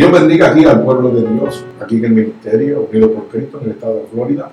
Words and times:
Dios 0.00 0.12
bendiga 0.12 0.48
aquí 0.48 0.64
al 0.64 0.82
pueblo 0.82 1.10
de 1.10 1.30
Dios, 1.30 1.62
aquí 1.78 1.98
en 1.98 2.06
el 2.06 2.12
Ministerio 2.12 2.88
Unido 2.90 3.12
por 3.12 3.24
Cristo 3.24 3.58
en 3.58 3.66
el 3.66 3.70
estado 3.72 3.96
de 3.96 4.06
Florida, 4.10 4.48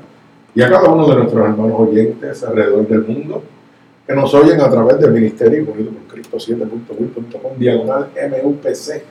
y 0.53 0.61
a 0.61 0.69
cada 0.69 0.89
uno 0.89 1.07
de 1.07 1.15
nuestros 1.15 1.41
hermanos 1.41 1.79
oyentes 1.79 2.43
alrededor 2.43 2.85
del 2.85 3.05
mundo 3.05 3.43
que 4.05 4.13
nos 4.13 4.33
oyen 4.33 4.59
a 4.59 4.69
través 4.69 4.99
del 4.99 5.13
Ministerio 5.13 5.65
Unido 5.71 5.91
por 5.91 6.13
Cristo 6.13 6.35
7.win.com, 6.35 7.57
diagonal 7.57 8.09
MUPC, 8.13 9.01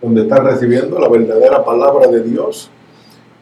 donde 0.00 0.22
están 0.22 0.46
recibiendo 0.46 0.98
la 0.98 1.10
verdadera 1.10 1.62
palabra 1.62 2.06
de 2.06 2.22
Dios 2.22 2.70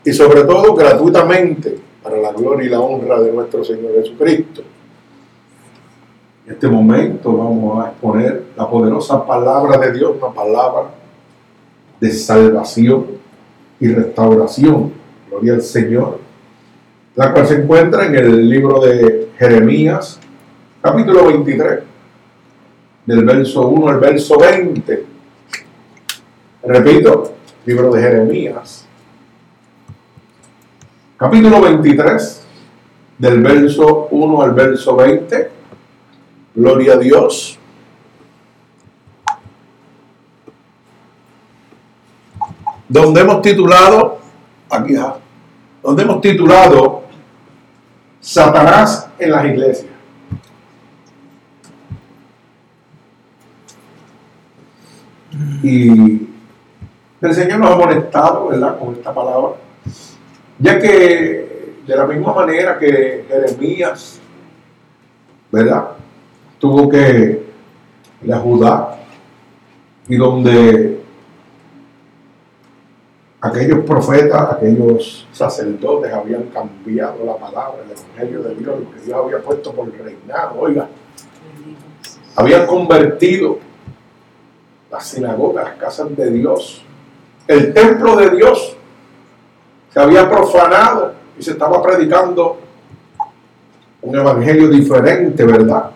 y 0.04 0.12
sobre 0.12 0.42
todo 0.42 0.74
gratuitamente 0.74 1.78
para 2.02 2.16
la 2.16 2.32
gloria 2.32 2.66
y 2.66 2.70
la 2.70 2.80
honra 2.80 3.20
de 3.20 3.30
nuestro 3.30 3.62
Señor 3.62 3.92
Jesucristo. 3.94 4.62
En 6.48 6.54
este 6.54 6.66
momento 6.66 7.32
vamos 7.32 7.84
a 7.84 7.90
exponer 7.90 8.42
la 8.56 8.68
poderosa 8.68 9.24
palabra 9.24 9.78
de 9.78 9.92
Dios, 9.92 10.16
una 10.20 10.34
palabra 10.34 10.99
de 12.00 12.10
salvación 12.12 13.06
y 13.78 13.88
restauración. 13.88 14.92
Gloria 15.28 15.54
al 15.54 15.62
Señor. 15.62 16.18
La 17.14 17.32
cual 17.32 17.46
se 17.46 17.62
encuentra 17.62 18.06
en 18.06 18.14
el 18.14 18.48
libro 18.48 18.80
de 18.80 19.28
Jeremías, 19.38 20.18
capítulo 20.80 21.26
23, 21.26 21.80
del 23.06 23.24
verso 23.24 23.68
1 23.68 23.88
al 23.88 24.00
verso 24.00 24.38
20. 24.38 25.04
Repito, 26.62 27.34
libro 27.66 27.90
de 27.92 28.02
Jeremías, 28.02 28.86
capítulo 31.16 31.60
23, 31.62 32.42
del 33.18 33.42
verso 33.42 34.08
1 34.10 34.42
al 34.42 34.52
verso 34.52 34.96
20. 34.96 35.50
Gloria 36.54 36.94
a 36.94 36.96
Dios. 36.96 37.59
Donde 42.90 43.20
hemos 43.20 43.40
titulado, 43.40 44.18
aquí, 44.68 44.96
donde 45.80 46.02
hemos 46.02 46.20
titulado 46.20 47.04
Satanás 48.18 49.08
en 49.16 49.30
las 49.30 49.44
iglesias. 49.44 49.86
Y 55.62 56.28
el 57.20 57.34
Señor 57.34 57.60
nos 57.60 57.70
ha 57.70 57.76
molestado, 57.76 58.48
¿verdad?, 58.48 58.76
con 58.76 58.94
esta 58.94 59.14
palabra, 59.14 59.52
ya 60.58 60.80
que 60.80 61.76
de 61.86 61.96
la 61.96 62.06
misma 62.06 62.34
manera 62.34 62.76
que 62.76 63.24
Jeremías, 63.28 64.20
¿verdad?, 65.52 65.90
tuvo 66.58 66.88
que 66.88 67.46
ir 68.22 68.36
Judá 68.36 68.98
y 70.08 70.16
donde 70.16 70.89
aquellos 73.40 73.84
profetas, 73.84 74.52
aquellos 74.52 75.26
sacerdotes 75.32 76.12
habían 76.12 76.44
cambiado 76.44 77.24
la 77.24 77.36
palabra, 77.36 77.82
el 77.84 77.92
Evangelio 77.92 78.42
de 78.42 78.54
Dios, 78.54 78.80
lo 78.80 78.90
que 78.90 79.00
Dios 79.00 79.18
había 79.24 79.38
puesto 79.38 79.72
por 79.72 79.90
reinado, 79.90 80.60
oiga, 80.60 80.88
habían 82.36 82.66
convertido 82.66 83.58
las 84.90 85.06
sinagogas, 85.06 85.64
las 85.64 85.76
casas 85.76 86.14
de 86.16 86.30
Dios, 86.30 86.84
el 87.46 87.72
templo 87.72 88.16
de 88.16 88.30
Dios 88.30 88.76
se 89.92 90.00
había 90.00 90.28
profanado 90.28 91.14
y 91.38 91.42
se 91.42 91.52
estaba 91.52 91.82
predicando 91.82 92.58
un 94.02 94.16
evangelio 94.16 94.68
diferente, 94.68 95.44
¿verdad? 95.44 95.90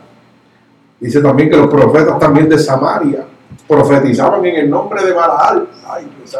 Dice 0.98 1.20
también 1.20 1.50
que 1.50 1.56
los 1.56 1.68
profetas 1.68 2.18
también 2.18 2.48
de 2.48 2.58
Samaria 2.58 3.24
profetizaban 3.68 4.44
en 4.46 4.56
el 4.56 4.70
nombre 4.70 5.04
de 5.04 5.12
Balaal. 5.12 5.68
Ay, 5.86 6.08
Dios 6.16 6.36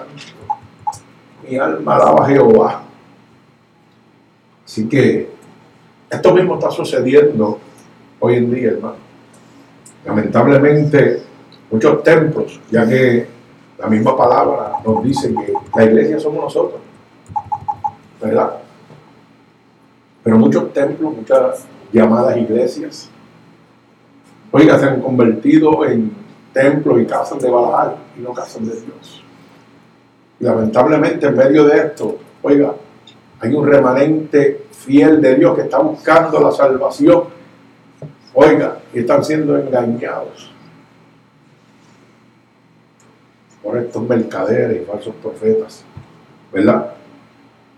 mi 1.49 1.57
alma 1.59 1.97
alaba 1.97 2.25
a 2.25 2.29
Jehová. 2.29 2.83
Así 4.65 4.89
que 4.89 5.31
esto 6.11 6.35
mismo 6.35 6.55
está 6.55 6.71
sucediendo 6.71 7.59
hoy 8.21 8.37
en 8.37 8.55
día, 8.55 8.71
hermano. 8.71 8.97
Lamentablemente, 10.05 11.23
muchos 11.71 12.03
templos, 12.03 12.61
ya 12.71 12.87
que 12.89 13.27
la 13.79 13.87
misma 13.89 14.17
palabra 14.17 14.79
nos 14.85 15.03
dice 15.03 15.35
que 15.35 15.53
la 15.75 15.85
iglesia 15.85 16.21
somos 16.21 16.45
nosotros, 16.45 16.81
¿verdad? 18.21 18.59
Pero 20.23 20.39
muchos 20.39 20.73
templos, 20.73 21.15
muchas 21.15 21.67
llamadas 21.93 22.37
iglesias, 22.37 23.11
oiga, 24.51 24.79
se 24.79 24.87
han 24.87 25.01
convertido 25.01 25.85
en 25.85 26.13
templos 26.53 27.01
y 27.01 27.07
casas 27.07 27.41
de 27.41 27.51
Baal 27.51 27.97
y 28.17 28.23
no 28.23 28.33
casas 28.33 28.65
de 28.65 28.81
Dios 28.81 29.24
lamentablemente 30.45 31.27
en 31.27 31.37
medio 31.37 31.65
de 31.65 31.79
esto, 31.79 32.19
oiga, 32.43 32.75
hay 33.41 33.55
un 33.55 33.67
remanente 33.67 34.67
fiel 34.73 35.21
de 35.23 35.37
Dios 35.37 35.57
que 35.57 35.63
está 35.63 35.79
buscando 35.79 36.39
la 36.39 36.53
salvación. 36.53 37.25
Oiga, 38.35 38.79
y 38.93 38.99
están 38.99 39.25
siendo 39.25 39.57
engañados 39.57 40.53
por 43.63 43.79
estos 43.79 44.03
mercaderes 44.03 44.83
y 44.83 44.85
falsos 44.85 45.15
profetas, 45.23 45.83
¿verdad? 46.53 46.93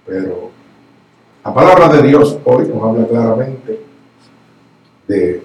Pero 0.04 0.50
la 1.44 1.54
palabra 1.54 1.88
de 1.88 2.02
Dios 2.02 2.38
hoy 2.44 2.66
nos 2.66 2.82
habla 2.82 3.06
claramente 3.06 3.80
de 5.06 5.42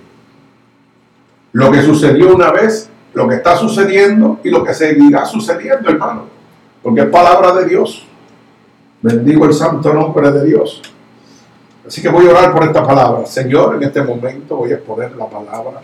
lo 1.51 1.71
que 1.71 1.81
sucedió 1.83 2.33
una 2.33 2.51
vez, 2.51 2.89
lo 3.13 3.27
que 3.27 3.35
está 3.35 3.55
sucediendo 3.55 4.39
y 4.43 4.49
lo 4.49 4.63
que 4.63 4.73
seguirá 4.73 5.25
sucediendo, 5.25 5.87
hermano 5.87 6.30
porque 6.81 7.01
es 7.01 7.07
palabra 7.07 7.53
de 7.53 7.65
Dios. 7.65 8.05
Bendigo 9.01 9.45
el 9.45 9.53
santo 9.53 9.93
nombre 9.93 10.31
de 10.31 10.45
Dios. 10.45 10.81
Así 11.85 12.01
que 12.01 12.09
voy 12.09 12.27
a 12.27 12.31
orar 12.31 12.53
por 12.53 12.63
esta 12.63 12.85
palabra. 12.85 13.25
Señor, 13.25 13.75
en 13.75 13.83
este 13.83 14.03
momento 14.03 14.57
voy 14.57 14.71
a 14.71 14.75
exponer 14.75 15.15
la 15.15 15.27
palabra 15.27 15.81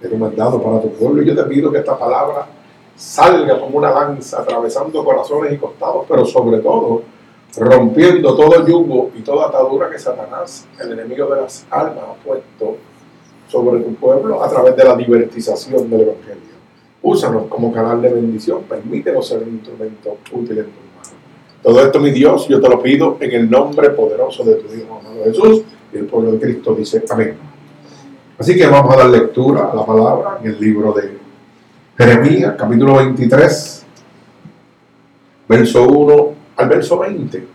que 0.00 0.08
tú 0.08 0.16
me 0.16 0.26
has 0.26 0.36
dado 0.36 0.62
para 0.62 0.80
tu 0.80 0.92
pueblo. 0.92 1.22
Y 1.22 1.26
yo 1.26 1.36
te 1.36 1.44
pido 1.44 1.70
que 1.70 1.78
esta 1.78 1.96
palabra 1.96 2.46
salga 2.96 3.60
como 3.60 3.78
una 3.78 3.90
lanza, 3.90 4.40
atravesando 4.42 5.04
corazones 5.04 5.52
y 5.52 5.56
costados, 5.56 6.04
pero 6.08 6.24
sobre 6.24 6.58
todo 6.58 7.02
rompiendo 7.56 8.36
todo 8.36 8.66
yugo 8.66 9.10
y 9.16 9.22
toda 9.22 9.48
atadura 9.48 9.88
que 9.88 9.98
Satanás, 9.98 10.66
el 10.80 10.92
enemigo 10.92 11.26
de 11.26 11.40
las 11.40 11.64
almas, 11.70 12.04
ha 12.10 12.24
puesto 12.24 12.76
sobre 13.48 13.80
tu 13.80 13.94
pueblo 13.94 14.42
a 14.42 14.48
través 14.50 14.76
de 14.76 14.84
la 14.84 14.96
divertización 14.96 15.88
del 15.88 16.02
Evangelio. 16.02 16.47
Úsanos 17.08 17.44
como 17.48 17.72
canal 17.72 18.02
de 18.02 18.12
bendición, 18.12 18.64
permítenos 18.68 19.26
ser 19.26 19.42
un 19.42 19.54
instrumento 19.54 20.18
útil 20.30 20.58
en 20.58 20.64
tu 20.66 20.70
mano. 20.70 21.16
Todo 21.62 21.80
esto, 21.80 22.00
mi 22.00 22.10
Dios, 22.10 22.46
yo 22.48 22.60
te 22.60 22.68
lo 22.68 22.82
pido 22.82 23.16
en 23.18 23.32
el 23.32 23.50
nombre 23.50 23.88
poderoso 23.90 24.44
de 24.44 24.56
tu 24.56 24.74
Hijo 24.74 25.00
amado 25.00 25.24
Jesús 25.24 25.62
y 25.90 25.96
el 25.96 26.04
pueblo 26.04 26.32
de 26.32 26.38
Cristo 26.38 26.74
dice 26.74 27.02
amén. 27.08 27.34
Así 28.38 28.54
que 28.54 28.66
vamos 28.66 28.94
a 28.94 28.98
dar 28.98 29.08
lectura 29.08 29.70
a 29.72 29.74
la 29.74 29.86
palabra 29.86 30.38
en 30.42 30.50
el 30.50 30.60
libro 30.60 30.92
de 30.92 31.16
Jeremías, 31.96 32.54
capítulo 32.58 32.96
23, 32.96 33.86
verso 35.48 35.88
1 35.88 36.34
al 36.56 36.68
verso 36.68 36.98
20. 36.98 37.46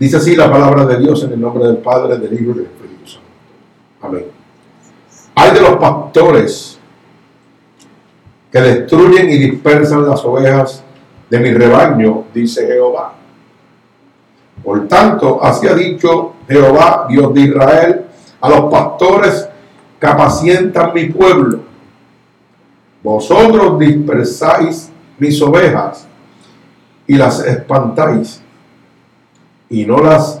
Dice 0.00 0.16
así 0.16 0.34
la 0.34 0.50
palabra 0.50 0.84
de 0.86 0.98
Dios 0.98 1.22
en 1.22 1.34
el 1.34 1.40
nombre 1.40 1.68
del 1.68 1.78
Padre, 1.78 2.18
del 2.18 2.34
Hijo 2.34 2.50
y 2.50 2.54
del 2.54 2.64
Espíritu 2.64 3.06
Santo. 3.06 3.28
Amén. 4.02 4.24
Hay 5.36 5.54
de 5.54 5.60
los 5.60 5.76
pastores 5.76 6.75
que 8.56 8.62
destruyen 8.62 9.28
y 9.28 9.36
dispersan 9.36 10.08
las 10.08 10.24
ovejas 10.24 10.82
de 11.28 11.40
mi 11.40 11.52
rebaño, 11.52 12.24
dice 12.32 12.66
Jehová. 12.66 13.12
Por 14.64 14.88
tanto, 14.88 15.44
así 15.44 15.68
ha 15.68 15.74
dicho 15.74 16.32
Jehová, 16.48 17.06
Dios 17.06 17.34
de 17.34 17.40
Israel, 17.42 18.06
a 18.40 18.48
los 18.48 18.72
pastores 18.72 19.46
que 20.00 20.06
apacientan 20.06 20.94
mi 20.94 21.04
pueblo. 21.10 21.60
Vosotros 23.02 23.78
dispersáis 23.78 24.90
mis 25.18 25.42
ovejas 25.42 26.08
y 27.06 27.16
las 27.16 27.44
espantáis 27.44 28.40
y 29.68 29.84
no 29.84 29.98
las 29.98 30.40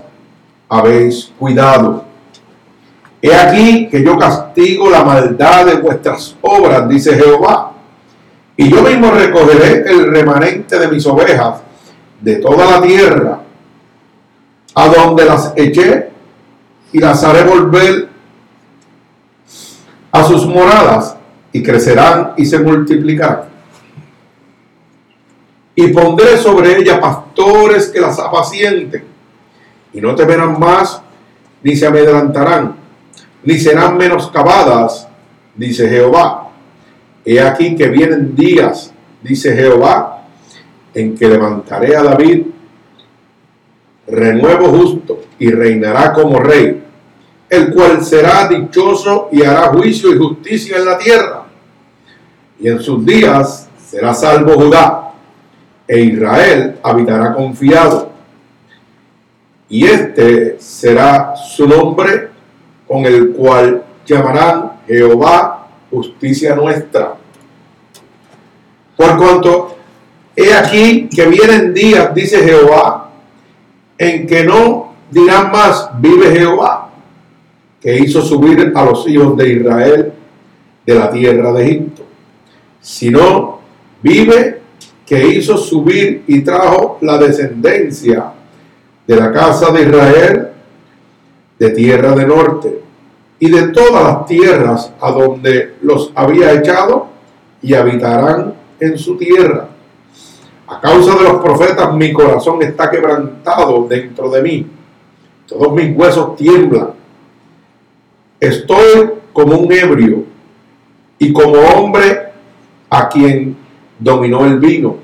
habéis 0.70 1.34
cuidado. 1.38 2.02
He 3.20 3.34
aquí 3.34 3.88
que 3.90 4.02
yo 4.02 4.16
castigo 4.16 4.88
la 4.88 5.04
maldad 5.04 5.66
de 5.66 5.74
vuestras 5.82 6.34
obras, 6.40 6.88
dice 6.88 7.14
Jehová 7.14 7.74
y 8.56 8.70
yo 8.70 8.82
mismo 8.82 9.10
recogeré 9.10 9.84
el 9.90 10.10
remanente 10.10 10.78
de 10.78 10.88
mis 10.88 11.04
ovejas 11.06 11.60
de 12.20 12.36
toda 12.36 12.70
la 12.70 12.82
tierra, 12.82 13.40
a 14.74 14.88
donde 14.88 15.24
las 15.26 15.52
eché, 15.56 16.08
y 16.92 16.98
las 16.98 17.22
haré 17.22 17.44
volver 17.44 18.08
a 20.10 20.24
sus 20.24 20.46
moradas, 20.46 21.16
y 21.52 21.62
crecerán 21.62 22.32
y 22.36 22.46
se 22.46 22.58
multiplicarán. 22.58 23.44
Y 25.74 25.88
pondré 25.88 26.38
sobre 26.38 26.78
ellas 26.78 26.98
pastores 26.98 27.88
que 27.88 28.00
las 28.00 28.18
apacienten, 28.18 29.04
y 29.92 30.00
no 30.00 30.14
temerán 30.14 30.58
más, 30.58 31.02
ni 31.62 31.76
se 31.76 31.86
amedrantarán, 31.86 32.76
ni 33.44 33.58
serán 33.58 33.98
menoscabadas, 33.98 35.08
dice 35.54 35.88
Jehová 35.88 36.45
He 37.28 37.40
aquí 37.40 37.74
que 37.74 37.88
vienen 37.88 38.36
días, 38.36 38.92
dice 39.20 39.52
Jehová, 39.56 40.22
en 40.94 41.16
que 41.16 41.28
levantaré 41.28 41.96
a 41.96 42.04
David 42.04 42.46
renuevo 44.06 44.68
justo 44.68 45.22
y 45.36 45.50
reinará 45.50 46.12
como 46.12 46.38
rey, 46.38 46.84
el 47.50 47.74
cual 47.74 48.04
será 48.04 48.46
dichoso 48.46 49.28
y 49.32 49.42
hará 49.42 49.66
juicio 49.72 50.14
y 50.14 50.18
justicia 50.18 50.76
en 50.76 50.84
la 50.84 50.98
tierra. 50.98 51.46
Y 52.60 52.68
en 52.68 52.80
sus 52.80 53.04
días 53.04 53.68
será 53.84 54.14
salvo 54.14 54.52
Judá, 54.54 55.12
e 55.88 56.00
Israel 56.00 56.78
habitará 56.80 57.34
confiado. 57.34 58.12
Y 59.68 59.84
este 59.84 60.60
será 60.60 61.34
su 61.34 61.66
nombre 61.66 62.28
con 62.86 63.04
el 63.04 63.32
cual 63.32 63.82
llamarán 64.06 64.74
Jehová 64.86 65.65
justicia 65.90 66.54
nuestra. 66.54 67.14
Por 68.96 69.16
cuanto 69.16 69.76
he 70.34 70.52
aquí 70.52 71.08
que 71.08 71.26
vienen 71.26 71.74
días, 71.74 72.14
dice 72.14 72.42
Jehová, 72.42 73.10
en 73.98 74.26
que 74.26 74.44
no 74.44 74.94
dirán 75.10 75.50
más, 75.50 75.90
vive 76.00 76.30
Jehová, 76.30 76.90
que 77.80 77.98
hizo 77.98 78.22
subir 78.22 78.72
a 78.74 78.84
los 78.84 79.06
hijos 79.08 79.36
de 79.36 79.52
Israel 79.52 80.12
de 80.84 80.94
la 80.94 81.10
tierra 81.10 81.52
de 81.52 81.64
Egipto, 81.64 82.02
sino 82.80 83.60
vive 84.02 84.60
que 85.04 85.28
hizo 85.28 85.56
subir 85.56 86.24
y 86.26 86.40
trajo 86.40 86.98
la 87.00 87.18
descendencia 87.18 88.32
de 89.06 89.16
la 89.16 89.32
casa 89.32 89.70
de 89.70 89.82
Israel 89.82 90.48
de 91.58 91.70
tierra 91.70 92.14
de 92.14 92.26
norte 92.26 92.85
y 93.38 93.50
de 93.50 93.68
todas 93.68 94.04
las 94.04 94.26
tierras 94.26 94.92
a 95.00 95.10
donde 95.10 95.74
los 95.82 96.12
había 96.14 96.52
echado 96.52 97.08
y 97.60 97.74
habitarán 97.74 98.54
en 98.80 98.98
su 98.98 99.16
tierra. 99.16 99.68
A 100.66 100.80
causa 100.80 101.14
de 101.14 101.22
los 101.22 101.42
profetas 101.42 101.94
mi 101.94 102.12
corazón 102.12 102.62
está 102.62 102.90
quebrantado 102.90 103.86
dentro 103.88 104.30
de 104.30 104.42
mí. 104.42 104.66
Todos 105.46 105.72
mis 105.72 105.96
huesos 105.96 106.34
tiemblan. 106.36 106.90
Estoy 108.40 109.10
como 109.32 109.58
un 109.58 109.72
ebrio 109.72 110.24
y 111.18 111.32
como 111.32 111.58
hombre 111.58 112.32
a 112.88 113.08
quien 113.08 113.56
dominó 113.98 114.44
el 114.44 114.58
vino, 114.58 114.96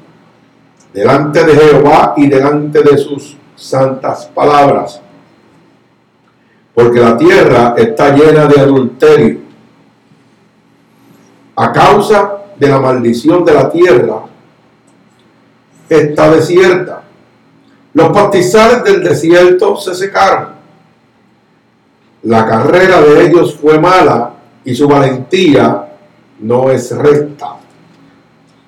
delante 0.92 1.44
de 1.44 1.54
Jehová 1.54 2.14
y 2.16 2.28
delante 2.28 2.82
de 2.82 2.96
sus 2.96 3.36
santas 3.54 4.30
palabras. 4.34 5.01
Porque 6.74 7.00
la 7.00 7.16
tierra 7.16 7.74
está 7.76 8.14
llena 8.14 8.46
de 8.46 8.60
adulterio. 8.60 9.40
A 11.56 11.70
causa 11.70 12.38
de 12.58 12.68
la 12.68 12.80
maldición 12.80 13.44
de 13.44 13.52
la 13.52 13.70
tierra, 13.70 14.22
está 15.88 16.30
desierta. 16.30 17.02
Los 17.92 18.08
pastizales 18.08 18.84
del 18.84 19.04
desierto 19.04 19.76
se 19.76 19.94
secaron. 19.94 20.48
La 22.22 22.46
carrera 22.46 23.00
de 23.00 23.26
ellos 23.26 23.58
fue 23.60 23.78
mala 23.78 24.34
y 24.64 24.74
su 24.74 24.88
valentía 24.88 25.88
no 26.40 26.70
es 26.70 26.96
recta. 26.96 27.56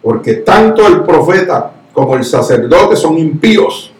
Porque 0.02 0.34
tanto 0.34 0.86
el 0.86 1.02
profeta 1.04 1.70
como 1.92 2.16
el 2.16 2.24
sacerdote 2.24 2.96
son 2.96 3.16
impíos. 3.16 3.92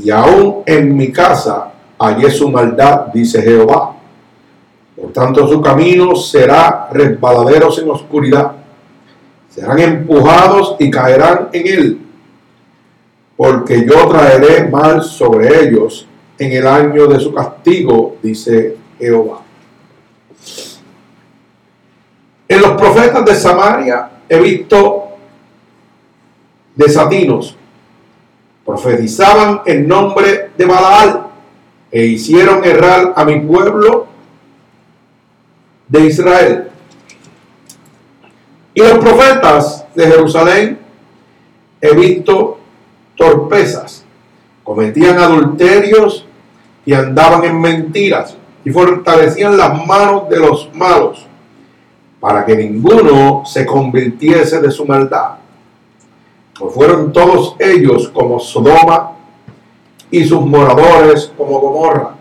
Y 0.00 0.10
aún 0.10 0.62
en 0.66 0.96
mi 0.96 1.12
casa 1.12 1.71
hallé 2.02 2.30
su 2.30 2.50
maldad, 2.50 3.06
dice 3.12 3.42
Jehová. 3.42 3.96
Por 4.94 5.12
tanto 5.12 5.46
su 5.48 5.60
camino 5.60 6.14
será 6.14 6.88
resbaladeros 6.92 7.78
en 7.78 7.90
oscuridad 7.90 8.62
serán 9.54 9.78
empujados 9.78 10.76
y 10.78 10.90
caerán 10.90 11.50
en 11.52 11.66
él, 11.66 12.00
porque 13.36 13.84
yo 13.86 14.08
traeré 14.08 14.68
mal 14.68 15.02
sobre 15.02 15.64
ellos 15.64 16.06
en 16.38 16.52
el 16.52 16.66
año 16.66 17.06
de 17.06 17.20
su 17.20 17.34
castigo, 17.34 18.16
dice 18.22 18.76
Jehová. 18.98 19.42
En 22.48 22.62
los 22.62 22.72
profetas 22.72 23.24
de 23.24 23.34
Samaria 23.34 24.10
he 24.26 24.40
visto 24.40 25.08
desatinos, 26.74 27.56
profetizaban 28.64 29.60
en 29.66 29.86
nombre 29.86 30.50
de 30.56 30.64
Balaal 30.64 31.26
e 31.92 32.06
hicieron 32.06 32.64
errar 32.64 33.12
a 33.14 33.24
mi 33.24 33.38
pueblo 33.40 34.06
de 35.88 36.06
Israel. 36.06 36.68
Y 38.74 38.80
los 38.80 38.98
profetas 38.98 39.84
de 39.94 40.06
Jerusalén 40.06 40.78
he 41.82 41.94
visto 41.94 42.58
torpezas, 43.14 44.04
cometían 44.64 45.18
adulterios 45.18 46.26
y 46.86 46.94
andaban 46.94 47.44
en 47.44 47.60
mentiras 47.60 48.36
y 48.64 48.70
fortalecían 48.70 49.58
las 49.58 49.86
manos 49.86 50.30
de 50.30 50.38
los 50.38 50.70
malos 50.74 51.26
para 52.20 52.46
que 52.46 52.56
ninguno 52.56 53.42
se 53.44 53.66
convirtiese 53.66 54.62
de 54.62 54.70
su 54.70 54.86
maldad. 54.86 55.32
Pues 56.58 56.74
fueron 56.74 57.12
todos 57.12 57.56
ellos 57.58 58.08
como 58.08 58.40
Sodoma 58.40 59.12
y 60.12 60.24
sus 60.24 60.46
moradores 60.46 61.32
como 61.36 61.58
Gomorra. 61.58 62.14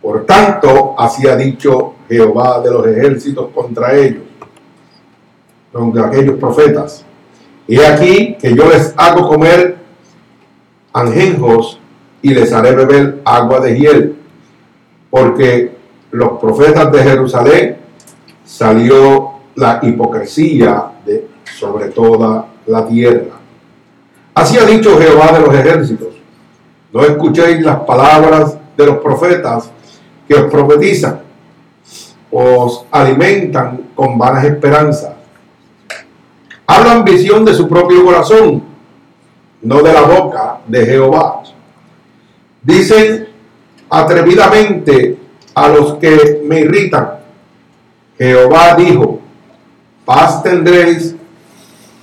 Por 0.00 0.24
tanto, 0.24 0.94
así 0.96 1.26
ha 1.26 1.34
dicho 1.34 1.94
Jehová 2.08 2.60
de 2.60 2.70
los 2.70 2.86
ejércitos 2.86 3.48
contra 3.52 3.92
ellos 3.96 4.22
de 5.92 6.00
aquellos 6.00 6.38
profetas. 6.38 7.04
Y 7.66 7.80
aquí 7.80 8.36
que 8.40 8.54
yo 8.54 8.68
les 8.68 8.94
hago 8.96 9.28
comer 9.28 9.76
anjenjos 10.92 11.78
y 12.22 12.32
les 12.32 12.52
haré 12.52 12.74
beber 12.74 13.20
agua 13.24 13.60
de 13.60 13.78
hiel, 13.78 14.16
porque 15.10 15.76
los 16.10 16.38
profetas 16.38 16.90
de 16.92 17.02
Jerusalén 17.02 17.76
salió 18.44 19.32
la 19.54 19.80
hipocresía 19.82 20.92
de 21.04 21.28
sobre 21.58 21.88
toda 21.88 22.46
la 22.66 22.86
tierra. 22.86 23.36
Así 24.34 24.58
ha 24.58 24.64
dicho 24.64 24.98
Jehová 24.98 25.32
de 25.32 25.40
los 25.40 25.54
ejércitos. 25.54 26.15
No 26.96 27.04
escuchéis 27.04 27.60
las 27.60 27.80
palabras 27.80 28.56
de 28.74 28.86
los 28.86 28.96
profetas 29.00 29.70
que 30.26 30.34
os 30.34 30.50
profetizan, 30.50 31.20
os 32.30 32.86
alimentan 32.90 33.90
con 33.94 34.16
vanas 34.16 34.44
esperanzas 34.44 35.10
Hablan 36.66 37.04
visión 37.04 37.44
de 37.44 37.52
su 37.52 37.68
propio 37.68 38.02
corazón, 38.02 38.62
no 39.60 39.82
de 39.82 39.92
la 39.92 40.00
boca 40.00 40.60
de 40.66 40.86
Jehová. 40.86 41.42
Dicen 42.62 43.28
atrevidamente 43.90 45.18
a 45.54 45.68
los 45.68 45.96
que 45.96 46.40
me 46.46 46.60
irritan, 46.60 47.10
Jehová 48.16 48.74
dijo, 48.74 49.20
paz 50.06 50.42
tendréis 50.42 51.14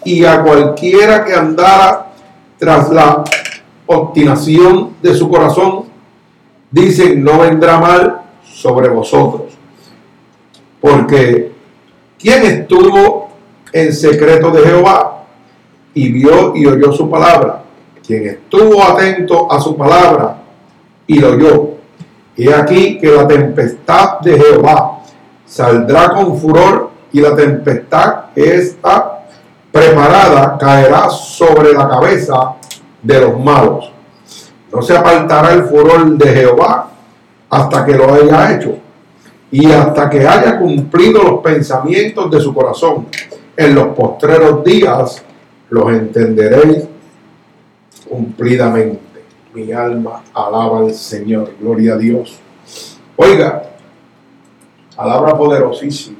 y 0.06 0.24
a 0.24 0.44
cualquiera 0.44 1.26
que 1.26 1.34
andara 1.34 2.12
tras 2.60 2.92
la 2.92 3.24
obstinación 3.86 4.92
de 5.02 5.13
su 5.13 5.30
corazón, 5.30 5.86
dicen, 6.72 7.24
no 7.24 7.40
vendrá 7.40 7.80
mal 7.80 8.22
sobre 8.44 8.90
vosotros. 8.90 9.54
Porque 10.82 11.52
¿quién 12.18 12.44
estuvo 12.44 13.30
en 13.74 13.92
secreto 13.92 14.52
de 14.52 14.62
Jehová 14.62 15.25
y 15.94 16.12
vio 16.12 16.56
y 16.56 16.66
oyó 16.66 16.92
su 16.92 17.10
palabra. 17.10 17.63
Quien 18.06 18.28
estuvo 18.28 18.82
atento 18.84 19.52
a 19.52 19.60
su 19.60 19.75
palabra 19.75 20.38
y 21.08 21.20
lo 21.20 21.32
oyó. 21.32 21.70
Y 22.36 22.50
aquí 22.52 22.98
que 23.00 23.12
la 23.12 23.28
tempestad 23.28 24.20
de 24.20 24.38
Jehová 24.40 25.00
saldrá 25.46 26.13
con 26.13 26.38
furor 26.38 26.92
y 27.12 27.22
la 27.22 27.36
tempestad 27.36 28.25
que 28.34 28.56
está 28.56 29.25
preparada 29.72 30.58
caerá 30.58 31.10
sobre 31.10 31.74
la 31.74 31.88
cabeza 31.88 32.56
de 33.04 33.20
los 33.20 33.40
malos. 33.40 33.92
No 34.72 34.82
se 34.82 34.98
apartará 34.98 35.54
el 35.54 35.66
furor 35.66 36.18
de 36.18 36.28
Jehová 36.30 36.90
hasta 37.50 37.86
que 37.86 37.94
lo 37.94 38.12
haya 38.12 38.56
hecho 38.56 38.78
y 39.52 39.72
hasta 39.72 40.10
que 40.10 40.26
haya 40.28 40.58
cumplido 40.58 41.22
los 41.22 41.42
pensamientos 41.42 42.32
de 42.32 42.40
su 42.40 42.54
corazón 42.54 43.06
en 43.56 43.76
los 43.76 43.90
postreros 43.90 44.64
días 44.64 45.24
los 45.70 45.92
entenderéis 45.92 46.86
cumplidamente. 48.10 49.00
Mi 49.54 49.72
alma 49.72 50.24
alaba 50.34 50.80
al 50.80 50.94
Señor, 50.94 51.54
gloria 51.60 51.94
a 51.94 51.98
Dios. 51.98 52.40
Oiga, 53.16 53.64
palabra 54.96 55.38
poderosísima, 55.38 56.18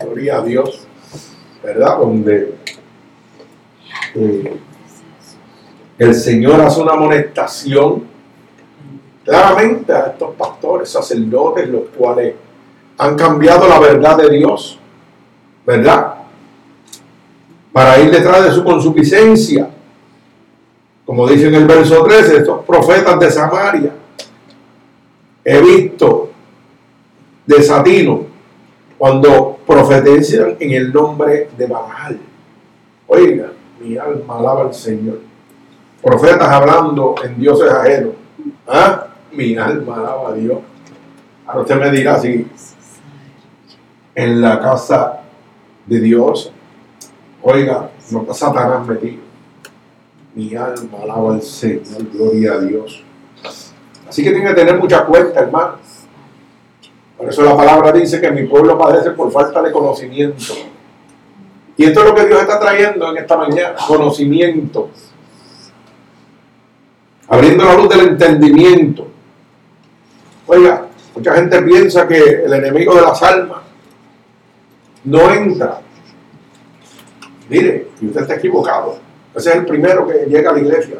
gloria 0.00 0.38
a 0.38 0.42
Dios, 0.42 0.86
¿verdad? 1.62 1.98
Donde 1.98 2.54
eh, 4.16 4.56
el 6.02 6.14
Señor 6.14 6.60
hace 6.60 6.80
una 6.80 6.92
amonestación 6.92 8.04
claramente 9.24 9.92
a 9.92 10.06
estos 10.08 10.34
pastores, 10.34 10.88
sacerdotes, 10.88 11.68
los 11.68 11.82
cuales 11.96 12.34
han 12.98 13.16
cambiado 13.16 13.68
la 13.68 13.78
verdad 13.78 14.16
de 14.16 14.30
Dios, 14.30 14.78
¿verdad? 15.66 16.22
para 17.72 17.98
ir 18.00 18.10
detrás 18.10 18.44
de 18.44 18.52
su 18.52 18.62
consuficiencia 18.62 19.68
Como 21.04 21.26
dice 21.26 21.48
en 21.48 21.54
el 21.54 21.66
verso 21.66 22.04
13, 22.04 22.36
estos 22.38 22.64
profetas 22.64 23.18
de 23.18 23.30
Samaria, 23.30 23.92
he 25.44 25.60
visto 25.60 26.30
desatino 27.44 28.26
cuando 28.96 29.58
profetizan 29.66 30.56
en 30.60 30.70
el 30.70 30.92
nombre 30.92 31.50
de 31.58 31.66
Baal. 31.66 32.20
Oiga, 33.08 33.50
mi 33.80 33.98
alma 33.98 34.38
alaba 34.38 34.62
al 34.62 34.74
Señor. 34.74 35.18
Profetas 36.02 36.48
hablando 36.48 37.14
en 37.22 37.38
dioses 37.38 37.70
ajenos. 37.70 38.14
¿Ah? 38.66 39.06
Mi 39.30 39.56
alma 39.56 39.96
alaba 39.96 40.30
a 40.30 40.32
Dios. 40.32 40.58
Ahora 41.46 41.60
usted 41.60 41.76
me 41.76 41.90
dirá 41.90 42.18
si 42.18 42.46
en 44.14 44.40
la 44.40 44.60
casa 44.60 45.20
de 45.86 46.00
Dios, 46.00 46.52
oiga, 47.40 47.90
no 48.10 48.22
está 48.22 48.34
Satanás 48.34 48.86
metido. 48.86 49.22
Mi 50.34 50.54
alma 50.56 50.98
alaba 51.02 51.34
al 51.34 51.42
Señor, 51.42 52.10
gloria 52.12 52.54
a 52.54 52.58
Dios. 52.58 53.04
Así 54.08 54.24
que 54.24 54.32
tiene 54.32 54.48
que 54.48 54.54
tener 54.54 54.78
mucha 54.78 55.04
cuenta, 55.04 55.40
hermano. 55.40 55.76
Por 57.16 57.28
eso 57.28 57.42
la 57.42 57.56
palabra 57.56 57.92
dice 57.92 58.20
que 58.20 58.30
mi 58.32 58.44
pueblo 58.44 58.76
padece 58.76 59.12
por 59.12 59.30
falta 59.30 59.62
de 59.62 59.70
conocimiento. 59.70 60.54
Y 61.76 61.84
esto 61.84 62.00
es 62.00 62.06
lo 62.06 62.14
que 62.14 62.26
Dios 62.26 62.40
está 62.40 62.58
trayendo 62.58 63.10
en 63.10 63.18
esta 63.18 63.36
mañana, 63.36 63.76
conocimiento. 63.86 64.90
Abriendo 67.32 67.64
la 67.64 67.76
luz 67.76 67.88
del 67.88 68.08
entendimiento. 68.08 69.06
Oiga, 70.46 70.86
mucha 71.14 71.34
gente 71.34 71.62
piensa 71.62 72.06
que 72.06 72.18
el 72.18 72.52
enemigo 72.52 72.94
de 72.94 73.00
las 73.00 73.22
almas 73.22 73.62
no 75.04 75.30
entra. 75.30 75.80
Mire, 77.48 77.88
y 78.02 78.06
usted 78.08 78.20
está 78.20 78.34
equivocado. 78.34 78.98
Ese 79.34 79.48
es 79.48 79.56
el 79.56 79.64
primero 79.64 80.06
que 80.06 80.26
llega 80.26 80.50
a 80.50 80.52
la 80.52 80.60
iglesia. 80.60 80.96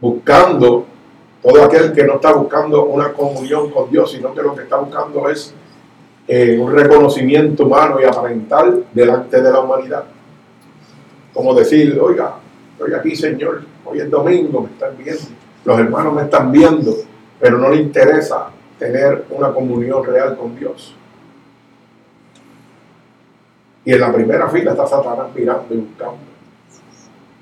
Buscando 0.00 0.86
todo 1.42 1.64
aquel 1.64 1.92
que 1.92 2.04
no 2.04 2.14
está 2.14 2.32
buscando 2.32 2.86
una 2.86 3.12
comunión 3.12 3.70
con 3.70 3.90
Dios, 3.90 4.12
sino 4.12 4.32
que 4.32 4.40
lo 4.40 4.56
que 4.56 4.62
está 4.62 4.76
buscando 4.76 5.28
es 5.28 5.52
eh, 6.26 6.56
un 6.58 6.72
reconocimiento 6.72 7.66
humano 7.66 8.00
y 8.00 8.04
aparental 8.04 8.86
delante 8.94 9.42
de 9.42 9.52
la 9.52 9.60
humanidad. 9.60 10.04
Como 11.34 11.52
decir, 11.52 11.98
oiga, 12.00 12.36
estoy 12.78 12.94
aquí 12.94 13.14
Señor, 13.14 13.75
hoy 13.86 14.00
es 14.00 14.10
domingo, 14.10 14.62
me 14.62 14.70
están 14.70 14.96
viendo, 14.98 15.22
los 15.64 15.78
hermanos 15.78 16.14
me 16.14 16.22
están 16.22 16.52
viendo, 16.52 16.94
pero 17.40 17.58
no 17.58 17.70
le 17.70 17.76
interesa 17.76 18.48
tener 18.78 19.24
una 19.30 19.52
comunión 19.52 20.04
real 20.04 20.36
con 20.36 20.56
Dios. 20.56 20.94
Y 23.84 23.92
en 23.92 24.00
la 24.00 24.12
primera 24.12 24.48
fila 24.48 24.72
está 24.72 24.86
Satanás 24.86 25.28
mirando 25.34 25.72
y 25.72 25.76
buscando. 25.78 26.18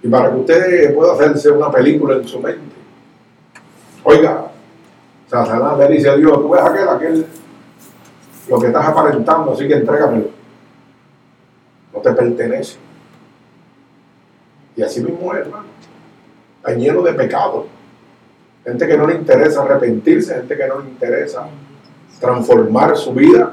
Y 0.03 0.09
para 0.09 0.31
que 0.31 0.37
usted 0.37 0.95
pueda 0.95 1.15
hacerse 1.15 1.51
una 1.51 1.71
película 1.71 2.17
en 2.17 2.29
su 2.29 2.39
mente, 2.39 2.75
oiga, 4.03 4.49
Satanás 5.27 5.79
le 5.79 5.89
dice 5.89 6.11
a 6.11 6.17
Dios, 6.17 6.33
tú 6.35 6.51
ves 6.51 6.63
aquel, 6.63 6.89
aquel 6.89 7.27
lo 8.49 8.61
que 8.61 8.67
estás 8.67 8.87
aparentando, 8.87 9.53
así 9.53 9.67
que 9.67 9.75
entrégamelo. 9.75 10.29
No 11.95 12.01
te 12.01 12.13
pertenece. 12.13 12.77
Y 14.77 14.83
así 14.83 15.03
mismo 15.03 15.33
es, 15.33 15.41
hermano. 15.41 15.65
Está 16.65 16.79
lleno 16.79 17.03
de 17.03 17.13
pecado. 17.13 17.67
Gente 18.65 18.87
que 18.87 18.97
no 18.97 19.07
le 19.07 19.17
interesa 19.17 19.63
arrepentirse, 19.63 20.35
gente 20.35 20.57
que 20.57 20.67
no 20.67 20.79
le 20.79 20.89
interesa 20.89 21.47
transformar 22.19 22.97
su 22.97 23.13
vida. 23.13 23.53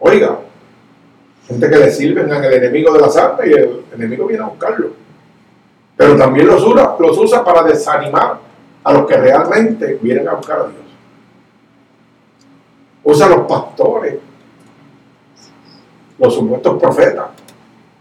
Oiga, 0.00 0.38
gente 1.46 1.70
que 1.70 1.76
le 1.76 1.90
sirven 1.90 2.32
al 2.32 2.52
enemigo 2.52 2.92
de 2.92 3.00
la 3.00 3.08
sangre 3.08 3.48
y 3.48 3.52
el 3.52 3.84
enemigo 3.94 4.26
viene 4.26 4.42
a 4.42 4.48
buscarlo. 4.48 4.90
Pero 5.96 6.16
también 6.16 6.48
los 6.48 6.64
usa, 6.64 6.96
los 6.98 7.16
usa 7.16 7.44
para 7.44 7.62
desanimar 7.62 8.38
a 8.82 8.92
los 8.92 9.06
que 9.06 9.16
realmente 9.16 9.98
vienen 10.02 10.26
a 10.28 10.34
buscar 10.34 10.58
a 10.58 10.64
Dios 10.64 10.84
usa 13.04 13.28
los 13.28 13.46
pastores, 13.46 14.18
los 16.18 16.34
supuestos 16.34 16.80
profetas, 16.80 17.26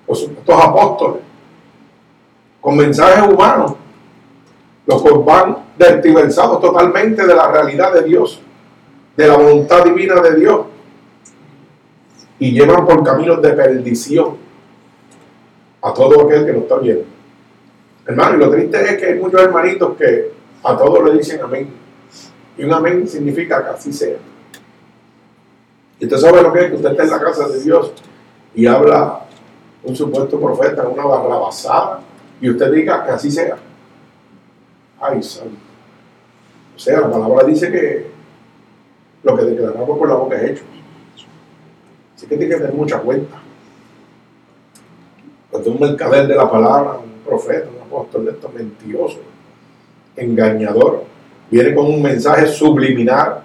los 0.08 0.20
supuestos 0.20 0.64
apóstoles, 0.64 1.22
con 2.62 2.78
mensajes 2.78 3.32
humanos, 3.32 3.74
los 4.86 5.02
que 5.02 5.10
van 5.12 5.58
dertiversados 5.78 6.60
totalmente 6.60 7.26
de 7.26 7.36
la 7.36 7.52
realidad 7.52 7.94
de 7.94 8.04
Dios, 8.04 8.42
de 9.16 9.28
la 9.28 9.38
voluntad 9.38 9.84
divina 9.84 10.22
de 10.22 10.36
Dios, 10.36 10.66
y 12.40 12.52
llevan 12.52 12.86
por 12.86 13.04
caminos 13.04 13.42
de 13.42 13.50
perdición 13.52 14.38
a 15.82 15.94
todo 15.94 16.26
aquel 16.26 16.46
que 16.46 16.54
lo 16.54 16.60
está 16.60 16.78
viendo. 16.78 17.06
Hermano, 18.06 18.36
y 18.36 18.40
lo 18.40 18.52
triste 18.52 18.82
es 18.84 18.98
que 18.98 19.06
hay 19.06 19.20
muchos 19.20 19.42
hermanitos 19.42 19.96
que 19.98 20.32
a 20.64 20.78
todos 20.78 21.04
le 21.06 21.18
dicen 21.18 21.42
amén. 21.42 21.70
Y 22.58 22.64
un 22.64 22.74
amén 22.74 23.08
significa 23.08 23.64
que 23.64 23.70
así 23.70 23.94
sea. 23.94 24.18
Y 26.00 26.06
usted 26.06 26.18
sabe 26.18 26.42
lo 26.42 26.52
que 26.52 26.60
es 26.60 26.70
que 26.70 26.76
usted 26.76 26.92
está 26.92 27.04
en 27.04 27.10
la 27.10 27.22
casa 27.22 27.48
de 27.48 27.62
Dios 27.62 27.94
y 28.56 28.66
habla 28.66 29.22
un 29.84 29.96
supuesto 29.96 30.40
profeta, 30.40 30.88
una 30.88 31.06
barrabasada, 31.06 32.02
y 32.42 32.50
usted 32.50 32.72
diga 32.72 33.06
que 33.06 33.12
así 33.12 33.32
sea. 33.32 33.58
Ay, 35.04 35.22
santo. 35.22 35.58
O 36.76 36.80
sea, 36.80 37.02
la 37.02 37.12
palabra 37.12 37.46
dice 37.46 37.70
que 37.70 38.08
lo 39.24 39.36
que 39.36 39.44
declaramos 39.44 39.98
por 39.98 40.08
la 40.08 40.16
boca 40.16 40.38
es 40.38 40.52
hecho. 40.52 40.64
Así 42.16 42.26
que 42.26 42.38
tiene 42.38 42.56
que 42.56 42.62
tener 42.62 42.74
mucha 42.74 43.00
cuenta. 43.00 43.36
Cuando 45.52 45.72
un 45.72 45.80
mercader 45.82 46.26
de 46.28 46.36
la 46.36 46.50
palabra, 46.50 47.00
un 47.00 47.22
profeta, 47.26 47.68
un 47.70 47.82
apóstol 47.82 48.26
de 48.26 48.32
estos 48.32 48.54
mentirosos, 48.54 49.20
engañador, 50.16 51.04
viene 51.52 51.76
con 51.76 51.88
un 51.88 52.02
mensaje 52.02 52.48
subliminal 52.48 53.42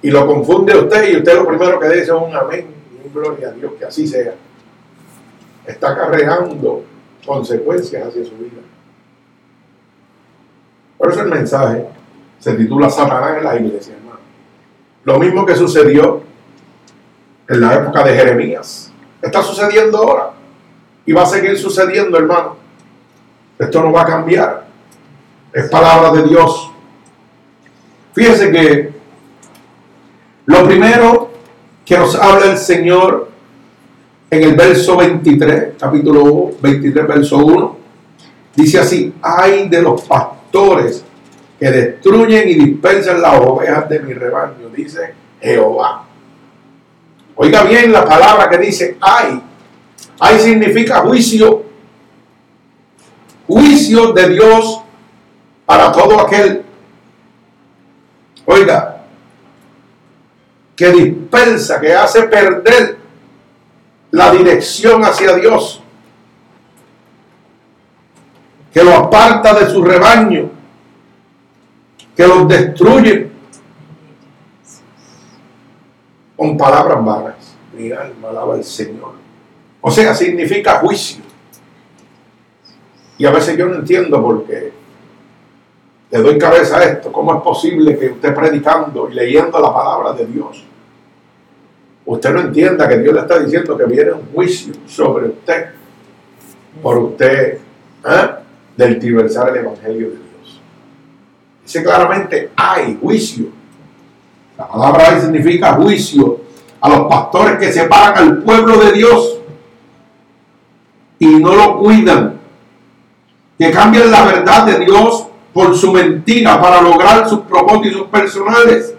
y 0.00 0.10
lo 0.10 0.26
confunde 0.26 0.72
a 0.74 0.78
usted 0.78 1.12
y 1.12 1.16
usted 1.16 1.34
lo 1.34 1.46
primero 1.46 1.80
que 1.80 1.88
dice 1.88 2.02
es 2.02 2.10
un 2.10 2.34
amén 2.34 2.66
y 2.92 3.06
un 3.06 3.12
gloria 3.12 3.48
a 3.48 3.52
Dios, 3.52 3.72
que 3.78 3.84
así 3.84 4.06
sea. 4.06 4.34
Está 5.66 5.96
cargando 5.96 6.84
consecuencias 7.26 8.06
hacia 8.06 8.24
su 8.24 8.36
vida. 8.36 8.62
Por 10.98 11.12
eso 11.12 11.22
el 11.22 11.28
mensaje 11.28 11.86
se 12.38 12.54
titula 12.54 12.88
Satanás 12.90 13.38
en 13.38 13.44
la 13.44 13.56
iglesia, 13.56 13.94
hermano. 13.94 14.20
Lo 15.04 15.18
mismo 15.18 15.44
que 15.44 15.54
sucedió 15.54 16.22
en 17.48 17.60
la 17.60 17.74
época 17.74 18.02
de 18.04 18.14
Jeremías. 18.14 18.92
Está 19.20 19.42
sucediendo 19.42 19.98
ahora. 19.98 20.30
Y 21.04 21.12
va 21.12 21.22
a 21.22 21.26
seguir 21.26 21.56
sucediendo, 21.58 22.18
hermano. 22.18 22.56
Esto 23.58 23.82
no 23.82 23.92
va 23.92 24.02
a 24.02 24.06
cambiar. 24.06 24.66
Es 25.52 25.68
palabra 25.68 26.10
de 26.12 26.28
Dios. 26.28 26.70
Fíjese 28.14 28.50
que 28.50 28.92
lo 30.46 30.64
primero 30.66 31.30
que 31.84 31.96
nos 31.98 32.14
habla 32.14 32.46
el 32.52 32.58
Señor 32.58 33.30
en 34.30 34.42
el 34.42 34.54
verso 34.54 34.96
23, 34.96 35.74
capítulo 35.78 36.50
23, 36.60 37.06
verso 37.06 37.38
1, 37.38 37.76
dice 38.54 38.78
así, 38.80 39.14
hay 39.22 39.68
de 39.68 39.82
los 39.82 40.02
pastores 40.02 40.35
que 41.58 41.70
destruyen 41.70 42.48
y 42.48 42.54
dispersan 42.54 43.20
las 43.20 43.40
ovejas 43.40 43.88
de 43.88 44.00
mi 44.00 44.12
rebaño, 44.12 44.68
dice 44.74 45.14
Jehová. 45.40 46.04
Oiga 47.34 47.64
bien 47.64 47.92
la 47.92 48.04
palabra 48.04 48.48
que 48.48 48.58
dice 48.58 48.96
hay. 49.00 49.42
Hay 50.18 50.38
significa 50.38 51.00
juicio. 51.00 51.64
Juicio 53.46 54.12
de 54.12 54.28
Dios 54.30 54.80
para 55.64 55.92
todo 55.92 56.20
aquel. 56.20 56.62
Oiga, 58.46 59.04
que 60.74 60.90
dispersa, 60.90 61.80
que 61.80 61.92
hace 61.94 62.22
perder 62.24 62.98
la 64.10 64.30
dirección 64.30 65.04
hacia 65.04 65.34
Dios, 65.34 65.82
que 68.76 68.84
lo 68.84 68.92
aparta 68.92 69.54
de 69.54 69.70
su 69.70 69.82
rebaño, 69.82 70.50
que 72.14 72.26
los 72.26 72.46
destruye 72.46 73.30
con 76.36 76.58
palabras 76.58 77.02
vanas. 77.02 77.56
Mi 77.74 77.90
alma 77.90 78.28
alaba 78.28 78.52
al 78.52 78.62
Señor. 78.62 79.12
O 79.80 79.90
sea, 79.90 80.14
significa 80.14 80.80
juicio. 80.80 81.24
Y 83.16 83.24
a 83.24 83.30
veces 83.30 83.56
yo 83.56 83.64
no 83.64 83.76
entiendo 83.76 84.20
por 84.20 84.44
qué 84.44 84.70
le 86.10 86.18
doy 86.18 86.36
cabeza 86.36 86.76
a 86.76 86.84
esto. 86.84 87.10
¿Cómo 87.10 87.34
es 87.34 87.42
posible 87.42 87.96
que 87.98 88.10
usted 88.10 88.34
predicando 88.34 89.08
y 89.08 89.14
leyendo 89.14 89.58
la 89.58 89.72
palabra 89.72 90.12
de 90.12 90.26
Dios, 90.26 90.62
usted 92.04 92.30
no 92.30 92.40
entienda 92.40 92.86
que 92.86 92.98
Dios 92.98 93.14
le 93.14 93.20
está 93.20 93.38
diciendo 93.38 93.74
que 93.74 93.86
viene 93.86 94.12
un 94.12 94.26
juicio 94.34 94.74
sobre 94.86 95.28
usted 95.28 95.68
por 96.82 96.98
usted. 96.98 97.60
Del 98.76 98.98
diversar 98.98 99.50
el 99.50 99.64
Evangelio 99.64 100.10
de 100.10 100.16
Dios? 100.16 100.60
Dice 101.64 101.82
claramente, 101.82 102.50
hay 102.56 102.98
juicio. 103.00 103.46
La 104.58 104.68
palabra 104.68 105.10
hay 105.10 105.20
significa 105.20 105.74
juicio 105.74 106.40
a 106.80 106.88
los 106.88 107.08
pastores 107.08 107.58
que 107.58 107.72
separan 107.72 108.16
al 108.16 108.42
pueblo 108.42 108.78
de 108.78 108.92
Dios 108.92 109.38
y 111.18 111.26
no 111.26 111.54
lo 111.54 111.78
cuidan 111.78 112.38
que 113.58 113.70
cambian 113.70 114.10
la 114.10 114.24
verdad 114.24 114.66
de 114.66 114.84
Dios 114.84 115.26
por 115.52 115.74
su 115.76 115.92
mentira 115.92 116.60
para 116.60 116.82
lograr 116.82 117.28
sus 117.28 117.40
propósitos 117.40 118.08
personales. 118.08 118.94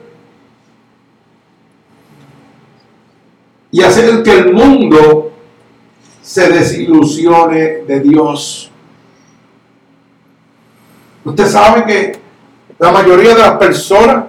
Y 3.70 3.84
hacer 3.84 4.24
que 4.24 4.32
el 4.32 4.54
mundo 4.54 5.32
se 6.24 6.50
desilusione 6.50 7.84
de 7.88 8.00
Dios. 8.00 8.72
Usted 11.28 11.46
sabe 11.46 11.84
que 11.84 12.20
la 12.80 12.90
mayoría 12.90 13.36
de 13.36 13.42
las 13.42 13.58
personas 13.58 14.28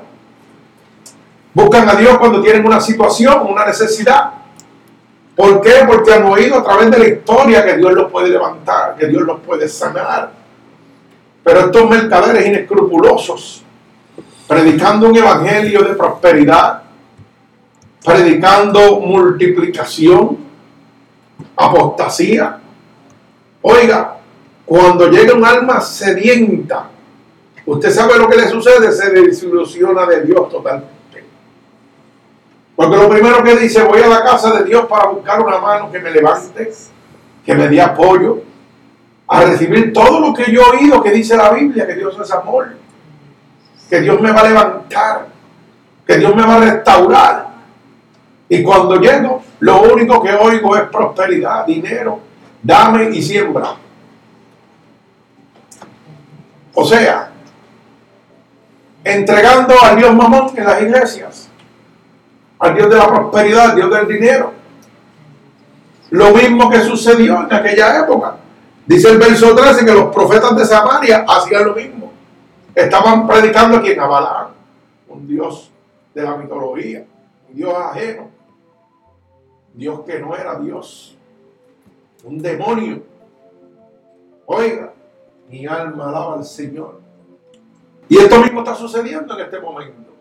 buscan 1.55 1.89
a 1.89 1.95
Dios 1.95 2.19
cuando 2.19 2.43
tienen 2.43 2.67
una 2.67 2.81
situación, 2.81 3.47
una 3.49 3.65
necesidad. 3.65 4.33
¿Por 5.37 5.61
qué? 5.61 5.85
Porque 5.87 6.13
han 6.13 6.25
oído 6.25 6.59
a 6.59 6.65
través 6.65 6.91
de 6.91 6.99
la 6.99 7.07
historia 7.07 7.65
que 7.65 7.77
Dios 7.77 7.93
los 7.93 8.11
puede 8.11 8.31
levantar, 8.31 8.97
que 8.97 9.07
Dios 9.07 9.23
los 9.23 9.39
puede 9.39 9.69
sanar. 9.69 10.33
Pero 11.45 11.61
estos 11.61 11.89
mercaderes 11.89 12.45
inescrupulosos, 12.45 13.63
predicando 14.49 15.09
un 15.09 15.17
evangelio 15.17 15.83
de 15.83 15.95
prosperidad, 15.95 16.83
predicando 18.05 18.99
multiplicación, 18.99 20.37
apostasía. 21.55 22.59
Oiga, 23.63 24.18
cuando 24.69 25.09
llega 25.09 25.33
un 25.33 25.47
alma 25.47 25.81
sedienta, 25.81 26.91
usted 27.65 27.91
sabe 27.91 28.19
lo 28.19 28.29
que 28.29 28.37
le 28.37 28.49
sucede, 28.49 28.93
se 28.93 29.09
desilusiona 29.11 30.05
de 30.05 30.21
Dios 30.27 30.47
totalmente. 30.51 31.25
Porque 32.77 32.97
lo 32.97 33.09
primero 33.09 33.43
que 33.43 33.57
dice, 33.57 33.83
voy 33.83 34.03
a 34.03 34.09
la 34.09 34.23
casa 34.23 34.59
de 34.59 34.65
Dios 34.65 34.85
para 34.85 35.09
buscar 35.09 35.41
una 35.41 35.57
mano 35.59 35.91
que 35.91 35.99
me 36.01 36.11
levante, 36.11 36.71
que 37.47 37.55
me 37.55 37.67
dé 37.67 37.81
apoyo, 37.81 38.43
a 39.27 39.45
recibir 39.45 39.91
todo 39.91 40.21
lo 40.21 40.35
que 40.35 40.53
yo 40.53 40.61
he 40.61 40.77
oído 40.77 41.03
que 41.03 41.13
dice 41.13 41.35
la 41.35 41.51
Biblia, 41.51 41.87
que 41.87 41.95
Dios 41.95 42.19
es 42.23 42.31
amor, 42.31 42.77
que 43.89 44.01
Dios 44.03 44.21
me 44.21 44.31
va 44.33 44.41
a 44.41 44.49
levantar, 44.49 45.29
que 46.07 46.19
Dios 46.19 46.37
me 46.37 46.43
va 46.43 46.57
a 46.57 46.61
restaurar. 46.61 47.49
Y 48.51 48.63
cuando 48.63 48.97
llego, 48.97 49.43
lo 49.61 49.81
único 49.81 50.23
que 50.23 50.35
oigo 50.35 50.77
es 50.77 50.83
prosperidad, 50.83 51.65
dinero, 51.65 52.21
dame 52.63 53.09
y 53.17 53.23
siembra. 53.23 53.88
O 56.81 56.85
sea, 56.85 57.33
entregando 59.03 59.75
al 59.83 59.97
Dios 59.97 60.15
mamón 60.15 60.53
en 60.57 60.65
las 60.65 60.81
iglesias 60.81 61.51
al 62.61 62.75
Dios 62.77 62.89
de 62.89 62.97
la 62.97 63.09
prosperidad, 63.09 63.71
al 63.71 63.77
Dios 63.77 63.91
del 63.91 64.07
dinero. 64.07 64.53
Lo 66.11 66.31
mismo 66.31 66.71
que 66.71 66.81
sucedió 66.81 67.47
en 67.47 67.53
aquella 67.53 68.01
época. 68.01 68.37
Dice 68.87 69.11
el 69.11 69.19
verso 69.19 69.57
13 69.57 69.85
que 69.85 69.93
los 69.93 70.15
profetas 70.15 70.57
de 70.57 70.65
Samaria 70.65 71.25
hacían 71.29 71.67
lo 71.67 71.75
mismo. 71.75 72.13
Estaban 72.75 73.27
predicando 73.27 73.79
a 73.79 73.83
quien 73.83 73.99
Abalán, 73.99 74.49
un 75.09 75.27
Dios 75.27 75.73
de 76.15 76.23
la 76.23 76.37
mitología, 76.37 77.05
un 77.49 77.57
Dios 77.57 77.75
ajeno, 77.75 78.31
Dios 79.75 80.01
que 80.07 80.21
no 80.21 80.37
era 80.37 80.55
Dios, 80.61 81.17
un 82.23 82.41
demonio. 82.41 83.03
Oiga, 84.47 84.93
mi 85.49 85.67
alma 85.67 86.09
alaba 86.09 86.35
al 86.35 86.45
Señor. 86.45 87.01
Y 88.09 88.19
esto 88.19 88.41
mismo 88.41 88.61
está 88.61 88.75
sucediendo 88.75 89.35
en 89.35 89.45
este 89.45 89.61
momento. 89.61 90.13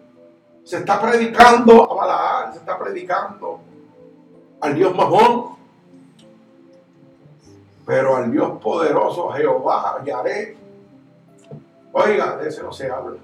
Se 0.63 0.77
está 0.77 1.01
predicando 1.01 1.89
a 1.89 1.95
Balaam, 1.95 2.53
se 2.53 2.59
está 2.59 2.77
predicando 2.77 3.59
al 4.59 4.75
Dios 4.75 4.95
Mahón. 4.95 5.57
Pero 7.85 8.17
al 8.17 8.29
Dios 8.29 8.61
poderoso, 8.61 9.29
Jehová, 9.29 10.01
Yaré. 10.05 10.57
Oiga, 11.93 12.35
de 12.35 12.49
ese 12.49 12.61
no 12.61 12.73
se 12.73 12.89
habla. 12.89 13.17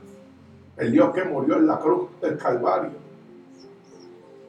El 0.78 0.92
Dios 0.92 1.13
que 1.13 1.26
murió 1.26 1.58
en 1.58 1.68
la 1.68 1.78
cruz 1.80 2.10
del 2.22 2.38
Calvario. 2.38 2.92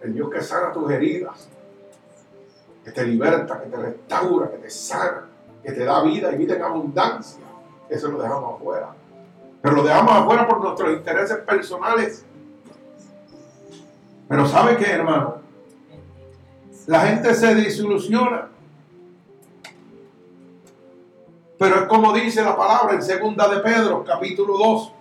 El 0.01 0.15
Dios 0.15 0.31
que 0.31 0.41
sana 0.41 0.73
tus 0.73 0.89
heridas. 0.91 1.49
Que 2.85 2.93
te 2.93 3.05
liberta, 3.05 3.61
que 3.61 3.69
te 3.69 3.77
restaura, 3.77 4.51
que 4.51 4.59
te 4.59 4.71
sana, 4.71 5.25
que 5.63 5.73
te 5.73 5.85
da 5.85 6.03
vida 6.03 6.33
y 6.33 6.37
vida 6.37 6.55
en 6.55 6.63
abundancia. 6.63 7.44
Eso 7.89 8.09
lo 8.09 8.23
dejamos 8.23 8.57
afuera. 8.57 8.95
Pero 9.63 9.77
lo 9.77 9.83
dejamos 9.83 10.13
afuera 10.13 10.47
por 10.47 10.61
nuestros 10.61 10.93
intereses 10.93 11.39
personales 11.39 12.25
pero 14.29 14.47
¿sabe 14.47 14.77
qué, 14.77 14.91
hermano? 14.91 15.37
La 16.87 17.01
gente 17.01 17.35
se 17.35 17.55
desilusiona. 17.55 18.49
Pero 21.59 21.77
es 21.77 21.83
como 21.87 22.13
dice 22.13 22.43
la 22.43 22.57
palabra 22.57 22.95
en 22.95 23.03
segunda 23.03 23.49
de 23.49 23.61
Pedro, 23.61 24.03
capítulo 24.05 24.59
2, 24.59 24.93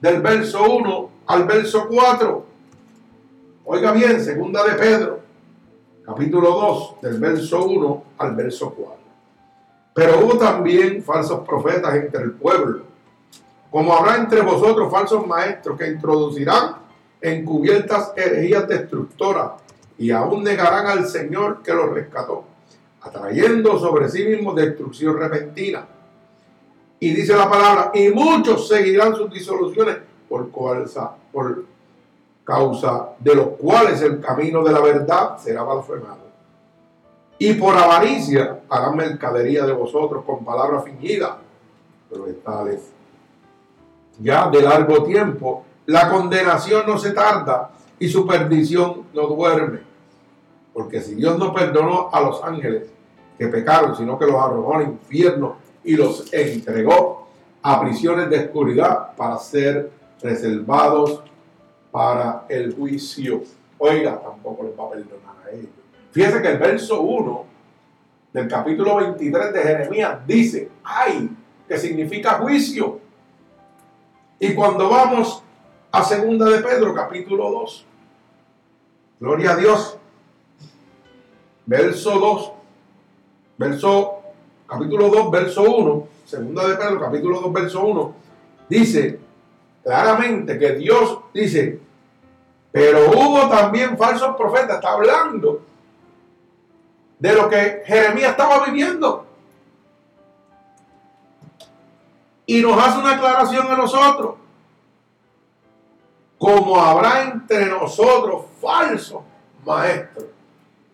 del 0.00 0.22
verso 0.22 0.64
1 0.64 1.10
al 1.26 1.44
verso 1.44 1.86
4. 1.88 2.46
Oiga 3.66 3.92
bien, 3.92 4.24
segunda 4.24 4.64
de 4.64 4.74
Pedro, 4.74 5.20
capítulo 6.04 6.48
2, 6.48 7.00
del 7.02 7.18
verso 7.18 7.64
1 7.64 8.04
al 8.18 8.34
verso 8.34 8.70
4. 8.70 9.05
Pero 9.96 10.20
hubo 10.20 10.36
también 10.36 11.02
falsos 11.02 11.40
profetas 11.48 11.94
entre 11.94 12.22
el 12.22 12.32
pueblo, 12.32 12.82
como 13.70 13.94
habrá 13.94 14.16
entre 14.16 14.42
vosotros 14.42 14.92
falsos 14.92 15.26
maestros 15.26 15.78
que 15.78 15.88
introducirán 15.88 16.76
encubiertas 17.18 18.12
herejías 18.14 18.68
destructoras 18.68 19.52
y 19.96 20.10
aún 20.10 20.44
negarán 20.44 20.86
al 20.86 21.06
Señor 21.08 21.62
que 21.62 21.72
los 21.72 21.88
rescató, 21.94 22.44
atrayendo 23.00 23.78
sobre 23.78 24.10
sí 24.10 24.26
mismos 24.26 24.54
destrucción 24.54 25.18
repentina. 25.18 25.86
Y 27.00 27.14
dice 27.14 27.34
la 27.34 27.48
palabra, 27.48 27.90
y 27.94 28.10
muchos 28.10 28.68
seguirán 28.68 29.16
sus 29.16 29.30
disoluciones 29.30 29.96
por 30.28 30.50
causa, 32.44 33.08
de 33.18 33.34
los 33.34 33.48
cuales 33.58 34.02
el 34.02 34.20
camino 34.20 34.62
de 34.62 34.72
la 34.72 34.80
verdad 34.80 35.38
será 35.38 35.62
blasfemado. 35.62 36.25
Y 37.38 37.54
por 37.54 37.76
avaricia 37.76 38.60
harán 38.68 38.96
mercadería 38.96 39.64
de 39.66 39.72
vosotros 39.72 40.24
con 40.24 40.44
palabras 40.44 40.84
fingidas, 40.84 41.32
pero 42.08 42.24
tales 42.44 42.92
ya 44.18 44.48
de 44.48 44.62
largo 44.62 45.02
tiempo 45.04 45.64
la 45.86 46.08
condenación 46.08 46.84
no 46.86 46.98
se 46.98 47.12
tarda 47.12 47.70
y 47.98 48.08
su 48.08 48.26
perdición 48.26 49.04
no 49.14 49.26
duerme. 49.28 49.80
Porque 50.72 51.00
si 51.00 51.14
Dios 51.14 51.38
no 51.38 51.54
perdonó 51.54 52.10
a 52.12 52.20
los 52.20 52.42
ángeles 52.42 52.90
que 53.38 53.48
pecaron, 53.48 53.96
sino 53.96 54.18
que 54.18 54.26
los 54.26 54.34
arrojó 54.34 54.76
al 54.76 54.82
infierno 54.82 55.56
y 55.84 55.96
los 55.96 56.32
entregó 56.32 57.28
a 57.62 57.80
prisiones 57.80 58.28
de 58.30 58.46
oscuridad 58.46 59.14
para 59.16 59.38
ser 59.38 59.90
reservados 60.20 61.22
para 61.90 62.44
el 62.48 62.74
juicio. 62.74 63.42
Oiga, 63.78 64.20
tampoco 64.20 64.64
les 64.64 64.78
va 64.78 64.84
a 64.84 64.90
perdonar 64.90 65.36
a 65.46 65.50
ellos. 65.50 65.85
Fíjense 66.16 66.40
que 66.40 66.48
el 66.48 66.56
verso 66.56 67.02
1 67.02 67.44
del 68.32 68.48
capítulo 68.48 68.96
23 68.96 69.52
de 69.52 69.60
Jeremías 69.60 70.26
dice, 70.26 70.70
ay, 70.82 71.28
que 71.68 71.76
significa 71.76 72.38
juicio. 72.38 73.00
Y 74.38 74.54
cuando 74.54 74.88
vamos 74.88 75.42
a 75.92 76.02
segunda 76.02 76.46
de 76.46 76.62
Pedro, 76.62 76.94
capítulo 76.94 77.50
2. 77.50 77.86
Gloria 79.20 79.50
a 79.50 79.56
Dios. 79.56 79.98
Verso 81.66 82.18
2. 82.18 82.52
Verso, 83.58 84.22
capítulo 84.66 85.10
2, 85.10 85.30
verso 85.30 85.64
1. 85.64 86.08
Segunda 86.24 86.66
de 86.66 86.76
Pedro, 86.76 86.98
capítulo 86.98 87.42
2, 87.42 87.52
verso 87.52 87.84
1. 87.84 88.14
Dice 88.70 89.20
claramente 89.84 90.58
que 90.58 90.76
Dios 90.76 91.18
dice, 91.34 91.78
pero 92.72 93.10
hubo 93.10 93.50
también 93.50 93.98
falsos 93.98 94.34
profetas. 94.34 94.76
Está 94.76 94.92
hablando 94.94 95.75
de 97.18 97.32
lo 97.34 97.48
que 97.48 97.82
Jeremías 97.86 98.32
estaba 98.32 98.64
viviendo. 98.64 99.26
Y 102.46 102.60
nos 102.62 102.78
hace 102.78 102.98
una 102.98 103.16
aclaración 103.16 103.66
a 103.70 103.76
nosotros 103.76 104.36
como 106.38 106.80
habrá 106.80 107.24
entre 107.24 107.66
nosotros 107.66 108.44
falsos 108.60 109.22
maestros. 109.64 110.26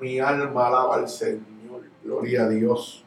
Mi 0.00 0.18
alma 0.18 0.66
alaba 0.66 0.96
al 0.96 1.08
Señor, 1.08 1.82
gloria 2.02 2.44
a 2.44 2.48
Dios. 2.48 3.04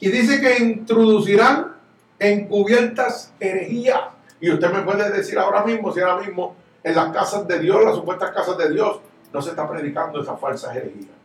Y 0.00 0.10
dice 0.10 0.40
que 0.40 0.62
introducirán 0.62 1.74
encubiertas 2.18 3.32
herejías. 3.40 4.00
Y 4.40 4.50
usted 4.50 4.70
me 4.70 4.82
puede 4.82 5.10
decir 5.10 5.38
ahora 5.38 5.64
mismo, 5.64 5.92
si 5.92 6.00
ahora 6.00 6.22
mismo 6.22 6.54
en 6.82 6.94
las 6.94 7.10
casas 7.10 7.48
de 7.48 7.58
Dios, 7.58 7.84
las 7.84 7.96
supuestas 7.96 8.30
casas 8.32 8.58
de 8.58 8.70
Dios, 8.70 9.00
no 9.32 9.40
se 9.40 9.50
está 9.50 9.68
predicando 9.68 10.20
esa 10.20 10.36
falsa 10.36 10.74
herejía. 10.74 11.15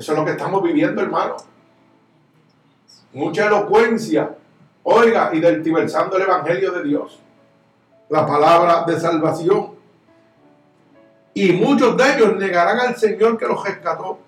Eso 0.00 0.12
es 0.12 0.18
lo 0.18 0.24
que 0.24 0.30
estamos 0.30 0.62
viviendo, 0.62 1.02
hermano. 1.02 1.36
Mucha 3.12 3.48
elocuencia, 3.48 4.34
oiga, 4.82 5.28
y 5.34 5.40
deltiversando 5.40 6.16
el 6.16 6.22
Evangelio 6.22 6.72
de 6.72 6.84
Dios 6.84 7.20
la 8.08 8.26
palabra 8.26 8.84
de 8.86 8.98
salvación. 8.98 9.74
Y 11.34 11.52
muchos 11.52 11.98
de 11.98 12.14
ellos 12.14 12.36
negarán 12.36 12.80
al 12.80 12.96
Señor 12.96 13.36
que 13.36 13.46
los 13.46 13.62
rescató, 13.62 14.18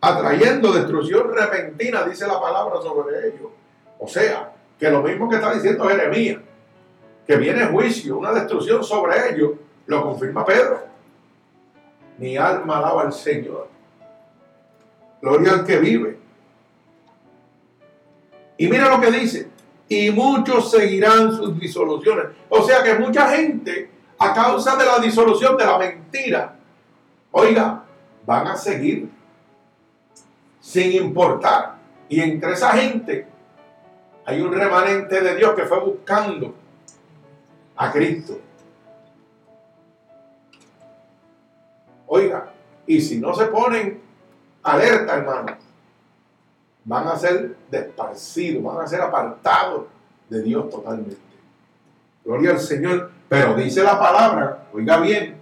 atrayendo 0.00 0.72
destrucción 0.72 1.32
repentina, 1.32 2.02
dice 2.02 2.26
la 2.26 2.40
palabra 2.40 2.82
sobre 2.82 3.28
ellos. 3.28 3.48
O 3.96 4.08
sea, 4.08 4.52
que 4.76 4.90
lo 4.90 5.02
mismo 5.02 5.30
que 5.30 5.36
está 5.36 5.54
diciendo 5.54 5.88
Jeremías, 5.88 6.40
que 7.28 7.36
viene 7.36 7.66
juicio, 7.66 8.18
una 8.18 8.32
destrucción 8.32 8.82
sobre 8.82 9.30
ellos, 9.30 9.52
lo 9.86 10.02
confirma 10.02 10.44
Pedro. 10.44 10.80
Mi 12.18 12.36
alma 12.36 12.78
alaba 12.78 13.02
al 13.02 13.12
Señor. 13.12 13.79
Gloria 15.20 15.52
al 15.52 15.64
que 15.64 15.78
vive. 15.78 16.18
Y 18.56 18.68
mira 18.68 18.88
lo 18.88 19.00
que 19.00 19.10
dice. 19.10 19.48
Y 19.88 20.10
muchos 20.10 20.70
seguirán 20.70 21.34
sus 21.34 21.58
disoluciones. 21.58 22.26
O 22.48 22.62
sea 22.62 22.82
que 22.82 22.94
mucha 22.94 23.28
gente, 23.30 23.90
a 24.18 24.32
causa 24.32 24.76
de 24.76 24.84
la 24.84 24.98
disolución 24.98 25.56
de 25.56 25.64
la 25.64 25.78
mentira, 25.78 26.56
oiga, 27.32 27.84
van 28.26 28.46
a 28.48 28.56
seguir 28.56 29.08
sin 30.60 30.92
importar. 30.92 31.76
Y 32.08 32.20
entre 32.20 32.52
esa 32.52 32.70
gente 32.72 33.26
hay 34.24 34.40
un 34.40 34.52
remanente 34.52 35.20
de 35.20 35.36
Dios 35.36 35.54
que 35.54 35.64
fue 35.64 35.80
buscando 35.80 36.54
a 37.76 37.90
Cristo. 37.90 38.38
Oiga, 42.06 42.52
y 42.86 43.00
si 43.00 43.18
no 43.18 43.32
se 43.34 43.46
ponen 43.46 44.09
alerta, 44.62 45.16
hermano, 45.16 45.56
van 46.84 47.08
a 47.08 47.16
ser 47.16 47.56
desparcidos, 47.70 48.62
van 48.62 48.84
a 48.84 48.88
ser 48.88 49.00
apartados 49.00 49.86
de 50.28 50.42
Dios 50.42 50.68
totalmente. 50.70 51.16
Gloria 52.24 52.52
al 52.52 52.60
Señor. 52.60 53.10
Pero 53.28 53.54
dice 53.54 53.82
la 53.82 53.98
palabra, 53.98 54.64
oiga 54.72 54.98
bien, 54.98 55.36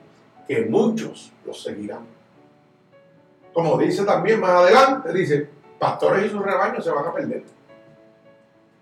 que 0.47 0.67
muchos 0.67 1.33
los 1.47 1.63
seguirán. 1.63 2.01
Como 3.53 3.79
dice 3.79 4.05
también 4.05 4.41
más 4.41 4.51
adelante, 4.51 5.13
dice, 5.13 5.49
pastores 5.79 6.27
y 6.27 6.29
sus 6.29 6.43
rebaños 6.43 6.85
se 6.85 6.91
van 6.91 7.07
a 7.07 7.13
perder. 7.13 7.45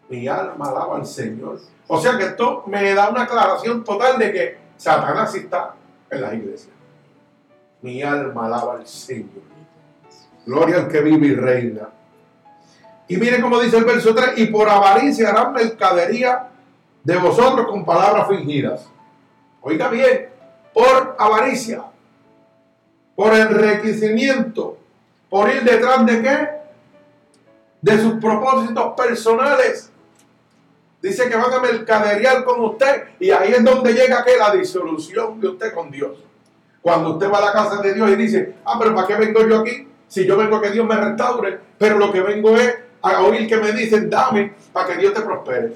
Mi 0.09 0.27
alma 0.27 0.71
alaba 0.71 0.97
al 0.97 1.07
Señor. 1.07 1.61
O 1.87 2.01
sea 2.01 2.19
que 2.19 2.25
esto 2.25 2.65
me 2.67 2.95
da 2.95 3.11
una 3.11 3.23
aclaración 3.23 3.85
total 3.85 4.19
de 4.19 4.33
que 4.33 4.59
Satanás 4.77 5.35
está 5.35 5.75
en 6.11 6.21
las 6.21 6.35
iglesias. 6.35 6.75
Mi 7.83 8.03
alma 8.03 8.47
alaba 8.47 8.75
al 8.75 8.87
Señor. 8.87 9.56
Gloria 10.47 10.77
al 10.77 10.89
que 10.89 11.01
vive 11.01 11.27
y 11.27 11.35
reina. 11.35 11.89
Y 13.09 13.17
miren 13.17 13.43
cómo 13.43 13.61
dice 13.61 13.77
el 13.77 13.85
verso 13.85 14.15
3, 14.15 14.39
y 14.39 14.47
por 14.47 14.69
avaricia 14.69 15.31
harán 15.31 15.53
mercadería 15.53 16.49
de 17.03 17.17
vosotros 17.17 17.67
con 17.67 17.85
palabras 17.85 18.29
fingidas. 18.29 18.87
Oiga 19.61 19.89
bien, 19.89 20.29
por 20.73 21.17
avaricia, 21.19 21.83
por 23.17 23.35
enriquecimiento, 23.35 24.79
por 25.29 25.49
ir 25.51 25.63
detrás 25.65 26.07
de 26.07 26.23
qué? 26.23 26.49
De 27.81 28.01
sus 28.01 28.15
propósitos 28.15 28.95
personales. 28.97 29.91
Dice 31.03 31.29
que 31.29 31.37
van 31.37 31.53
a 31.53 31.61
mercaderear 31.61 32.45
con 32.45 32.61
usted 32.65 33.05
y 33.21 33.31
ahí 33.31 33.53
es 33.53 33.65
donde 33.65 33.93
llega 33.93 34.25
que 34.25 34.37
la 34.37 34.53
disolución 34.53 35.41
de 35.41 35.49
usted 35.49 35.75
con 35.75 35.91
Dios. 35.91 36.19
Cuando 36.83 37.15
usted 37.15 37.31
va 37.31 37.39
a 37.39 37.47
la 37.47 37.53
casa 37.53 37.83
de 37.83 37.95
Dios 37.95 38.11
y 38.11 38.17
dice, 38.17 38.55
ah, 38.65 38.77
pero 38.79 38.95
¿para 38.95 39.07
qué 39.07 39.17
vengo 39.17 39.47
yo 39.47 39.61
aquí? 39.61 39.89
Si 40.09 40.27
yo 40.27 40.37
vengo 40.37 40.57
a 40.57 40.63
que 40.63 40.71
Dios 40.71 40.87
me 40.87 40.97
restaure, 40.97 41.59
pero 41.79 41.99
lo 41.99 42.13
que 42.13 42.21
vengo 42.21 42.57
es 42.57 42.77
a 43.03 43.23
oír 43.23 43.49
que 43.49 43.57
me 43.57 43.73
dicen, 43.73 44.09
dame 44.09 44.55
para 44.73 44.89
que 44.89 44.97
Dios 44.99 45.15
te 45.15 45.21
prospere. 45.21 45.75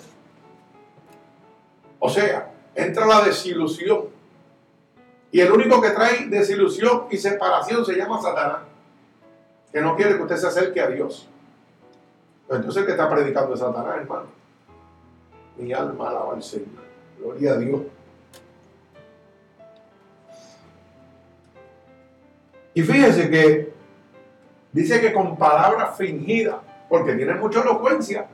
O 1.99 2.09
sea, 2.09 2.51
entra 2.75 3.07
la 3.07 3.23
desilusión. 3.23 4.07
Y 5.33 5.41
el 5.41 5.53
único 5.53 5.81
que 5.81 5.91
trae 5.91 6.27
desilusión 6.27 7.07
y 7.11 7.17
separación 7.17 7.85
se 7.85 7.95
llama 7.95 8.21
Satanás, 8.21 8.63
que 9.73 9.81
no 9.81 9.95
quiere 9.95 10.17
que 10.17 10.23
usted 10.23 10.37
se 10.37 10.47
acerque 10.49 10.81
a 10.81 10.89
Dios. 10.89 11.29
Entonces, 12.49 12.85
¿qué 12.85 12.93
está 12.93 13.09
predicando 13.09 13.57
Satanás, 13.57 13.99
hermano? 13.99 14.27
Mi 15.57 15.73
alma 15.73 16.09
alaba 16.09 16.35
al 16.35 16.43
Señor. 16.43 16.69
Gloria 17.19 17.53
a 17.53 17.57
Dios. 17.59 17.81
Y 22.75 22.83
fíjese 22.83 23.31
que 23.31 23.70
dice 24.73 25.01
que 25.01 25.13
con 25.13 25.37
palabras 25.37 25.97
fingidas, 25.97 26.57
porque 26.89 27.15
tienen 27.15 27.41
mucha 27.41 27.61
elocuencia, 27.61 28.27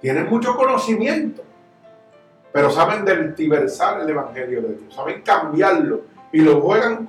tienen 0.00 0.28
mucho 0.28 0.56
conocimiento, 0.56 1.42
pero 2.52 2.70
saben 2.70 3.04
deltiversar 3.04 4.00
el 4.00 4.10
Evangelio 4.10 4.62
de 4.62 4.76
Dios, 4.76 4.94
saben 4.94 5.22
cambiarlo 5.22 6.02
y 6.32 6.40
lo 6.40 6.60
juegan 6.60 7.08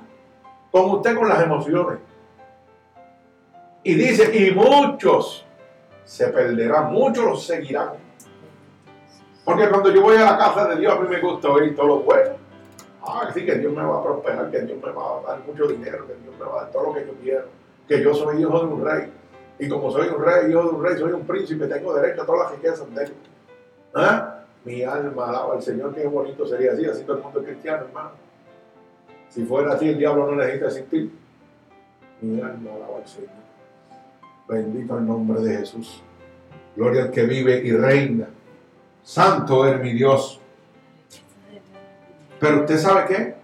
con 0.70 0.90
usted 0.90 1.16
con 1.16 1.28
las 1.28 1.42
emociones. 1.42 1.98
Y 3.82 3.94
dice, 3.94 4.36
y 4.36 4.52
muchos 4.52 5.46
se 6.04 6.28
perderán, 6.28 6.92
muchos 6.92 7.24
los 7.24 7.46
seguirán. 7.46 7.90
Porque 9.44 9.68
cuando 9.68 9.92
yo 9.92 10.02
voy 10.02 10.16
a 10.16 10.24
la 10.24 10.36
casa 10.36 10.66
de 10.66 10.80
Dios, 10.80 10.92
a 10.92 11.00
mí 11.00 11.08
me 11.08 11.20
gusta 11.20 11.48
oír 11.48 11.76
todo 11.76 11.86
lo 11.86 11.98
bueno. 12.00 12.32
Ah, 13.02 13.30
sí, 13.32 13.46
que 13.46 13.54
Dios 13.54 13.72
me 13.72 13.84
va 13.84 13.98
a 13.98 14.02
prosperar, 14.02 14.50
que 14.50 14.60
Dios 14.62 14.78
me 14.84 14.90
va 14.90 15.18
a 15.18 15.22
dar 15.22 15.46
mucho 15.46 15.68
dinero, 15.68 16.06
que 16.06 16.14
Dios 16.14 16.34
me 16.36 16.44
va 16.44 16.60
a 16.60 16.62
dar 16.64 16.72
todo 16.72 16.86
lo 16.86 16.94
que 16.94 17.06
yo 17.06 17.12
quiero, 17.22 17.46
que 17.88 18.02
yo 18.02 18.14
soy 18.14 18.40
hijo 18.40 18.58
de 18.58 18.66
un 18.66 18.84
rey. 18.84 19.12
Y 19.58 19.68
como 19.68 19.90
soy 19.90 20.08
un 20.08 20.22
rey, 20.22 20.50
hijo 20.50 20.62
de 20.62 20.68
un 20.68 20.84
rey, 20.84 20.98
soy 20.98 21.12
un 21.12 21.26
príncipe, 21.26 21.66
tengo 21.66 21.94
derecho 21.94 22.22
a 22.22 22.26
todas 22.26 22.42
las 22.42 22.52
riquezas 22.52 22.94
de 22.94 23.04
él. 23.04 23.12
¿Ah? 23.94 24.40
Mi 24.64 24.82
alma 24.82 25.28
alaba 25.28 25.54
al 25.54 25.62
Señor, 25.62 25.94
qué 25.94 26.06
bonito 26.06 26.46
sería 26.46 26.72
así, 26.72 26.84
así 26.84 27.04
todo 27.04 27.18
el 27.18 27.22
mundo 27.22 27.40
es 27.40 27.46
cristiano, 27.46 27.86
hermano. 27.86 28.10
Si 29.28 29.44
fuera 29.44 29.74
así, 29.74 29.88
el 29.88 29.98
diablo 29.98 30.26
no 30.26 30.36
necesita 30.36 30.66
existir. 30.66 31.10
Mi 32.20 32.40
alma 32.40 32.70
alaba 32.74 32.98
al 32.98 33.06
Señor. 33.06 33.30
Bendito 34.48 34.98
el 34.98 35.06
nombre 35.06 35.40
de 35.40 35.58
Jesús. 35.58 36.02
Gloria 36.74 37.04
al 37.04 37.10
que 37.10 37.24
vive 37.24 37.58
y 37.64 37.72
reina. 37.72 38.28
Santo 39.02 39.66
es 39.66 39.80
mi 39.80 39.92
Dios. 39.92 40.40
Pero 42.38 42.60
usted 42.60 42.78
sabe 42.78 43.04
qué? 43.06 43.34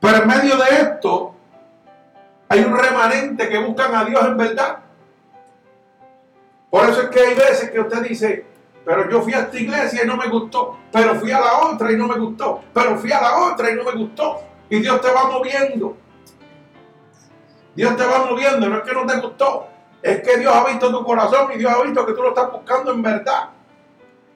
Pero 0.00 0.16
en 0.18 0.28
medio 0.28 0.56
de 0.56 0.82
esto 0.82 1.33
hay 2.54 2.60
un 2.64 2.78
remanente 2.78 3.48
que 3.48 3.58
buscan 3.58 3.94
a 3.94 4.04
Dios 4.04 4.24
en 4.24 4.36
verdad. 4.36 4.78
Por 6.70 6.88
eso 6.88 7.02
es 7.02 7.08
que 7.08 7.20
hay 7.20 7.34
veces 7.34 7.70
que 7.70 7.80
usted 7.80 8.02
dice, 8.02 8.46
pero 8.84 9.10
yo 9.10 9.22
fui 9.22 9.32
a 9.34 9.40
esta 9.40 9.58
iglesia 9.58 10.04
y 10.04 10.06
no 10.06 10.16
me 10.16 10.28
gustó, 10.28 10.78
pero 10.92 11.16
fui 11.16 11.32
a 11.32 11.40
la 11.40 11.58
otra 11.66 11.90
y 11.90 11.96
no 11.96 12.06
me 12.06 12.18
gustó, 12.18 12.62
pero 12.72 12.96
fui 12.96 13.10
a 13.10 13.20
la 13.20 13.38
otra 13.38 13.70
y 13.70 13.74
no 13.74 13.84
me 13.84 13.92
gustó. 13.92 14.40
Y 14.68 14.80
Dios 14.80 15.00
te 15.00 15.10
va 15.10 15.24
moviendo. 15.24 15.96
Dios 17.74 17.96
te 17.96 18.06
va 18.06 18.24
moviendo, 18.26 18.68
no 18.68 18.78
es 18.78 18.82
que 18.84 18.92
no 18.92 19.04
te 19.04 19.16
gustó, 19.18 19.66
es 20.00 20.22
que 20.22 20.36
Dios 20.36 20.54
ha 20.54 20.64
visto 20.64 20.92
tu 20.92 21.04
corazón 21.04 21.50
y 21.52 21.58
Dios 21.58 21.72
ha 21.72 21.82
visto 21.82 22.06
que 22.06 22.12
tú 22.12 22.22
lo 22.22 22.28
estás 22.28 22.52
buscando 22.52 22.92
en 22.92 23.02
verdad. 23.02 23.50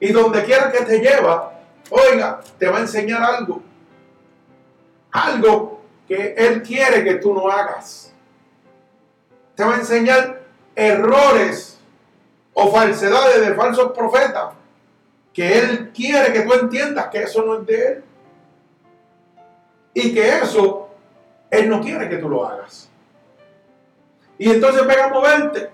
Y 0.01 0.11
donde 0.11 0.43
quiera 0.43 0.69
que 0.69 0.83
te 0.83 0.99
lleva, 0.99 1.53
oiga, 1.89 2.41
te 2.57 2.67
va 2.67 2.79
a 2.79 2.81
enseñar 2.81 3.23
algo. 3.23 3.61
Algo 5.11 5.79
que 6.09 6.33
Él 6.35 6.63
quiere 6.63 7.03
que 7.03 7.15
tú 7.15 7.33
no 7.33 7.47
hagas. 7.49 8.08
Te 9.59 9.65
va 9.65 9.75
a 9.75 9.79
enseñar 9.79 10.39
errores 10.73 11.77
o 12.53 12.71
falsedades 12.71 13.45
de 13.45 13.53
falsos 13.55 13.91
profetas 13.91 14.53
que 15.33 15.59
Él 15.59 15.91
quiere 15.93 16.31
que 16.31 16.43
tú 16.43 16.53
entiendas 16.53 17.07
que 17.07 17.23
eso 17.23 17.43
no 17.43 17.59
es 17.59 17.65
de 17.65 17.87
Él. 17.87 18.03
Y 19.95 20.13
que 20.13 20.29
eso 20.29 20.87
Él 21.51 21.67
no 21.67 21.81
quiere 21.81 22.07
que 22.07 22.15
tú 22.19 22.29
lo 22.29 22.47
hagas. 22.47 22.89
Y 24.37 24.49
entonces 24.49 24.87
venga 24.87 25.07
a 25.07 25.09
moverte 25.09 25.69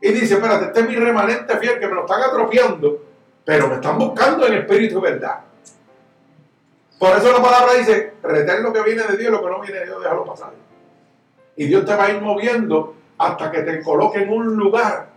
y 0.00 0.10
dice, 0.10 0.34
espérate, 0.34 0.64
este 0.64 0.80
es 0.80 0.88
mi 0.88 0.96
remanente 0.96 1.56
fiel 1.58 1.78
que 1.78 1.86
me 1.86 1.94
lo 1.94 2.00
están 2.00 2.22
atrofiando, 2.22 3.04
pero 3.44 3.68
me 3.68 3.76
están 3.76 3.98
buscando 3.98 4.48
en 4.48 4.54
espíritu 4.54 4.98
y 4.98 5.02
verdad. 5.02 5.38
Por 6.98 7.16
eso 7.16 7.30
la 7.30 7.40
palabra 7.40 7.74
dice, 7.74 8.14
retén 8.20 8.64
lo 8.64 8.72
que 8.72 8.82
viene 8.82 9.04
de 9.04 9.16
Dios, 9.16 9.30
lo 9.30 9.44
que 9.44 9.48
no 9.48 9.60
viene 9.60 9.78
de 9.78 9.86
Dios, 9.86 10.02
déjalo 10.02 10.24
pasar. 10.24 10.69
Y 11.60 11.66
Dios 11.66 11.84
te 11.84 11.94
va 11.94 12.06
a 12.06 12.10
ir 12.10 12.22
moviendo 12.22 12.94
hasta 13.18 13.52
que 13.52 13.60
te 13.60 13.82
coloque 13.82 14.22
en 14.22 14.32
un 14.32 14.56
lugar 14.56 15.10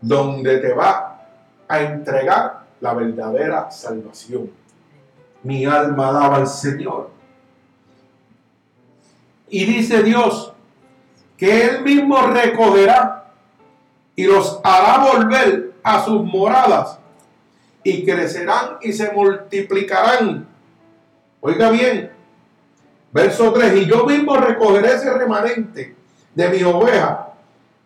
donde 0.00 0.60
te 0.60 0.72
va 0.72 1.26
a 1.68 1.80
entregar 1.82 2.62
la 2.80 2.94
verdadera 2.94 3.70
salvación. 3.70 4.50
Mi 5.42 5.66
alma 5.66 6.08
alaba 6.08 6.36
al 6.36 6.46
Señor. 6.46 7.10
Y 9.50 9.66
dice 9.66 10.02
Dios 10.02 10.54
que 11.36 11.66
Él 11.66 11.82
mismo 11.82 12.28
recogerá 12.28 13.30
y 14.16 14.24
los 14.24 14.58
hará 14.64 15.12
volver 15.12 15.74
a 15.82 16.02
sus 16.02 16.24
moradas 16.24 16.98
y 17.84 18.06
crecerán 18.06 18.78
y 18.80 18.94
se 18.94 19.12
multiplicarán. 19.12 20.48
Oiga 21.42 21.68
bien, 21.68 22.21
verso 23.12 23.52
3, 23.52 23.82
y 23.82 23.86
yo 23.86 24.06
mismo 24.06 24.36
recogeré 24.36 24.94
ese 24.94 25.12
remanente 25.12 25.94
de 26.34 26.48
mi 26.48 26.62
oveja 26.62 27.28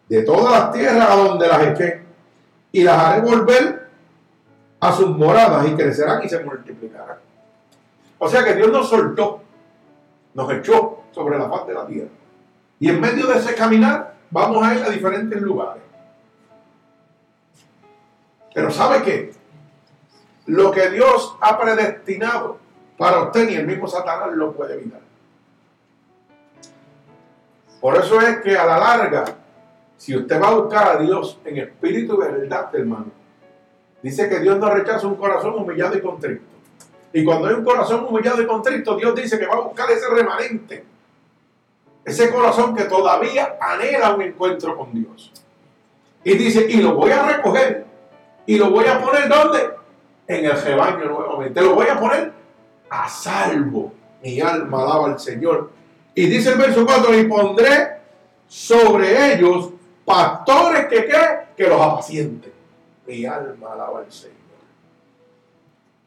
de 0.09 0.23
todas 0.23 0.53
las 0.53 0.73
tierras 0.73 1.11
a 1.11 1.17
donde 1.17 1.49
las 1.49 1.63
eché 1.63 2.03
y 2.73 2.83
las 2.83 2.97
haré 2.97 3.21
volver 3.23 3.89
a 4.81 4.93
sus 4.93 5.09
moradas 5.17 5.67
y 5.67 5.75
crecerán 5.75 6.23
y 6.25 6.29
se 6.29 6.43
multiplicarán. 6.45 7.17
O 8.19 8.29
sea 8.29 8.45
que 8.45 8.55
Dios 8.55 8.71
nos 8.71 8.89
soltó, 8.89 9.43
nos 10.35 10.53
echó 10.53 11.05
sobre 11.13 11.39
la 11.39 11.49
faz 11.49 11.67
de 11.67 11.75
la 11.75 11.87
tierra. 11.87 12.11
Y 12.79 12.89
en 12.89 13.01
medio 13.01 13.27
de 13.27 13.39
ese 13.39 13.55
caminar 13.55 14.15
vamos 14.31 14.65
a 14.65 14.75
ir 14.75 14.83
a 14.83 14.91
diferentes 14.91 15.41
lugares. 15.41 15.83
Pero 18.55 18.71
¿sabe 18.71 19.03
qué? 19.03 19.33
Lo 20.47 20.71
que 20.71 20.89
Dios 20.91 21.37
ha 21.41 21.59
predestinado 21.59 22.59
para 22.97 23.25
usted 23.25 23.49
ni 23.49 23.55
el 23.55 23.67
mismo 23.67 23.89
Satanás 23.89 24.29
lo 24.33 24.53
puede 24.53 24.75
evitar. 24.75 25.06
Por 27.87 27.97
eso 27.99 28.21
es 28.21 28.39
que 28.39 28.59
a 28.59 28.67
la 28.67 28.79
larga, 28.79 29.25
si 29.97 30.17
usted 30.17 30.43
va 30.43 30.49
a 30.49 30.55
buscar 30.55 30.89
a 30.89 30.99
Dios 30.99 31.39
en 31.45 31.59
espíritu 31.59 32.19
de 32.19 32.33
verdad, 32.33 32.69
hermano, 32.75 33.13
dice 34.03 34.29
que 34.29 34.41
Dios 34.41 34.59
no 34.59 34.69
rechaza 34.71 35.07
un 35.07 35.15
corazón 35.15 35.55
humillado 35.55 35.97
y 35.97 36.01
contrito. 36.01 36.43
Y 37.13 37.25
cuando 37.25 37.47
hay 37.47 37.55
un 37.55 37.65
corazón 37.65 38.05
humillado 38.09 38.43
y 38.43 38.47
contrito, 38.49 38.97
Dios 38.97 39.15
dice 39.15 39.39
que 39.39 39.47
va 39.47 39.55
a 39.55 39.61
buscar 39.61 39.89
ese 39.93 40.09
remanente. 40.09 40.85
Ese 42.05 42.29
corazón 42.33 42.75
que 42.75 42.87
todavía 42.87 43.57
anhela 43.61 44.17
un 44.17 44.23
encuentro 44.23 44.77
con 44.77 44.93
Dios. 44.93 45.33
Y 46.25 46.35
dice, 46.35 46.67
y 46.69 46.83
lo 46.83 46.93
voy 46.93 47.13
a 47.13 47.23
recoger. 47.23 47.87
Y 48.47 48.59
lo 48.59 48.71
voy 48.73 48.87
a 48.87 49.01
poner 49.01 49.29
¿dónde? 49.29 49.61
En 50.27 50.45
el 50.45 50.61
rebaño 50.61 51.05
nuevamente. 51.05 51.63
Lo 51.63 51.77
voy 51.77 51.87
a 51.87 52.01
poner 52.01 52.33
a 52.91 53.09
salvo. 53.09 53.93
Mi 54.25 54.41
alma 54.41 54.83
alaba 54.83 55.07
al 55.07 55.21
Señor. 55.21 55.76
Y 56.17 56.27
dice 56.29 56.53
el 56.53 56.59
verso 56.59 56.87
4, 56.87 57.15
y 57.15 57.29
pondré 57.29 57.99
sobre 58.49 59.35
ellos 59.35 59.69
pastores 60.03 60.87
que 60.87 61.07
que 61.55 61.69
los 61.69 61.79
apacienten. 61.79 62.53
Mi 63.07 63.27
alma 63.27 63.75
alaba 63.75 63.99
al 63.99 64.11
Señor. 64.11 64.35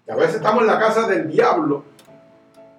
Y 0.07 0.11
a 0.11 0.15
veces 0.15 0.37
estamos 0.37 0.61
en 0.61 0.67
la 0.67 0.79
casa 0.79 1.07
del 1.07 1.29
diablo, 1.29 1.83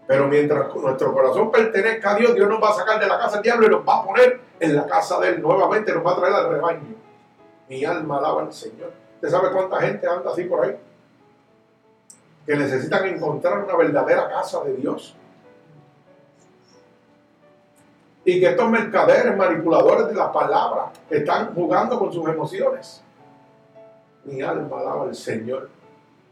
pero 0.08 0.26
mientras 0.26 0.74
nuestro 0.74 1.12
corazón 1.12 1.52
pertenezca 1.52 2.10
a 2.10 2.14
Dios, 2.16 2.34
Dios 2.34 2.48
nos 2.48 2.60
va 2.60 2.70
a 2.70 2.74
sacar 2.74 2.98
de 2.98 3.06
la 3.06 3.16
casa 3.16 3.34
del 3.34 3.42
diablo 3.42 3.66
y 3.68 3.70
nos 3.70 3.88
va 3.88 3.98
a 3.98 4.04
poner 4.04 4.40
en 4.58 4.74
la 4.74 4.86
casa 4.88 5.20
de 5.20 5.28
Él 5.28 5.40
nuevamente, 5.40 5.94
nos 5.94 6.04
va 6.04 6.12
a 6.12 6.16
traer 6.16 6.34
al 6.34 6.50
rebaño. 6.50 6.96
Mi 7.68 7.84
alma 7.84 8.18
alaba 8.18 8.42
al 8.42 8.52
Señor. 8.52 8.92
¿Usted 9.14 9.28
sabe 9.28 9.52
cuánta 9.52 9.80
gente 9.80 10.04
anda 10.08 10.32
así 10.32 10.42
por 10.44 10.64
ahí? 10.64 10.76
Que 12.44 12.56
necesitan 12.56 13.06
encontrar 13.06 13.62
una 13.62 13.76
verdadera 13.76 14.28
casa 14.28 14.64
de 14.64 14.74
Dios. 14.74 15.14
Y 18.24 18.38
que 18.38 18.50
estos 18.50 18.68
mercaderes, 18.70 19.36
manipuladores 19.36 20.08
de 20.08 20.14
la 20.14 20.32
palabra, 20.32 20.90
están 21.08 21.54
jugando 21.54 21.98
con 21.98 22.12
sus 22.12 22.28
emociones. 22.28 23.02
Mi 24.24 24.42
alma 24.42 24.80
alaba 24.80 25.04
al 25.04 25.14
Señor. 25.14 25.70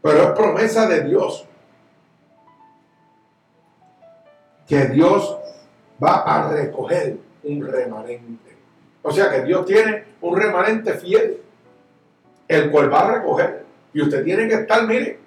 Pero 0.01 0.23
es 0.23 0.29
promesa 0.31 0.87
de 0.87 1.01
Dios. 1.01 1.47
Que 4.67 4.85
Dios 4.85 5.37
va 6.01 6.17
a 6.19 6.51
recoger 6.51 7.17
un 7.43 7.65
remanente. 7.65 8.55
O 9.01 9.11
sea 9.11 9.31
que 9.31 9.41
Dios 9.41 9.65
tiene 9.65 10.03
un 10.21 10.37
remanente 10.37 10.93
fiel, 10.93 11.41
el 12.47 12.69
cual 12.69 12.93
va 12.93 13.01
a 13.01 13.11
recoger. 13.15 13.65
Y 13.93 14.01
usted 14.01 14.23
tiene 14.23 14.47
que 14.47 14.55
estar, 14.55 14.85
mire, 14.85 15.19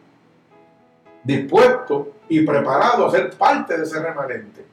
dispuesto 1.25 2.13
y 2.29 2.45
preparado 2.47 3.07
a 3.07 3.11
ser 3.11 3.31
parte 3.31 3.77
de 3.77 3.85
ese 3.85 4.01
remanente. 4.01 4.65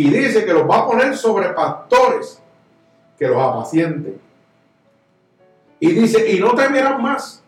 Y 0.00 0.08
dice 0.08 0.46
que 0.46 0.54
los 0.54 0.62
va 0.62 0.78
a 0.78 0.86
poner 0.86 1.14
sobre 1.14 1.50
pastores 1.50 2.40
que 3.18 3.28
los 3.28 3.36
apacienten. 3.36 4.18
Y 5.78 5.92
dice, 5.92 6.32
y 6.32 6.40
no 6.40 6.54
temerán 6.54 7.02
más, 7.02 7.42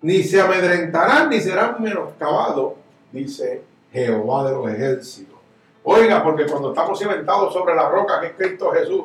ni 0.00 0.22
se 0.22 0.40
amedrentarán, 0.40 1.28
ni 1.28 1.38
serán 1.38 1.82
menoscabados, 1.82 2.72
dice 3.12 3.62
Jehová 3.92 4.48
de 4.48 4.52
los 4.56 4.70
ejércitos. 4.70 5.38
Oiga, 5.84 6.24
porque 6.24 6.46
cuando 6.46 6.70
estamos 6.70 6.98
cimentados 6.98 7.52
sobre 7.52 7.74
la 7.74 7.90
roca 7.90 8.22
que 8.22 8.28
es 8.28 8.32
Cristo 8.38 8.70
Jesús, 8.70 9.04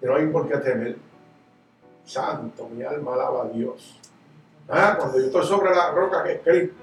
no 0.00 0.16
hay 0.16 0.26
por 0.26 0.48
qué 0.48 0.56
temer. 0.56 0.96
Santo, 2.04 2.68
mi 2.68 2.82
alma 2.82 3.14
alaba 3.14 3.44
a 3.44 3.48
Dios. 3.48 4.00
¿Ah? 4.68 4.96
Cuando 4.98 5.20
yo 5.20 5.26
estoy 5.26 5.46
sobre 5.46 5.72
la 5.72 5.92
roca 5.92 6.24
que 6.24 6.32
es 6.32 6.40
Cristo, 6.42 6.74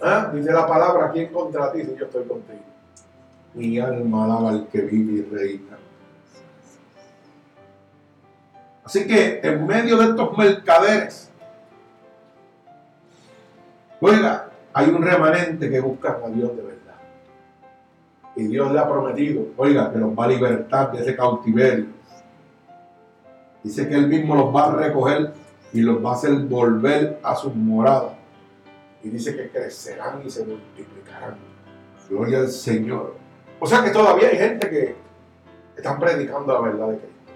¿Ah? 0.00 0.30
dice 0.32 0.52
la 0.52 0.64
palabra, 0.64 1.10
¿quién 1.10 1.32
contra 1.32 1.72
ti 1.72 1.82
si 1.82 1.96
yo 1.96 2.04
estoy 2.04 2.22
contigo? 2.22 2.71
Mi 3.54 3.78
alma 3.78 4.24
alaba 4.24 4.50
al 4.50 4.68
que 4.68 4.80
vive 4.82 5.12
y 5.12 5.22
reina. 5.22 5.78
Así 8.84 9.06
que 9.06 9.40
en 9.42 9.66
medio 9.66 9.96
de 9.98 10.06
estos 10.06 10.36
mercaderes, 10.36 11.30
oiga, 14.00 14.50
hay 14.72 14.88
un 14.88 15.02
remanente 15.02 15.70
que 15.70 15.80
busca 15.80 16.18
a 16.24 16.28
Dios 16.28 16.56
de 16.56 16.62
verdad. 16.62 16.94
Y 18.34 18.44
Dios 18.44 18.72
le 18.72 18.78
ha 18.78 18.88
prometido, 18.88 19.46
oiga, 19.56 19.92
que 19.92 19.98
los 19.98 20.18
va 20.18 20.24
a 20.24 20.28
libertar 20.28 20.92
de 20.92 21.02
ese 21.02 21.14
cautiverio. 21.14 21.86
Dice 23.62 23.88
que 23.88 23.94
Él 23.94 24.08
mismo 24.08 24.34
los 24.34 24.54
va 24.54 24.66
a 24.66 24.76
recoger 24.76 25.32
y 25.72 25.80
los 25.80 26.04
va 26.04 26.10
a 26.10 26.14
hacer 26.14 26.34
volver 26.34 27.20
a 27.22 27.36
sus 27.36 27.54
moradas. 27.54 28.12
Y 29.04 29.08
dice 29.08 29.36
que 29.36 29.50
crecerán 29.50 30.22
y 30.24 30.30
se 30.30 30.44
multiplicarán. 30.44 31.36
Gloria 32.08 32.40
al 32.40 32.48
Señor. 32.48 33.21
O 33.64 33.66
sea 33.68 33.84
que 33.84 33.90
todavía 33.90 34.28
hay 34.28 34.38
gente 34.38 34.68
que 34.68 34.96
están 35.76 36.00
predicando 36.00 36.52
la 36.52 36.60
verdad 36.62 36.88
de 36.88 36.98
Cristo. 36.98 37.32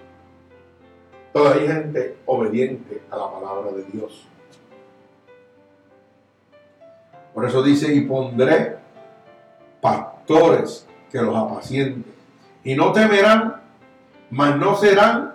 Todavía 1.31 1.61
hay 1.61 1.67
gente 1.69 2.17
obediente 2.25 3.01
a 3.09 3.15
la 3.15 3.31
palabra 3.31 3.71
de 3.71 3.83
Dios. 3.85 4.27
Por 7.33 7.45
eso 7.45 7.63
dice, 7.63 7.93
y 7.93 8.01
pondré 8.01 8.75
pastores 9.79 10.85
que 11.09 11.21
los 11.21 11.33
apacienten. 11.33 12.03
Y 12.65 12.75
no 12.75 12.91
temerán, 12.91 13.61
mas 14.29 14.57
no 14.57 14.75
serán 14.75 15.33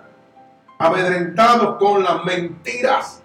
amedrentados 0.77 1.79
con 1.79 2.03
las 2.03 2.23
mentiras. 2.23 3.23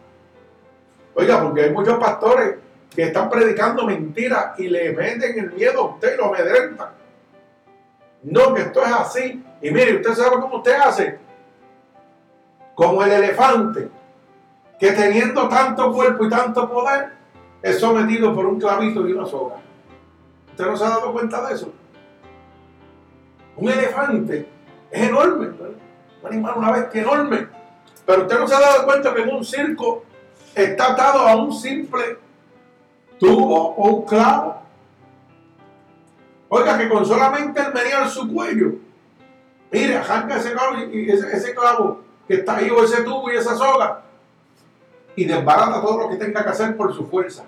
Oiga, 1.15 1.43
porque 1.43 1.65
hay 1.65 1.71
muchos 1.71 1.99
pastores 1.99 2.55
que 2.97 3.03
están 3.03 3.29
predicando 3.29 3.85
mentiras 3.85 4.59
y 4.59 4.69
le 4.69 4.95
meten 4.95 5.39
el 5.39 5.53
miedo 5.53 5.83
a 5.83 5.85
usted 5.93 6.15
y 6.15 6.17
lo 6.17 6.35
amedrentan. 6.35 6.97
No, 8.23 8.55
que 8.55 8.63
esto 8.63 8.83
es 8.83 8.93
así. 8.93 9.45
Y 9.63 9.71
mire, 9.71 9.97
usted 9.97 10.15
sabe 10.15 10.41
cómo 10.41 10.57
usted 10.57 10.75
hace. 10.75 11.19
Como 12.75 13.03
el 13.03 13.11
elefante, 13.11 13.89
que 14.79 14.93
teniendo 14.93 15.49
tanto 15.49 15.93
cuerpo 15.93 16.27
y 16.27 16.31
tanto 16.31 16.71
poder, 16.71 17.13
es 17.63 17.81
sometido 17.81 18.35
por 18.35 18.47
un 18.47 18.61
clavito 18.61 19.07
y 19.07 19.13
una 19.13 19.27
soga. 19.27 19.57
¿Usted 20.51 20.65
no 20.65 20.77
se 20.77 20.85
ha 20.85 20.89
dado 20.91 21.13
cuenta 21.13 21.47
de 21.47 21.55
eso? 21.55 21.73
Un 23.57 23.69
elefante 23.69 24.49
es 24.91 25.09
enorme, 25.09 25.49
un 25.49 26.27
animal, 26.27 26.55
una 26.57 26.73
bestia 26.73 27.03
enorme. 27.03 27.49
Pero 28.07 28.23
usted 28.23 28.39
no 28.39 28.47
se 28.47 28.55
ha 28.55 28.61
dado 28.61 28.85
cuenta 28.85 29.15
que 29.15 29.23
en 29.23 29.35
un 29.35 29.45
circo 29.45 30.05
está 30.55 30.93
atado 30.93 31.27
a 31.27 31.37
un 31.37 31.53
simple 31.53 32.19
tubo 33.19 33.75
o 33.75 33.89
un 33.89 34.07
clavo. 34.07 34.63
Oiga, 36.51 36.79
que 36.79 36.89
con 36.89 37.05
solamente 37.05 37.61
el 37.61 37.73
menear 37.73 38.09
su 38.09 38.33
cuello, 38.33 38.73
mire, 39.71 39.97
arranca 39.97 40.37
ese 40.37 40.53
clavo 40.53 40.77
y 40.91 41.11
ese, 41.11 41.55
clavo 41.55 42.01
que 42.27 42.35
está 42.35 42.57
ahí, 42.57 42.71
o 42.71 42.83
ese 42.83 43.03
tubo 43.03 43.31
y 43.31 43.37
esa 43.37 43.55
soga, 43.55 44.03
y 45.15 45.25
desbarata 45.25 45.83
todo 45.83 45.99
lo 45.99 46.09
que 46.09 46.17
tenga 46.17 46.43
que 46.43 46.51
hacer 46.51 46.77
por 46.77 46.95
su 46.95 47.07
fuerza. 47.07 47.45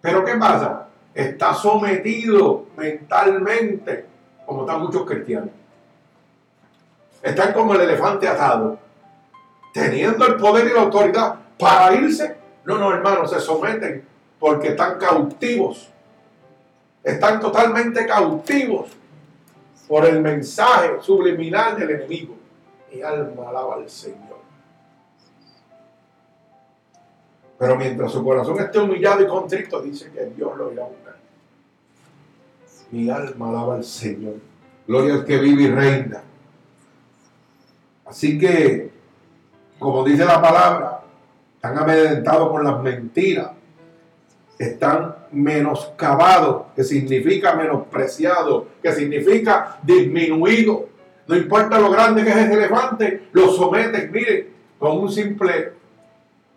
Pero 0.00 0.24
¿qué 0.24 0.34
pasa? 0.34 0.86
Está 1.14 1.52
sometido 1.54 2.66
mentalmente 2.76 4.06
como 4.44 4.60
están 4.60 4.80
muchos 4.80 5.04
cristianos. 5.04 5.50
Están 7.22 7.52
como 7.52 7.74
el 7.74 7.80
elefante 7.80 8.28
atado, 8.28 8.78
teniendo 9.72 10.26
el 10.26 10.36
poder 10.36 10.66
y 10.66 10.74
la 10.74 10.82
autoridad 10.82 11.34
para 11.58 11.92
irse. 11.94 12.36
No, 12.64 12.78
no, 12.78 12.92
hermanos, 12.92 13.30
se 13.30 13.40
someten 13.40 14.06
porque 14.38 14.68
están 14.68 14.98
cautivos. 14.98 15.90
Están 17.06 17.38
totalmente 17.38 18.04
cautivos 18.04 18.90
por 19.86 20.04
el 20.06 20.20
mensaje 20.20 21.00
subliminal 21.00 21.78
del 21.78 21.90
enemigo. 21.90 22.34
Mi 22.92 23.00
alma 23.00 23.48
alaba 23.48 23.74
al 23.76 23.88
Señor. 23.88 24.40
Pero 27.56 27.76
mientras 27.76 28.10
su 28.10 28.24
corazón 28.24 28.58
esté 28.58 28.80
humillado 28.80 29.22
y 29.22 29.28
contrito, 29.28 29.80
dice 29.80 30.10
que 30.10 30.24
Dios 30.36 30.56
lo 30.56 30.72
irá 30.72 30.82
a. 30.82 30.88
Mi 32.90 33.08
alma 33.08 33.50
alaba 33.50 33.76
al 33.76 33.84
Señor. 33.84 34.34
Gloria 34.88 35.14
al 35.14 35.24
que 35.24 35.38
vive 35.38 35.62
y 35.62 35.70
reina. 35.70 36.24
Así 38.04 38.36
que, 38.36 38.90
como 39.78 40.02
dice 40.02 40.24
la 40.24 40.42
palabra, 40.42 41.02
están 41.54 41.78
amedrentados 41.78 42.48
por 42.48 42.64
las 42.64 42.82
mentiras. 42.82 43.55
Están 44.58 45.14
menoscabados, 45.32 46.66
que 46.74 46.82
significa 46.82 47.54
menospreciado, 47.54 48.68
que 48.82 48.92
significa 48.92 49.78
disminuido. 49.82 50.88
No 51.26 51.36
importa 51.36 51.78
lo 51.78 51.90
grande 51.90 52.24
que 52.24 52.30
es 52.30 52.36
ese 52.36 52.54
elefante, 52.54 53.28
lo 53.32 53.48
someten, 53.48 54.10
mire, 54.12 54.48
con 54.78 54.98
un 54.98 55.10
simple 55.10 55.72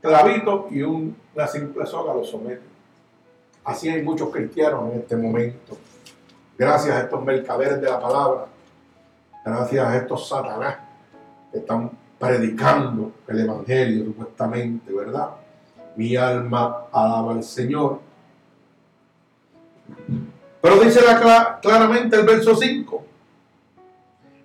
clavito 0.01 0.67
y 0.71 0.81
una 0.81 1.47
simple 1.47 1.85
soga 1.85 2.13
lo 2.13 2.23
someten. 2.23 2.69
Así 3.65 3.89
hay 3.89 4.01
muchos 4.01 4.29
cristianos 4.29 4.91
en 4.93 4.99
este 4.99 5.17
momento 5.17 5.77
Gracias 6.59 6.93
a 6.93 6.99
estos 7.03 7.23
mercaderes 7.23 7.79
de 7.79 7.89
la 7.89 8.01
palabra. 8.01 8.47
Gracias 9.45 9.87
a 9.87 9.95
estos 9.95 10.27
satanás 10.27 10.75
que 11.49 11.59
están 11.59 11.89
predicando 12.19 13.13
el 13.29 13.39
Evangelio 13.39 14.03
supuestamente, 14.07 14.91
¿verdad? 14.91 15.29
Mi 15.95 16.15
alma 16.15 16.85
alaba 16.91 17.33
al 17.33 17.43
Señor. 17.43 17.99
Pero 20.61 20.79
dice 20.79 21.01
claramente 21.61 22.15
el 22.15 22.25
verso 22.25 22.55
5. 22.55 23.05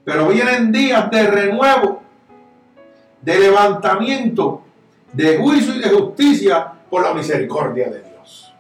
Pero 0.05 0.29
vienen 0.29 0.71
días 0.71 1.11
de 1.11 1.27
renuevo, 1.27 2.03
de 3.23 3.39
levantamiento, 3.39 4.63
de 5.13 5.39
juicio 5.39 5.75
y 5.75 5.81
de 5.81 5.89
justicia 5.89 6.73
por 6.91 7.03
la 7.03 7.15
misericordia 7.15 7.89
de 7.89 8.03
Dios. 8.03 8.53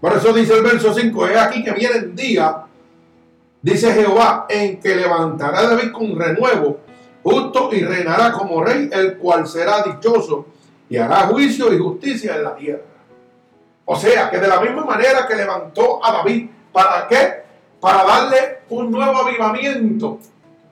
Por 0.00 0.12
eso 0.16 0.32
dice 0.32 0.54
el 0.54 0.62
verso 0.62 0.92
5, 0.92 1.26
es 1.28 1.36
aquí 1.36 1.62
que 1.62 1.72
vienen 1.72 2.14
días, 2.14 2.54
dice 3.62 3.92
Jehová, 3.92 4.46
en 4.48 4.80
que 4.80 4.96
levantará 4.96 5.62
David 5.62 5.92
con 5.92 6.18
renuevo, 6.18 6.80
justo 7.22 7.70
y 7.72 7.80
reinará 7.80 8.32
como 8.32 8.62
rey, 8.62 8.88
el 8.92 9.16
cual 9.18 9.46
será 9.46 9.82
dichoso 9.82 10.46
y 10.88 10.96
hará 10.96 11.26
juicio 11.26 11.72
y 11.72 11.78
justicia 11.78 12.36
en 12.36 12.44
la 12.44 12.56
tierra. 12.56 12.82
O 13.84 13.96
sea, 13.96 14.30
que 14.30 14.38
de 14.38 14.48
la 14.48 14.60
misma 14.60 14.84
manera 14.84 15.26
que 15.26 15.34
levantó 15.34 16.04
a 16.04 16.12
David, 16.12 16.48
¿para 16.72 17.06
qué? 17.08 17.42
Para 17.80 18.04
darle 18.04 18.58
un 18.68 18.90
nuevo 18.90 19.16
avivamiento, 19.16 20.18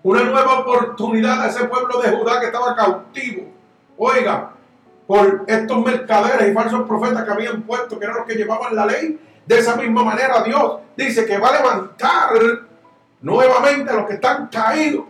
una 0.03 0.23
nueva 0.23 0.61
oportunidad 0.61 1.43
a 1.43 1.49
ese 1.49 1.65
pueblo 1.65 2.01
de 2.01 2.11
Judá 2.11 2.41
que 2.41 2.47
estaba 2.47 2.77
cautivo. 2.77 3.45
Oiga, 3.97 4.51
por 5.07 5.45
estos 5.47 5.85
mercaderes 5.85 6.51
y 6.51 6.53
falsos 6.53 6.87
profetas 6.87 7.25
que 7.25 7.31
habían 7.31 7.63
puesto, 7.63 7.99
que 7.99 8.05
eran 8.05 8.19
los 8.19 8.27
que 8.27 8.35
llevaban 8.35 8.75
la 8.75 8.87
ley. 8.87 9.19
De 9.47 9.59
esa 9.59 9.77
misma 9.77 10.03
manera 10.03 10.43
Dios 10.43 10.81
dice 10.97 11.25
que 11.25 11.39
va 11.39 11.49
a 11.49 11.63
levantar 11.63 12.31
nuevamente 13.23 13.91
a 13.91 13.95
los 13.95 14.07
que 14.07 14.15
están 14.15 14.49
caídos. 14.49 15.05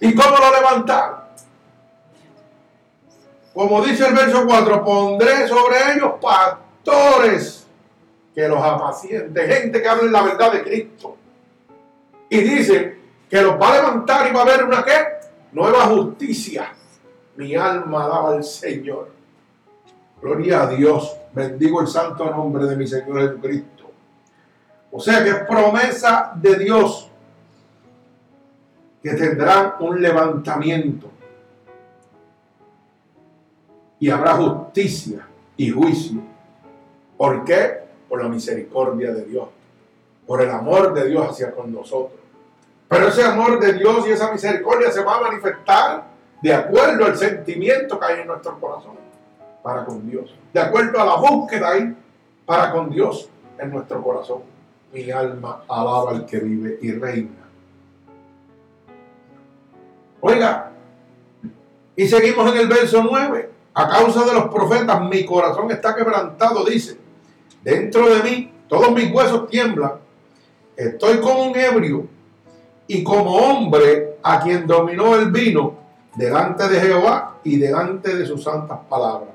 ¿Y 0.00 0.14
cómo 0.14 0.36
lo 0.36 0.50
levantar? 0.50 1.21
Como 3.54 3.82
dice 3.82 4.06
el 4.06 4.14
verso 4.14 4.46
4, 4.46 4.84
pondré 4.84 5.46
sobre 5.46 5.76
ellos 5.94 6.12
pastores 6.20 7.66
que 8.34 8.48
los 8.48 8.58
apacienten, 8.58 9.50
gente 9.50 9.82
que 9.82 9.88
hable 9.88 10.10
la 10.10 10.22
verdad 10.22 10.52
de 10.52 10.62
Cristo. 10.62 11.16
Y 12.30 12.38
dice 12.38 12.98
que 13.28 13.42
los 13.42 13.60
va 13.60 13.74
a 13.74 13.76
levantar 13.76 14.28
y 14.28 14.32
va 14.32 14.40
a 14.40 14.42
haber 14.44 14.64
una 14.64 14.82
qué? 14.82 14.92
Nueva 15.52 15.82
justicia. 15.82 16.72
Mi 17.36 17.54
alma 17.54 18.04
alaba 18.06 18.32
al 18.32 18.44
Señor. 18.44 19.10
Gloria 20.20 20.62
a 20.62 20.66
Dios. 20.68 21.14
Bendigo 21.34 21.82
el 21.82 21.88
santo 21.88 22.24
nombre 22.30 22.64
de 22.64 22.76
mi 22.76 22.86
Señor 22.86 23.20
Jesucristo. 23.20 23.90
O 24.90 25.00
sea 25.00 25.22
que 25.22 25.30
es 25.30 25.38
promesa 25.46 26.32
de 26.36 26.56
Dios 26.56 27.10
que 29.02 29.14
tendrán 29.14 29.74
un 29.80 30.00
levantamiento 30.00 31.11
y 34.02 34.10
habrá 34.10 34.34
justicia 34.34 35.24
y 35.56 35.70
juicio. 35.70 36.20
¿Por 37.16 37.44
qué? 37.44 37.82
Por 38.08 38.20
la 38.20 38.28
misericordia 38.28 39.12
de 39.12 39.24
Dios, 39.26 39.48
por 40.26 40.42
el 40.42 40.50
amor 40.50 40.92
de 40.92 41.08
Dios 41.08 41.30
hacia 41.30 41.52
con 41.52 41.72
nosotros. 41.72 42.18
Pero 42.88 43.06
ese 43.06 43.22
amor 43.22 43.60
de 43.60 43.74
Dios 43.74 44.04
y 44.08 44.10
esa 44.10 44.32
misericordia 44.32 44.90
se 44.90 45.04
va 45.04 45.18
a 45.18 45.20
manifestar 45.20 46.02
de 46.42 46.52
acuerdo 46.52 47.04
al 47.04 47.16
sentimiento 47.16 48.00
que 48.00 48.06
hay 48.06 48.20
en 48.22 48.26
nuestro 48.26 48.58
corazón 48.58 48.96
para 49.62 49.84
con 49.84 50.10
Dios, 50.10 50.34
de 50.52 50.58
acuerdo 50.58 51.00
a 51.00 51.04
la 51.04 51.14
búsqueda 51.14 51.68
ahí 51.68 51.96
para 52.44 52.72
con 52.72 52.90
Dios 52.90 53.30
en 53.56 53.70
nuestro 53.70 54.02
corazón. 54.02 54.42
Mi 54.92 55.12
alma 55.12 55.62
alaba 55.68 56.10
al 56.10 56.26
que 56.26 56.40
vive 56.40 56.76
y 56.82 56.90
reina. 56.90 57.30
Oiga, 60.20 60.72
y 61.94 62.08
seguimos 62.08 62.52
en 62.52 62.62
el 62.62 62.66
verso 62.66 63.00
9. 63.08 63.61
A 63.74 63.88
causa 63.88 64.24
de 64.24 64.34
los 64.34 64.48
profetas, 64.48 65.00
mi 65.02 65.24
corazón 65.24 65.70
está 65.70 65.94
quebrantado, 65.94 66.64
dice. 66.64 66.98
Dentro 67.62 68.14
de 68.14 68.22
mí, 68.22 68.52
todos 68.68 68.92
mis 68.92 69.12
huesos 69.12 69.48
tiemblan. 69.48 69.92
Estoy 70.76 71.18
como 71.20 71.44
un 71.44 71.56
ebrio 71.56 72.06
y 72.86 73.02
como 73.02 73.36
hombre 73.36 74.18
a 74.22 74.40
quien 74.40 74.66
dominó 74.66 75.14
el 75.14 75.30
vino 75.30 75.74
delante 76.14 76.68
de 76.68 76.80
Jehová 76.80 77.36
y 77.44 77.56
delante 77.56 78.14
de 78.14 78.26
sus 78.26 78.44
santas 78.44 78.80
palabras. 78.88 79.30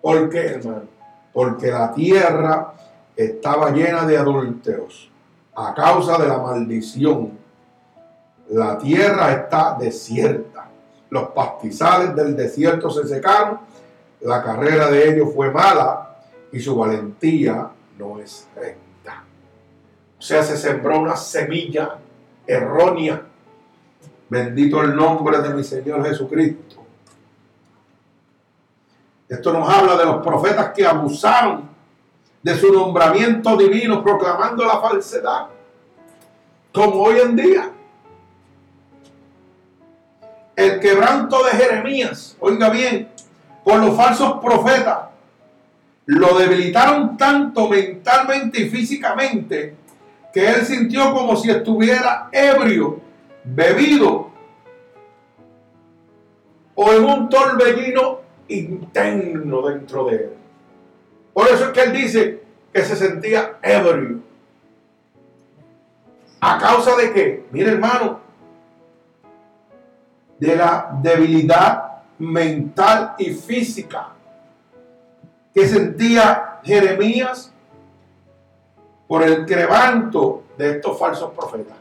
¿Por 0.00 0.30
qué, 0.30 0.46
hermano? 0.46 0.84
Porque 1.32 1.70
la 1.70 1.92
tierra 1.92 2.72
estaba 3.14 3.70
llena 3.70 4.06
de 4.06 4.16
adúlteros 4.16 5.10
a 5.54 5.74
causa 5.74 6.16
de 6.18 6.28
la 6.28 6.38
maldición. 6.38 7.32
La 8.50 8.78
tierra 8.78 9.32
está 9.32 9.76
desierta 9.78 10.57
los 11.10 11.28
pastizales 11.30 12.14
del 12.14 12.36
desierto 12.36 12.90
se 12.90 13.06
secaron, 13.06 13.60
la 14.20 14.42
carrera 14.42 14.90
de 14.90 15.10
ellos 15.10 15.28
fue 15.34 15.50
mala 15.50 16.16
y 16.52 16.60
su 16.60 16.76
valentía 16.76 17.70
no 17.98 18.18
es 18.18 18.48
recta. 18.54 19.24
O 20.18 20.22
sea, 20.22 20.42
se 20.42 20.56
sembró 20.56 20.98
una 21.00 21.16
semilla 21.16 21.98
errónea. 22.46 23.22
Bendito 24.28 24.82
el 24.82 24.94
nombre 24.94 25.40
de 25.40 25.54
mi 25.54 25.64
Señor 25.64 26.04
Jesucristo. 26.04 26.76
Esto 29.28 29.52
nos 29.52 29.68
habla 29.68 29.96
de 29.96 30.04
los 30.04 30.22
profetas 30.22 30.70
que 30.70 30.86
abusaron 30.86 31.68
de 32.42 32.54
su 32.56 32.72
nombramiento 32.72 33.56
divino 33.56 34.02
proclamando 34.02 34.64
la 34.64 34.80
falsedad, 34.80 35.48
como 36.72 37.02
hoy 37.02 37.18
en 37.18 37.36
día 37.36 37.72
el 40.58 40.80
quebranto 40.80 41.44
de 41.44 41.52
Jeremías, 41.52 42.36
oiga 42.40 42.68
bien, 42.68 43.08
por 43.62 43.78
los 43.78 43.96
falsos 43.96 44.40
profetas, 44.42 45.10
lo 46.06 46.36
debilitaron 46.36 47.16
tanto 47.16 47.68
mentalmente 47.68 48.62
y 48.62 48.68
físicamente 48.68 49.76
que 50.32 50.48
él 50.48 50.66
sintió 50.66 51.14
como 51.14 51.36
si 51.36 51.48
estuviera 51.48 52.28
ebrio, 52.32 53.00
bebido 53.44 54.32
o 56.74 56.92
en 56.92 57.04
un 57.04 57.28
torbellino 57.28 58.18
interno 58.48 59.62
dentro 59.62 60.06
de 60.06 60.16
él. 60.16 60.30
Por 61.34 61.46
eso 61.46 61.66
es 61.66 61.70
que 61.70 61.82
él 61.82 61.92
dice 61.92 62.42
que 62.72 62.82
se 62.82 62.96
sentía 62.96 63.58
ebrio. 63.62 64.18
¿A 66.40 66.58
causa 66.58 66.96
de 66.96 67.12
qué? 67.12 67.44
Mire 67.52 67.70
hermano, 67.70 68.26
de 70.38 70.56
la 70.56 70.98
debilidad 71.02 72.02
mental 72.18 73.14
y 73.18 73.32
física 73.32 74.08
que 75.54 75.66
sentía 75.66 76.60
Jeremías 76.62 77.52
por 79.06 79.22
el 79.22 79.44
quebranto 79.46 80.44
de 80.56 80.72
estos 80.72 80.98
falsos 80.98 81.32
profetas. 81.32 81.76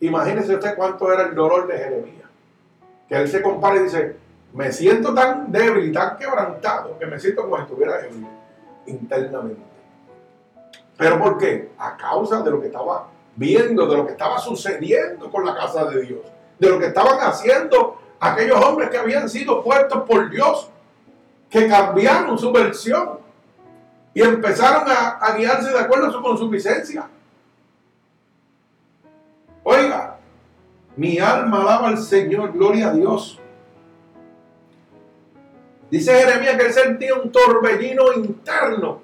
Imagínese 0.00 0.54
usted 0.54 0.76
cuánto 0.76 1.10
era 1.12 1.22
el 1.22 1.34
dolor 1.34 1.66
de 1.66 1.78
Jeremías. 1.78 2.28
Que 3.08 3.16
él 3.16 3.28
se 3.28 3.42
compara 3.42 3.76
y 3.76 3.84
dice, 3.84 4.16
me 4.52 4.70
siento 4.72 5.14
tan 5.14 5.50
débil 5.50 5.88
y 5.88 5.92
tan 5.92 6.16
quebrantado 6.16 6.98
que 6.98 7.06
me 7.06 7.18
siento 7.18 7.42
como 7.42 7.56
si 7.56 7.62
estuviera 7.62 8.00
internamente. 8.86 9.62
¿Pero 10.96 11.18
por 11.18 11.38
qué? 11.38 11.72
A 11.78 11.96
causa 11.96 12.42
de 12.42 12.50
lo 12.50 12.60
que 12.60 12.66
estaba 12.66 13.08
viendo 13.36 13.86
de 13.86 13.96
lo 13.96 14.06
que 14.06 14.12
estaba 14.12 14.38
sucediendo 14.38 15.30
con 15.30 15.44
la 15.44 15.54
casa 15.54 15.84
de 15.86 16.02
Dios, 16.02 16.20
de 16.58 16.68
lo 16.68 16.78
que 16.78 16.86
estaban 16.86 17.18
haciendo 17.20 18.00
aquellos 18.20 18.62
hombres 18.64 18.90
que 18.90 18.98
habían 18.98 19.28
sido 19.28 19.62
puestos 19.62 20.02
por 20.04 20.30
Dios, 20.30 20.70
que 21.50 21.68
cambiaron 21.68 22.38
su 22.38 22.52
versión 22.52 23.18
y 24.12 24.22
empezaron 24.22 24.84
a, 24.88 25.34
guiarse 25.36 25.70
de 25.72 25.78
acuerdo 25.78 26.06
a 26.06 26.12
su 26.12 26.22
consuficiencia. 26.22 27.08
Oiga, 29.62 30.18
mi 30.96 31.18
alma 31.18 31.62
alaba 31.62 31.88
al 31.88 31.98
Señor, 31.98 32.52
gloria 32.52 32.88
a 32.88 32.92
Dios. 32.92 33.40
Dice 35.90 36.12
Jeremías 36.12 36.56
que 36.56 36.66
él 36.66 36.72
sentía 36.72 37.14
un 37.14 37.30
torbellino 37.30 38.12
interno 38.14 39.03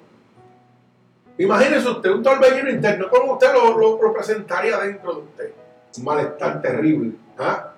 Imagínese 1.41 1.89
usted 1.89 2.11
un 2.11 2.21
torbellino 2.21 2.69
interno, 2.69 3.07
¿cómo 3.09 3.33
usted 3.33 3.47
lo, 3.51 4.13
presentaría 4.13 4.77
dentro 4.77 5.15
de 5.15 5.21
usted? 5.21 5.51
Un 5.97 6.03
malestar 6.03 6.61
terrible, 6.61 7.13
¿ah? 7.39 7.73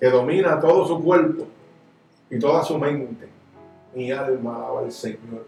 que 0.00 0.08
domina 0.08 0.58
todo 0.58 0.86
su 0.86 1.04
cuerpo 1.04 1.46
y 2.30 2.38
toda 2.38 2.64
su 2.64 2.78
mente. 2.78 3.28
Mi 3.94 4.10
alma 4.10 4.56
alaba 4.56 4.80
al 4.80 4.92
Señor. 4.92 5.46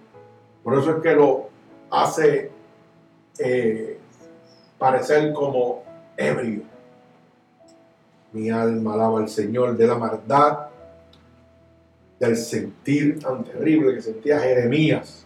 Por 0.62 0.78
eso 0.78 0.96
es 0.96 1.02
que 1.02 1.14
lo 1.14 1.48
hace 1.90 2.50
eh, 3.38 3.98
parecer 4.78 5.32
como 5.32 5.84
ebrio. 6.18 6.64
Mi 8.32 8.50
alma 8.50 8.92
alaba 8.92 9.20
al 9.20 9.30
Señor 9.30 9.74
de 9.74 9.86
la 9.86 9.96
maldad, 9.96 10.66
del 12.20 12.36
sentir 12.36 13.18
tan 13.20 13.42
terrible 13.42 13.94
que 13.94 14.02
sentía 14.02 14.38
Jeremías 14.38 15.25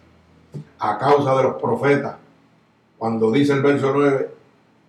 a 0.81 0.99
causa 0.99 1.37
de 1.37 1.43
los 1.45 1.61
profetas, 1.61 2.17
cuando 2.99 3.31
dice 3.31 3.53
el 3.53 3.63
verso 3.63 3.93
9, 3.95 4.31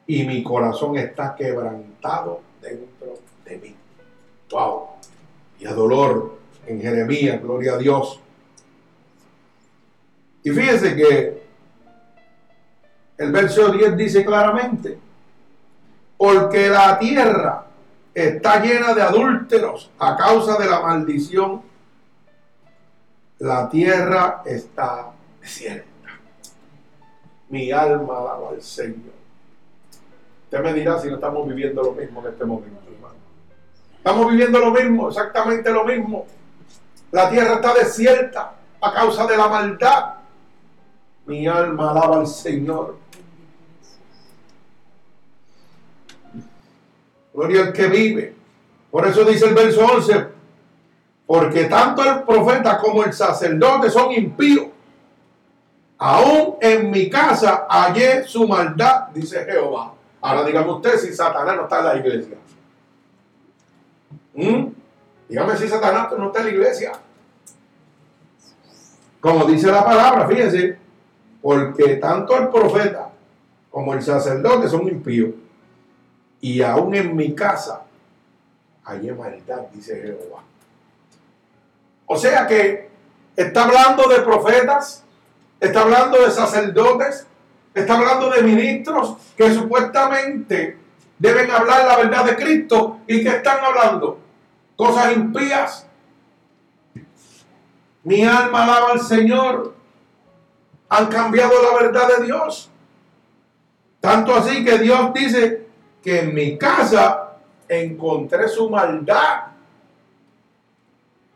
y 0.07 0.23
mi 0.25 0.41
corazón 0.41 0.97
está 0.97 1.35
quebrantado 1.35 2.41
dentro 2.61 3.19
de 3.45 3.57
mí. 3.57 3.75
Wow. 4.49 4.87
Y 5.59 5.67
a 5.67 5.73
dolor 5.73 6.39
en 6.65 6.81
Jeremías, 6.81 7.41
gloria 7.41 7.73
a 7.73 7.77
Dios. 7.77 8.19
Y 10.43 10.49
fíjense 10.49 10.95
que 10.95 11.43
el 13.17 13.31
verso 13.31 13.71
10 13.71 13.95
dice 13.95 14.25
claramente, 14.25 14.97
porque 16.17 16.69
la 16.69 16.97
tierra 16.97 17.65
está 18.13 18.61
llena 18.61 18.93
de 18.93 19.01
adúlteros 19.01 19.91
a 19.99 20.15
causa 20.15 20.57
de 20.57 20.69
la 20.69 20.81
maldición. 20.81 21.61
La 23.39 23.69
tierra 23.69 24.41
está 24.45 25.11
desierta. 25.51 25.87
Mi 27.49 27.71
alma 27.71 28.19
alaba 28.19 28.49
al 28.51 28.61
Señor. 28.61 29.13
Usted 30.45 30.63
me 30.63 30.73
dirá 30.73 30.99
si 30.99 31.09
no 31.09 31.15
estamos 31.15 31.47
viviendo 31.47 31.83
lo 31.83 31.91
mismo 31.91 32.21
en 32.21 32.27
este 32.31 32.45
momento, 32.45 32.81
hermano. 32.93 33.15
Estamos 33.97 34.31
viviendo 34.31 34.59
lo 34.59 34.71
mismo, 34.71 35.09
exactamente 35.09 35.69
lo 35.71 35.83
mismo. 35.83 36.25
La 37.11 37.29
tierra 37.29 37.55
está 37.55 37.73
desierta 37.73 38.53
a 38.79 38.93
causa 38.93 39.27
de 39.27 39.37
la 39.37 39.47
maldad. 39.49 40.13
Mi 41.25 41.47
alma 41.47 41.91
alaba 41.91 42.19
al 42.19 42.27
Señor. 42.27 42.97
Gloria 47.33 47.61
al 47.63 47.73
que 47.73 47.87
vive. 47.87 48.35
Por 48.89 49.07
eso 49.07 49.23
dice 49.25 49.45
el 49.45 49.53
verso 49.53 49.85
11, 49.85 50.27
porque 51.25 51.65
tanto 51.65 52.03
el 52.03 52.23
profeta 52.23 52.77
como 52.77 53.03
el 53.03 53.13
sacerdote 53.13 53.89
son 53.89 54.11
impíos. 54.13 54.67
Aún 56.03 56.55
en 56.59 56.89
mi 56.89 57.11
casa 57.11 57.67
hallé 57.69 58.23
su 58.23 58.47
maldad, 58.47 59.09
dice 59.13 59.45
Jehová. 59.45 59.93
Ahora 60.19 60.43
dígame 60.43 60.71
usted 60.71 60.97
si 60.97 61.13
Satanás 61.13 61.55
no 61.55 61.63
está 61.65 61.77
en 61.77 61.85
la 61.85 61.95
iglesia. 61.97 62.37
¿Mm? 64.33 64.65
Dígame 65.29 65.57
si 65.57 65.67
Satanás 65.67 66.07
no 66.17 66.25
está 66.25 66.39
en 66.39 66.45
la 66.45 66.51
iglesia. 66.53 66.93
Como 69.19 69.45
dice 69.45 69.71
la 69.71 69.85
palabra, 69.85 70.27
fíjense, 70.27 70.75
porque 71.39 71.97
tanto 71.97 72.35
el 72.35 72.49
profeta 72.49 73.11
como 73.69 73.93
el 73.93 74.01
sacerdote 74.01 74.69
son 74.69 74.87
impíos. 74.87 75.35
Y 76.39 76.63
aún 76.63 76.95
en 76.95 77.15
mi 77.15 77.35
casa 77.35 77.83
hay 78.85 79.11
maldad, 79.11 79.67
dice 79.71 80.01
Jehová. 80.01 80.41
O 82.07 82.17
sea 82.17 82.47
que 82.47 82.89
está 83.35 83.65
hablando 83.65 84.07
de 84.09 84.21
profetas, 84.21 85.03
está 85.61 85.83
hablando 85.83 86.19
de 86.19 86.31
sacerdotes, 86.31 87.27
está 87.73 87.97
hablando 87.97 88.29
de 88.31 88.43
ministros 88.43 89.15
que 89.37 89.53
supuestamente 89.53 90.77
deben 91.19 91.51
hablar 91.51 91.85
la 91.85 91.97
verdad 91.97 92.25
de 92.25 92.35
Cristo 92.35 92.99
y 93.07 93.23
que 93.23 93.29
están 93.29 93.63
hablando 93.63 94.19
cosas 94.75 95.15
impías. 95.15 95.85
Mi 98.03 98.25
alma 98.25 98.63
alaba 98.63 98.93
al 98.93 98.99
Señor. 98.99 99.75
Han 100.89 101.05
cambiado 101.05 101.53
la 101.61 101.81
verdad 101.81 102.17
de 102.17 102.25
Dios. 102.25 102.69
Tanto 104.01 104.35
así 104.35 104.65
que 104.65 104.79
Dios 104.79 105.13
dice 105.13 105.67
que 106.03 106.21
en 106.21 106.33
mi 106.33 106.57
casa 106.57 107.37
encontré 107.69 108.49
su 108.49 108.69
maldad. 108.69 109.43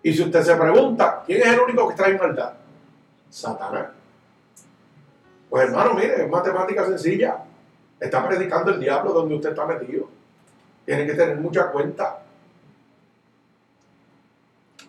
Y 0.03 0.11
si 0.11 0.23
usted 0.23 0.41
se 0.41 0.55
pregunta, 0.55 1.23
¿quién 1.26 1.41
es 1.41 1.47
el 1.47 1.59
único 1.59 1.88
que 1.88 1.95
trae 1.95 2.17
maldad? 2.17 2.53
Satanás. 3.30 3.95
Pues 5.50 5.68
hermano, 5.68 5.93
mire, 5.93 6.24
es 6.24 6.30
matemática 6.30 6.86
sencilla. 6.86 7.38
Está 8.00 8.28
predicando 8.28 8.72
el 8.72 8.80
diablo 8.80 9.14
donde 9.14 9.36
usted 9.36 9.50
está 9.50 9.66
metido. 9.66 10.10
Tiene 10.86 11.06
que 11.06 11.14
tener 11.14 11.38
mucha 11.38 11.72
cuenta. 11.72 12.20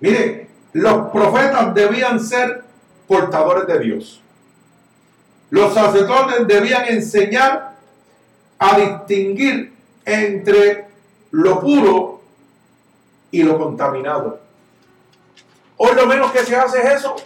Mire, 0.01 0.49
los 0.73 1.11
profetas 1.11 1.75
debían 1.75 2.21
ser 2.21 2.63
portadores 3.07 3.67
de 3.67 3.79
Dios. 3.79 4.23
Los 5.51 5.73
sacerdotes 5.73 6.47
debían 6.47 6.87
enseñar 6.87 7.77
a 8.59 8.79
distinguir 8.79 9.73
entre 10.05 10.87
lo 11.31 11.61
puro 11.61 12.21
y 13.31 13.43
lo 13.43 13.59
contaminado. 13.59 14.41
Hoy 15.77 15.95
lo 15.95 16.07
menos 16.07 16.33
que 16.33 16.41
se 16.41 16.57
hace 16.57 16.79
es 16.79 17.01
eso. 17.01 17.17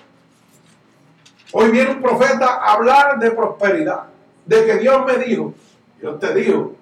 Hoy 1.52 1.70
viene 1.70 1.90
un 1.90 2.02
profeta 2.02 2.46
a 2.56 2.74
hablar 2.74 3.18
de 3.18 3.32
prosperidad, 3.32 4.04
de 4.46 4.66
que 4.66 4.76
Dios 4.76 5.04
me 5.04 5.18
dijo, 5.18 5.52
Dios 6.00 6.18
te 6.20 6.32
dijo, 6.34 6.72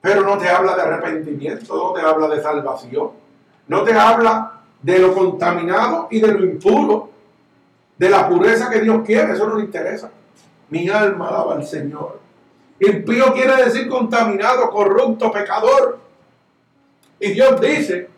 pero 0.00 0.22
no 0.22 0.36
te 0.36 0.48
habla 0.48 0.74
de 0.74 0.82
arrepentimiento, 0.82 1.76
no 1.76 1.92
te 1.92 2.00
habla 2.00 2.28
de 2.28 2.42
salvación, 2.42 3.10
no 3.68 3.82
te 3.84 3.92
habla 3.92 4.60
de 4.82 4.98
lo 4.98 5.14
contaminado 5.14 6.08
y 6.10 6.20
de 6.20 6.28
lo 6.28 6.44
impuro, 6.44 7.10
de 7.96 8.08
la 8.08 8.28
pureza 8.28 8.70
que 8.70 8.80
Dios 8.80 9.02
quiere, 9.04 9.32
eso 9.32 9.46
no 9.46 9.56
le 9.56 9.64
interesa. 9.64 10.10
Mi 10.70 10.88
alma 10.88 11.28
alaba 11.28 11.54
al 11.54 11.66
Señor. 11.66 12.20
Impío 12.80 13.32
quiere 13.32 13.56
decir 13.64 13.88
contaminado, 13.88 14.70
corrupto, 14.70 15.32
pecador. 15.32 15.98
Y 17.18 17.32
Dios 17.32 17.60
dice, 17.60 18.08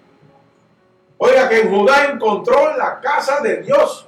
oiga, 1.16 1.48
que 1.48 1.60
en 1.62 1.70
Judá 1.70 2.10
encontró 2.12 2.70
en 2.70 2.78
la 2.78 3.00
casa 3.00 3.40
de 3.40 3.62
Dios 3.62 4.06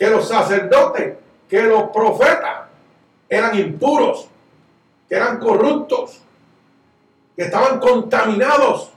que 0.00 0.08
los 0.08 0.26
sacerdotes, 0.26 1.18
que 1.46 1.62
los 1.62 1.90
profetas 1.90 2.68
eran 3.28 3.58
impuros, 3.58 4.28
que 5.06 5.14
eran 5.14 5.38
corruptos, 5.38 6.22
que 7.36 7.42
estaban 7.42 7.78
contaminados. 7.78 8.92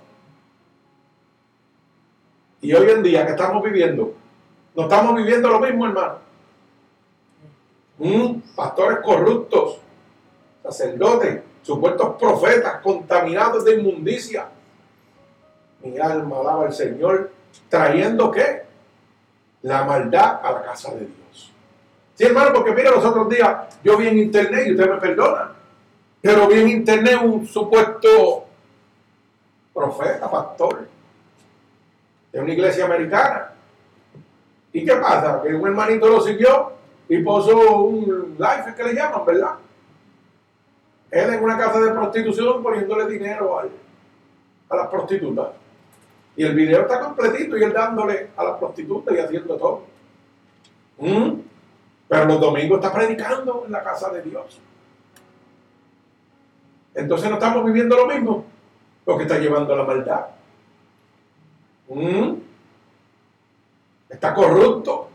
Y 2.62 2.74
hoy 2.74 2.89
en 2.89 3.04
día 3.04 3.26
que 3.26 3.34
estamos 3.34 3.62
viviendo, 3.62 4.14
no 4.74 4.84
estamos 4.84 5.18
viviendo 5.18 5.49
lo 5.49 5.60
mismo, 5.60 5.88
hermano. 5.88 6.20
Mm, 7.97 8.39
pastores 8.56 8.99
corruptos, 8.99 9.80
sacerdotes, 10.64 11.41
supuestos 11.64 12.16
profetas 12.18 12.80
contaminados 12.82 13.66
de 13.66 13.76
inmundicia. 13.76 14.47
Mi 15.82 15.99
alma 15.99 16.39
alaba 16.39 16.68
al 16.68 16.74
Señor, 16.74 17.30
trayendo 17.68 18.32
qué? 18.32 18.73
La 19.64 19.84
maldad 19.84 20.39
a 20.43 20.51
la 20.51 20.61
casa 20.61 20.91
de 20.93 20.99
Dios. 20.99 21.51
Sí, 22.16 22.26
hermano, 22.26 22.53
porque 22.53 22.74
mira, 22.74 22.91
los 22.91 23.03
otros 23.03 23.28
días 23.28 23.80
yo 23.84 23.97
vi 23.97 24.07
en 24.07 24.20
internet, 24.20 24.68
y 24.68 24.72
usted 24.72 24.89
me 24.89 24.97
perdona, 24.97 25.51
pero 26.22 26.47
vi 26.47 26.59
en 26.59 26.70
internet 26.70 27.20
un 27.24 27.47
supuesto 27.47 28.45
profeta, 29.74 30.30
pastor, 30.30 30.88
de 32.32 32.39
una 32.39 32.53
iglesia 32.53 32.86
americana. 32.86 33.51
¿Y 34.72 34.86
qué 34.86 34.95
pasa? 34.95 35.41
Que 35.41 35.53
un 35.53 35.68
hermanito 35.68 36.07
lo 36.07 36.22
siguió 36.22 36.74
y 37.09 37.20
puso 37.20 37.84
un 37.84 38.36
live 38.38 38.76
que 38.76 38.84
le 38.84 38.93
llaman, 38.93 39.26
¿verdad? 39.26 39.53
Él 41.11 41.34
en 41.34 41.43
una 41.43 41.57
casa 41.57 41.80
de 41.80 41.91
prostitución 41.91 42.64
poniéndole 42.64 43.05
dinero 43.05 43.59
a, 43.59 43.66
a 44.70 44.76
las 44.76 44.88
prostitutas. 44.88 45.47
Y 46.36 46.44
el 46.44 46.56
video 46.56 46.82
está 46.82 47.00
completito 47.00 47.58
y 47.58 47.64
él 47.64 47.74
dándole 47.74 48.32
a 48.36 48.44
las 48.44 48.58
prostitutas 48.58 49.16
y 49.16 49.20
haciendo 49.20 49.56
todo. 49.56 49.84
¿Mm? 50.98 51.34
Pero 52.08 52.26
los 52.26 52.40
domingos 52.40 52.78
está 52.78 52.94
predicando 52.94 53.64
en 53.66 53.72
la 53.72 53.84
casa 53.84 54.10
de 54.10 54.22
Dios. 54.24 54.60
Entonces 56.96 57.30
no 57.30 57.36
estamos 57.36 57.66
viviendo 57.66 57.96
lo 57.96 58.08
mismo. 58.08 58.46
Lo 59.06 59.18
que 59.18 59.24
está 59.24 59.38
llevando 59.38 59.76
la 59.76 59.84
maldad. 59.84 60.28
¿Mm? 61.90 62.34
Está 64.10 64.34
corrupto. 64.34 65.10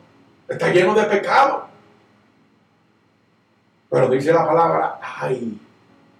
Está 0.48 0.72
lleno 0.72 0.94
de 0.94 1.04
pecado. 1.04 1.66
Pero 3.90 4.08
dice 4.08 4.32
la 4.32 4.46
palabra, 4.46 4.98
ay, 5.02 5.58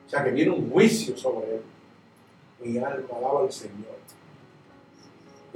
o 0.06 0.08
sea 0.08 0.24
que 0.24 0.30
viene 0.30 0.50
un 0.50 0.70
juicio 0.70 1.16
sobre 1.16 1.56
él. 1.56 1.62
Mi 2.60 2.78
alma 2.78 3.16
alaba 3.16 3.40
al 3.42 3.52
Señor. 3.52 3.98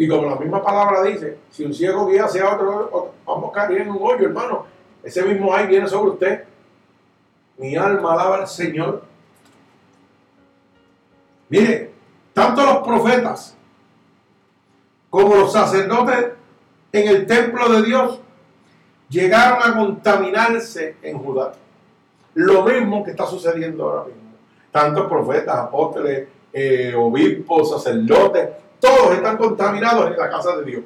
Y 0.03 0.09
como 0.09 0.29
la 0.29 0.35
misma 0.35 0.61
palabra 0.61 1.05
dice, 1.05 1.39
si 1.49 1.65
un 1.65 1.73
ciego 1.73 2.09
guía 2.09 2.25
hacia 2.25 2.53
otro, 2.53 3.13
vamos 3.25 3.51
a 3.51 3.53
caer 3.53 3.83
en 3.83 3.91
un 3.93 3.99
hoyo, 4.03 4.27
hermano. 4.27 4.67
Ese 5.01 5.23
mismo 5.23 5.55
ay 5.55 5.69
viene 5.69 5.87
sobre 5.87 6.11
usted. 6.11 6.45
Mi 7.57 7.77
alma 7.77 8.15
alaba 8.15 8.39
al 8.39 8.49
Señor. 8.49 9.05
Mire, 11.49 11.93
tanto 12.33 12.67
los 12.67 12.79
profetas 12.79 13.57
como 15.09 15.37
los 15.37 15.53
sacerdotes 15.53 16.33
en 16.91 17.09
el 17.09 17.25
templo 17.25 17.69
de 17.69 17.83
Dios 17.85 18.21
llegaron 19.09 19.63
a 19.63 19.79
contaminarse 19.79 20.97
en 21.01 21.17
Judá. 21.17 21.53
Lo 22.35 22.65
mismo 22.65 23.05
que 23.05 23.13
está 23.13 23.25
sucediendo 23.25 23.85
ahora 23.85 24.07
mismo 24.07 24.33
tantos 24.73 25.07
profetas, 25.07 25.57
apóstoles, 25.59 26.27
eh, 26.53 26.93
obispos, 26.93 27.71
sacerdotes, 27.71 28.49
todos 28.83 29.15
están 29.15 29.37
contaminados 29.37 30.11
en 30.11 30.17
la 30.17 30.29
casa 30.29 30.57
de 30.57 30.65
Dios. 30.65 30.83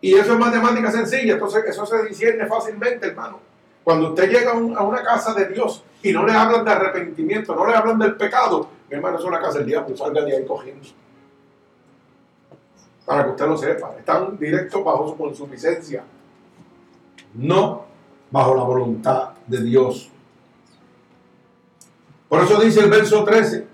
Y 0.00 0.14
eso 0.14 0.32
es 0.32 0.38
matemática 0.38 0.90
sencilla, 0.90 1.34
entonces 1.34 1.64
eso 1.64 1.86
se 1.86 2.02
discierne 2.06 2.46
fácilmente, 2.46 3.06
hermano. 3.06 3.38
Cuando 3.84 4.08
usted 4.08 4.28
llega 4.28 4.50
a 4.50 4.82
una 4.82 5.02
casa 5.04 5.32
de 5.32 5.46
Dios 5.46 5.84
y 6.02 6.12
no 6.12 6.26
le 6.26 6.32
hablan 6.32 6.64
de 6.64 6.72
arrepentimiento, 6.72 7.54
no 7.54 7.66
le 7.66 7.74
hablan 7.74 7.98
del 8.00 8.16
pecado, 8.16 8.68
Mi 8.88 8.96
hermano, 8.96 9.18
es 9.18 9.24
una 9.24 9.40
casa 9.40 9.58
del 9.58 9.68
diablo, 9.68 9.96
salga 9.96 10.22
de 10.24 10.36
ahí 10.36 10.44
cogiendo. 10.44 10.88
Para 13.06 13.24
que 13.24 13.30
usted 13.30 13.46
lo 13.46 13.56
sepa. 13.56 13.94
Están 13.96 14.36
directos 14.36 14.84
bajo 14.84 15.08
su 15.08 15.16
consuficiencia. 15.16 16.02
No 17.34 17.84
bajo 18.32 18.56
la 18.56 18.64
voluntad 18.64 19.30
de 19.46 19.62
Dios. 19.62 20.10
Por 22.28 22.42
eso 22.42 22.60
dice 22.60 22.80
el 22.80 22.90
verso 22.90 23.22
13, 23.22 23.69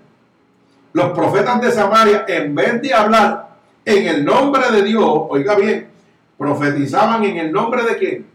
los 0.97 1.11
profetas 1.11 1.61
de 1.61 1.71
Samaria, 1.71 2.25
en 2.27 2.55
vez 2.55 2.81
de 2.81 2.91
hablar 2.91 3.49
en 3.85 4.07
el 4.07 4.25
nombre 4.25 4.71
de 4.71 4.81
Dios, 4.81 5.05
oiga 5.29 5.53
bien, 5.53 5.87
profetizaban 6.35 7.23
en 7.23 7.37
el 7.37 7.51
nombre 7.51 7.83
de 7.83 7.97
quién? 7.97 8.27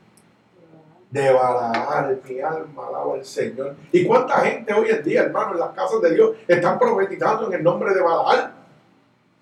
De 1.11 1.33
Balaal, 1.33 2.21
mi 2.25 2.41
alma 2.41 2.87
alaba 2.87 3.15
al 3.15 3.25
Señor. 3.25 3.75
¿Y 3.91 4.07
cuánta 4.07 4.37
gente 4.43 4.73
hoy 4.73 4.91
en 4.91 5.03
día, 5.03 5.23
hermano, 5.23 5.55
en 5.55 5.59
las 5.59 5.71
casas 5.71 6.01
de 6.03 6.15
Dios 6.15 6.37
están 6.47 6.79
profetizando 6.79 7.49
en 7.49 7.55
el 7.55 7.65
nombre 7.65 7.93
de 7.93 8.01
Balaal? 8.01 8.53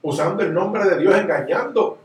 Usando 0.01 0.43
el 0.43 0.55
nombre 0.55 0.89
de 0.89 0.99
Dios, 0.99 1.14
engañando. 1.14 1.99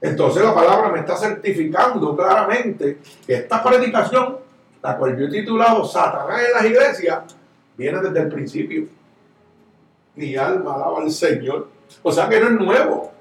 Entonces 0.00 0.44
la 0.44 0.54
palabra 0.54 0.90
me 0.90 1.00
está 1.00 1.16
certificando 1.16 2.16
claramente 2.16 3.00
que 3.26 3.34
esta 3.34 3.64
predicación, 3.64 4.38
la 4.80 4.96
cual 4.96 5.18
yo 5.18 5.26
he 5.26 5.30
titulado 5.30 5.84
Satanás 5.84 6.40
en 6.46 6.52
las 6.52 6.64
iglesias, 6.64 7.18
viene 7.76 8.00
desde 8.00 8.20
el 8.20 8.28
principio. 8.28 8.86
Mi 10.14 10.36
alma 10.36 10.74
alaba 10.74 11.02
al 11.02 11.10
Señor. 11.10 11.68
O 12.02 12.10
sea 12.10 12.28
que 12.28 12.40
no 12.40 12.46
es 12.46 12.52
nuevo. 12.52 13.12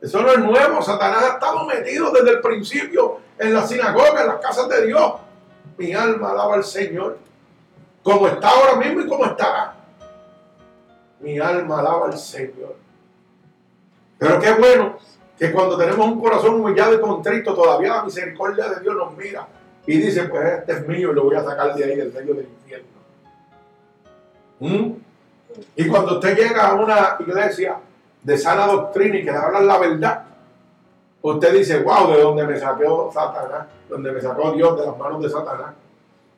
Eso 0.00 0.22
no 0.22 0.32
es 0.32 0.38
nuevo. 0.38 0.82
Satanás 0.82 1.22
ha 1.22 1.28
estado 1.34 1.64
metido 1.64 2.10
desde 2.10 2.30
el 2.30 2.40
principio 2.40 3.18
en 3.38 3.54
la 3.54 3.66
sinagoga, 3.66 4.20
en 4.20 4.28
las 4.28 4.38
casas 4.38 4.68
de 4.68 4.86
Dios. 4.86 5.14
Mi 5.78 5.92
alma 5.92 6.30
alaba 6.30 6.54
al 6.54 6.64
Señor. 6.64 7.18
Como 8.02 8.26
está 8.26 8.48
ahora 8.48 8.76
mismo 8.76 9.00
y 9.00 9.06
como 9.08 9.24
estará. 9.24 9.74
Mi 11.20 11.38
alma 11.38 11.80
alaba 11.80 12.06
al 12.06 12.18
Señor. 12.18 12.76
Pero 14.18 14.40
qué 14.40 14.52
bueno 14.52 14.98
que 15.38 15.50
cuando 15.50 15.76
tenemos 15.76 16.06
un 16.06 16.20
corazón 16.20 16.60
humillado 16.60 16.94
y 16.94 17.00
contrito, 17.00 17.54
todavía 17.54 17.96
la 17.96 18.04
misericordia 18.04 18.68
de 18.68 18.80
Dios 18.80 18.94
nos 18.94 19.16
mira 19.16 19.48
y 19.86 19.98
dice, 19.98 20.24
pues 20.24 20.58
este 20.58 20.72
es 20.72 20.86
mío 20.86 21.10
y 21.10 21.14
lo 21.14 21.24
voy 21.24 21.34
a 21.34 21.42
sacar 21.42 21.74
de 21.74 21.84
ahí 21.84 21.96
del 21.96 22.12
medio 22.12 22.34
del 22.34 22.46
infierno. 22.46 22.91
¿Mm? 24.62 24.92
Y 25.74 25.88
cuando 25.88 26.14
usted 26.14 26.36
llega 26.36 26.68
a 26.68 26.74
una 26.74 27.16
iglesia 27.18 27.78
de 28.22 28.38
sana 28.38 28.66
doctrina 28.66 29.16
y 29.16 29.24
que 29.24 29.32
le 29.32 29.36
hablan 29.36 29.66
la 29.66 29.78
verdad, 29.78 30.24
usted 31.20 31.52
dice, 31.52 31.82
wow, 31.82 32.12
de 32.12 32.22
donde 32.22 32.46
me 32.46 32.56
sacó 32.56 33.10
Satanás, 33.12 33.66
donde 33.88 34.12
me 34.12 34.20
sacó 34.20 34.52
Dios 34.52 34.78
de 34.78 34.86
las 34.86 34.96
manos 34.96 35.20
de 35.20 35.28
Satanás. 35.28 35.74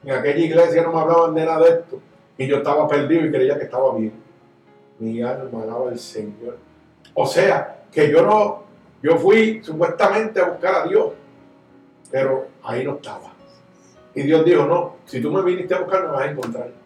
En 0.03 0.12
aquella 0.12 0.39
iglesia 0.39 0.83
no 0.83 0.93
me 0.93 1.01
hablaban 1.01 1.35
de 1.35 1.45
nada 1.45 1.61
de 1.61 1.70
esto. 1.70 2.01
Y 2.39 2.47
yo 2.47 2.57
estaba 2.57 2.89
perdido 2.89 3.27
y 3.27 3.31
creía 3.31 3.59
que 3.59 3.64
estaba 3.64 3.95
bien. 3.95 4.14
Mi 4.99 5.22
alma 5.22 5.62
alaba 5.62 5.91
al 5.91 5.99
Señor. 5.99 6.57
O 7.12 7.27
sea, 7.27 7.85
que 7.93 8.11
yo 8.11 8.22
no 8.22 8.64
yo 9.03 9.18
fui 9.18 9.62
supuestamente 9.62 10.41
a 10.41 10.49
buscar 10.49 10.75
a 10.77 10.87
Dios, 10.87 11.12
pero 12.11 12.47
ahí 12.62 12.83
no 12.83 12.95
estaba. 12.95 13.35
Y 14.14 14.22
Dios 14.22 14.47
dijo, 14.47 14.64
no, 14.64 14.97
si 15.05 15.20
tú 15.20 15.31
me 15.31 15.43
viniste 15.43 15.75
a 15.75 15.81
buscar, 15.81 16.05
me 16.05 16.12
vas 16.12 16.22
a 16.22 16.31
encontrar. 16.31 16.84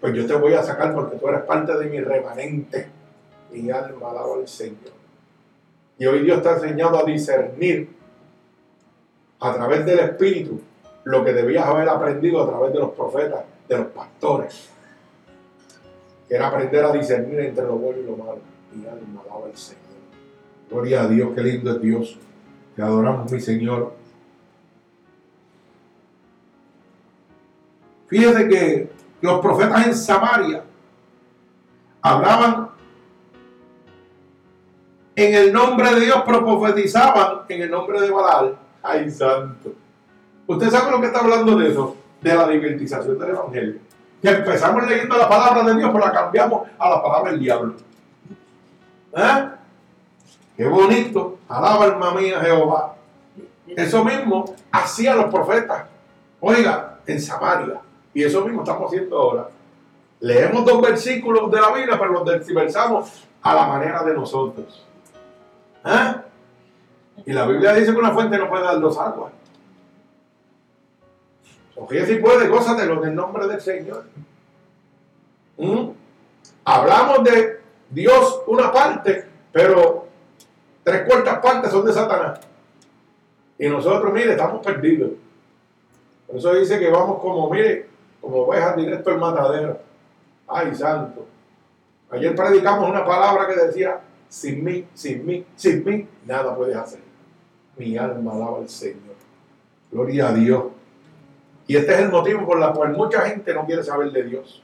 Pues 0.00 0.14
yo 0.14 0.26
te 0.26 0.34
voy 0.34 0.54
a 0.54 0.62
sacar 0.62 0.94
porque 0.94 1.16
tú 1.16 1.28
eres 1.28 1.42
parte 1.42 1.76
de 1.76 1.86
mi 1.86 2.00
remanente. 2.00 2.88
Mi 3.50 3.70
alma 3.70 4.10
alaba 4.10 4.34
al 4.34 4.48
Señor. 4.48 4.94
Y 5.98 6.06
hoy 6.06 6.22
Dios 6.22 6.42
te 6.42 6.48
ha 6.48 6.54
enseñado 6.54 6.98
a 6.98 7.04
discernir 7.04 7.88
a 9.40 9.54
través 9.54 9.86
del 9.86 9.98
Espíritu 10.00 10.60
lo 11.04 11.24
que 11.24 11.32
debías 11.32 11.66
haber 11.66 11.88
aprendido 11.88 12.42
a 12.42 12.48
través 12.48 12.72
de 12.72 12.78
los 12.80 12.90
profetas, 12.90 13.44
de 13.68 13.78
los 13.78 13.86
pastores. 13.88 14.68
Que 16.28 16.34
era 16.34 16.48
aprender 16.48 16.84
a 16.84 16.92
discernir 16.92 17.40
entre 17.40 17.64
lo 17.64 17.76
bueno 17.76 18.00
y 18.00 18.04
lo 18.04 18.16
malo. 18.16 18.40
Mi 18.74 18.86
alma 18.86 19.22
alaba 19.24 19.46
al 19.46 19.56
Señor. 19.56 19.82
Gloria 20.68 21.02
a 21.02 21.08
Dios, 21.08 21.30
qué 21.34 21.40
lindo 21.42 21.70
es 21.70 21.80
Dios. 21.80 22.18
Te 22.74 22.82
adoramos, 22.82 23.30
mi 23.32 23.40
Señor. 23.40 23.94
Fíjese 28.08 28.48
que 28.48 28.90
los 29.26 29.40
profetas 29.40 29.86
en 29.86 29.94
Samaria 29.94 30.62
hablaban 32.00 32.70
en 35.16 35.34
el 35.34 35.52
nombre 35.52 35.94
de 35.94 36.00
Dios, 36.02 36.22
pero 36.24 36.44
profetizaban 36.44 37.40
en 37.48 37.62
el 37.62 37.70
nombre 37.70 38.00
de 38.00 38.10
Baal. 38.10 38.56
Ay, 38.82 39.10
santo. 39.10 39.72
¿Usted 40.46 40.70
sabe 40.70 40.90
lo 40.90 41.00
que 41.00 41.06
está 41.06 41.20
hablando 41.20 41.56
de 41.56 41.70
eso? 41.70 41.96
De 42.20 42.34
la 42.34 42.46
divertización 42.46 43.18
del 43.18 43.30
Evangelio. 43.30 43.80
Que 44.22 44.28
empezamos 44.28 44.86
leyendo 44.86 45.16
la 45.16 45.28
palabra 45.28 45.62
de 45.64 45.76
Dios, 45.76 45.90
pero 45.92 46.04
la 46.04 46.12
cambiamos 46.12 46.68
a 46.78 46.90
la 46.90 47.02
palabra 47.02 47.30
del 47.32 47.40
diablo. 47.40 47.74
¿Eh? 49.16 49.48
Qué 50.56 50.66
bonito. 50.66 51.38
Alaba 51.48 51.84
alma 51.84 52.14
mía 52.14 52.40
Jehová. 52.40 52.94
Eso 53.66 54.04
mismo 54.04 54.54
hacían 54.70 55.16
los 55.16 55.26
profetas. 55.26 55.86
Oiga, 56.40 56.98
en 57.06 57.20
Samaria. 57.20 57.80
Y 58.16 58.24
eso 58.24 58.42
mismo 58.46 58.62
estamos 58.62 58.86
haciendo 58.86 59.18
ahora. 59.18 59.50
Leemos 60.20 60.64
dos 60.64 60.80
versículos 60.80 61.50
de 61.50 61.60
la 61.60 61.70
Biblia, 61.74 61.98
pero 61.98 62.12
los 62.12 62.24
desversamos 62.24 63.26
a 63.42 63.54
la 63.54 63.66
manera 63.66 64.02
de 64.04 64.14
nosotros. 64.14 64.86
¿Eh? 65.84 66.14
Y 67.26 67.32
la 67.34 67.46
Biblia 67.46 67.74
dice 67.74 67.92
que 67.92 67.98
una 67.98 68.12
fuente 68.12 68.38
no 68.38 68.48
puede 68.48 68.64
dar 68.64 68.80
dos 68.80 68.96
aguas. 68.98 69.34
Oye, 71.76 72.06
si 72.06 72.14
puede, 72.16 72.48
lo 72.48 73.02
en 73.02 73.10
el 73.10 73.14
nombre 73.14 73.46
del 73.46 73.60
Señor. 73.60 74.04
¿Mm? 75.58 75.90
Hablamos 76.64 77.22
de 77.22 77.60
Dios 77.90 78.40
una 78.46 78.72
parte, 78.72 79.28
pero 79.52 80.06
Tres 80.86 81.02
cuartas 81.04 81.40
partes 81.40 81.72
son 81.72 81.84
de 81.84 81.92
Satanás. 81.92 82.38
Y 83.58 83.68
nosotros, 83.68 84.12
mire, 84.12 84.30
estamos 84.30 84.64
perdidos. 84.64 85.10
Por 86.28 86.36
eso 86.36 86.54
dice 86.54 86.78
que 86.78 86.88
vamos 86.88 87.20
como, 87.20 87.50
mire, 87.50 87.95
como 88.26 88.42
ovejas 88.42 88.76
directo 88.76 89.10
al 89.10 89.20
matadero. 89.20 89.78
Ay, 90.48 90.74
santo. 90.74 91.26
Ayer 92.10 92.34
predicamos 92.34 92.90
una 92.90 93.04
palabra 93.04 93.46
que 93.46 93.54
decía, 93.54 94.00
sin 94.28 94.64
mí, 94.64 94.84
sin 94.94 95.24
mí, 95.24 95.46
sin 95.54 95.84
mí, 95.84 96.08
nada 96.26 96.56
puedes 96.56 96.76
hacer. 96.76 97.00
Mi 97.76 97.96
alma 97.96 98.32
alaba 98.32 98.58
al 98.58 98.68
Señor. 98.68 99.14
Gloria 99.92 100.28
a 100.28 100.32
Dios. 100.32 100.64
Y 101.68 101.76
este 101.76 101.94
es 101.94 102.00
el 102.00 102.10
motivo 102.10 102.44
por 102.44 102.60
el 102.60 102.72
cual 102.72 102.96
mucha 102.96 103.20
gente 103.22 103.54
no 103.54 103.64
quiere 103.64 103.84
saber 103.84 104.10
de 104.10 104.24
Dios. 104.24 104.62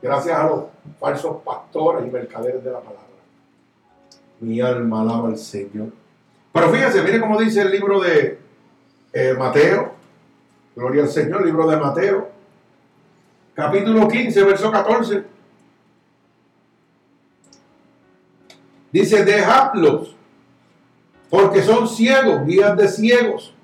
Gracias 0.00 0.36
a 0.36 0.48
los 0.48 0.64
falsos 0.98 1.36
pastores 1.44 2.04
y 2.04 2.10
mercaderes 2.10 2.64
de 2.64 2.70
la 2.70 2.80
palabra 2.80 3.02
mi 4.42 4.60
alma 4.60 5.02
alaba 5.02 5.28
al 5.28 5.38
Señor. 5.38 5.90
Pero 6.52 6.68
fíjense, 6.70 7.02
mire 7.02 7.20
cómo 7.20 7.40
dice 7.40 7.62
el 7.62 7.70
libro 7.70 8.00
de 8.00 8.38
eh, 9.12 9.34
Mateo, 9.38 9.92
Gloria 10.74 11.02
al 11.02 11.08
Señor, 11.08 11.44
libro 11.44 11.68
de 11.68 11.76
Mateo, 11.76 12.30
capítulo 13.54 14.08
15, 14.08 14.44
verso 14.44 14.70
14. 14.70 15.24
Dice, 18.92 19.24
dejadlos, 19.24 20.14
porque 21.30 21.62
son 21.62 21.88
ciegos, 21.88 22.44
guías 22.46 22.76
de 22.76 22.88
ciegos. 22.88 23.54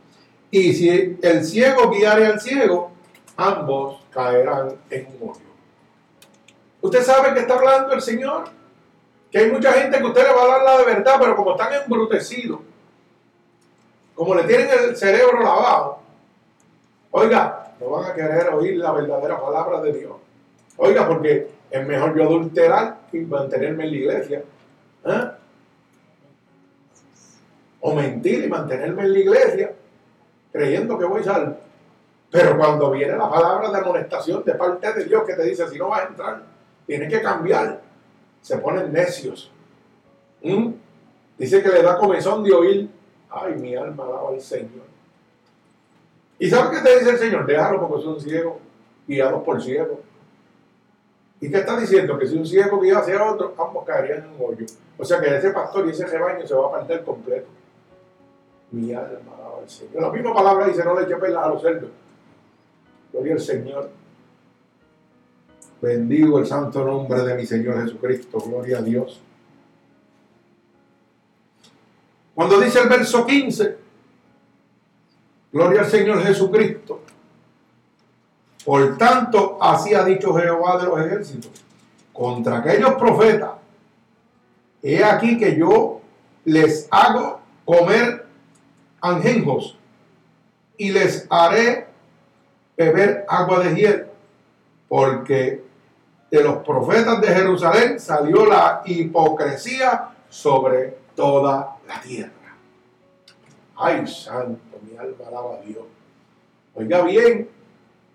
Y 0.50 0.72
si 0.72 1.18
el 1.20 1.44
ciego 1.44 1.90
guiare 1.90 2.26
al 2.26 2.40
ciego, 2.40 2.90
ambos 3.36 4.00
caerán 4.10 4.76
en 4.88 5.06
un 5.20 5.30
hoyo. 5.30 5.40
¿Usted 6.80 7.02
sabe 7.02 7.34
que 7.34 7.40
está 7.40 7.54
hablando 7.54 7.92
el 7.92 8.00
Señor? 8.00 8.44
Que 9.30 9.38
hay 9.38 9.50
mucha 9.50 9.72
gente 9.72 9.98
que 9.98 10.04
usted 10.04 10.22
le 10.22 10.32
va 10.32 10.44
a 10.44 10.46
dar 10.46 10.62
la 10.62 10.78
de 10.78 10.84
verdad, 10.84 11.16
pero 11.20 11.36
como 11.36 11.52
están 11.52 11.74
embrutecidos, 11.74 12.60
como 14.14 14.34
le 14.34 14.44
tienen 14.44 14.68
el 14.70 14.96
cerebro 14.96 15.42
lavado, 15.42 15.97
oiga, 17.10 17.74
no 17.80 17.90
van 17.90 18.10
a 18.10 18.14
querer 18.14 18.48
oír 18.48 18.76
la 18.76 18.92
verdadera 18.92 19.40
palabra 19.40 19.80
de 19.80 19.92
Dios. 19.92 20.12
Oiga, 20.76 21.06
porque 21.06 21.48
es 21.70 21.86
mejor 21.86 22.16
yo 22.16 22.24
adulterar 22.24 22.98
y 23.12 23.18
mantenerme 23.18 23.84
en 23.84 23.90
la 23.90 23.96
iglesia. 23.96 24.42
¿eh? 25.04 25.30
O 27.80 27.94
mentir 27.94 28.44
y 28.44 28.48
mantenerme 28.48 29.02
en 29.02 29.12
la 29.12 29.18
iglesia 29.18 29.72
creyendo 30.52 30.98
que 30.98 31.04
voy 31.04 31.22
salvo. 31.22 31.56
Pero 32.30 32.56
cuando 32.56 32.90
viene 32.90 33.16
la 33.16 33.30
palabra 33.30 33.70
de 33.70 33.78
amonestación 33.78 34.44
de 34.44 34.54
parte 34.54 34.92
de 34.92 35.04
Dios 35.04 35.24
que 35.24 35.34
te 35.34 35.44
dice, 35.44 35.68
si 35.68 35.78
no 35.78 35.88
vas 35.88 36.02
a 36.02 36.08
entrar, 36.08 36.42
tienes 36.86 37.08
que 37.10 37.22
cambiar 37.22 37.80
se 38.40 38.56
ponen 38.58 38.92
necios. 38.92 39.50
¿Mm? 40.42 40.70
Dice 41.36 41.62
que 41.62 41.68
le 41.68 41.82
da 41.82 41.98
comezón 41.98 42.42
de 42.42 42.52
oír. 42.52 42.90
Ay, 43.30 43.54
mi 43.56 43.76
alma 43.76 44.04
alaba 44.04 44.30
al 44.30 44.40
Señor. 44.40 44.87
¿Y 46.38 46.48
sabe 46.48 46.76
qué 46.76 46.82
te 46.82 46.98
dice 46.98 47.10
el 47.10 47.18
Señor? 47.18 47.46
Déjalo 47.46 47.88
porque 47.88 48.04
son 48.04 48.20
ciegos, 48.20 48.54
guiados 49.06 49.42
por 49.42 49.62
ciegos. 49.62 49.98
¿Y 51.40 51.50
qué 51.50 51.58
está 51.58 51.78
diciendo? 51.78 52.18
Que 52.18 52.26
si 52.26 52.36
un 52.36 52.46
ciego 52.46 52.80
guía 52.80 52.98
hacia 52.98 53.24
otro, 53.24 53.54
ambos 53.58 53.84
caerían 53.84 54.24
en 54.24 54.30
un 54.30 54.50
hoyo. 54.54 54.66
O 54.96 55.04
sea 55.04 55.20
que 55.20 55.36
ese 55.36 55.50
pastor 55.50 55.86
y 55.86 55.90
ese 55.90 56.06
rebaño 56.06 56.46
se 56.46 56.54
va 56.54 56.68
a 56.68 56.80
perder 56.80 57.04
completo. 57.04 57.46
Mi 58.72 58.92
alma 58.92 59.34
alaba 59.36 59.58
al 59.62 59.68
Señor. 59.68 60.02
La 60.02 60.10
misma 60.10 60.34
palabra 60.34 60.66
dice, 60.66 60.84
no 60.84 60.98
le 60.98 61.06
eche 61.06 61.16
pelas 61.16 61.44
a 61.44 61.48
los 61.48 61.62
cerdos. 61.62 61.90
Gloria 63.12 63.34
al 63.34 63.40
Señor. 63.40 63.90
Bendigo 65.80 66.40
el 66.40 66.46
santo 66.46 66.84
nombre 66.84 67.22
de 67.22 67.34
mi 67.34 67.46
Señor 67.46 67.82
Jesucristo. 67.82 68.38
Gloria 68.40 68.78
a 68.78 68.82
Dios. 68.82 69.22
Cuando 72.34 72.60
dice 72.60 72.80
el 72.80 72.88
verso 72.88 73.24
15, 73.24 73.76
Gloria 75.52 75.80
al 75.80 75.90
Señor 75.90 76.22
Jesucristo. 76.22 77.00
Por 78.64 78.98
tanto, 78.98 79.58
así 79.60 79.94
ha 79.94 80.04
dicho 80.04 80.34
Jehová 80.34 80.78
de 80.78 80.84
los 80.84 81.00
ejércitos, 81.00 81.50
contra 82.12 82.58
aquellos 82.58 82.94
profetas, 82.94 83.52
he 84.82 85.02
aquí 85.02 85.38
que 85.38 85.56
yo 85.56 86.00
les 86.44 86.86
hago 86.90 87.40
comer 87.64 88.26
anjenjos 89.00 89.78
y 90.76 90.90
les 90.90 91.26
haré 91.30 91.86
beber 92.76 93.24
agua 93.28 93.60
de 93.60 93.74
hiel, 93.74 94.06
porque 94.88 95.64
de 96.30 96.42
los 96.42 96.58
profetas 96.58 97.20
de 97.20 97.28
Jerusalén 97.28 97.98
salió 97.98 98.46
la 98.46 98.82
hipocresía 98.84 100.10
sobre 100.28 100.98
toda 101.14 101.76
la 101.86 102.00
tierra. 102.00 102.37
Ay, 103.80 104.06
santo, 104.08 104.78
mi 104.82 104.96
alma 104.96 105.28
alaba 105.28 105.54
a 105.54 105.60
Dios. 105.60 105.84
Oiga 106.74 107.02
bien, 107.02 107.48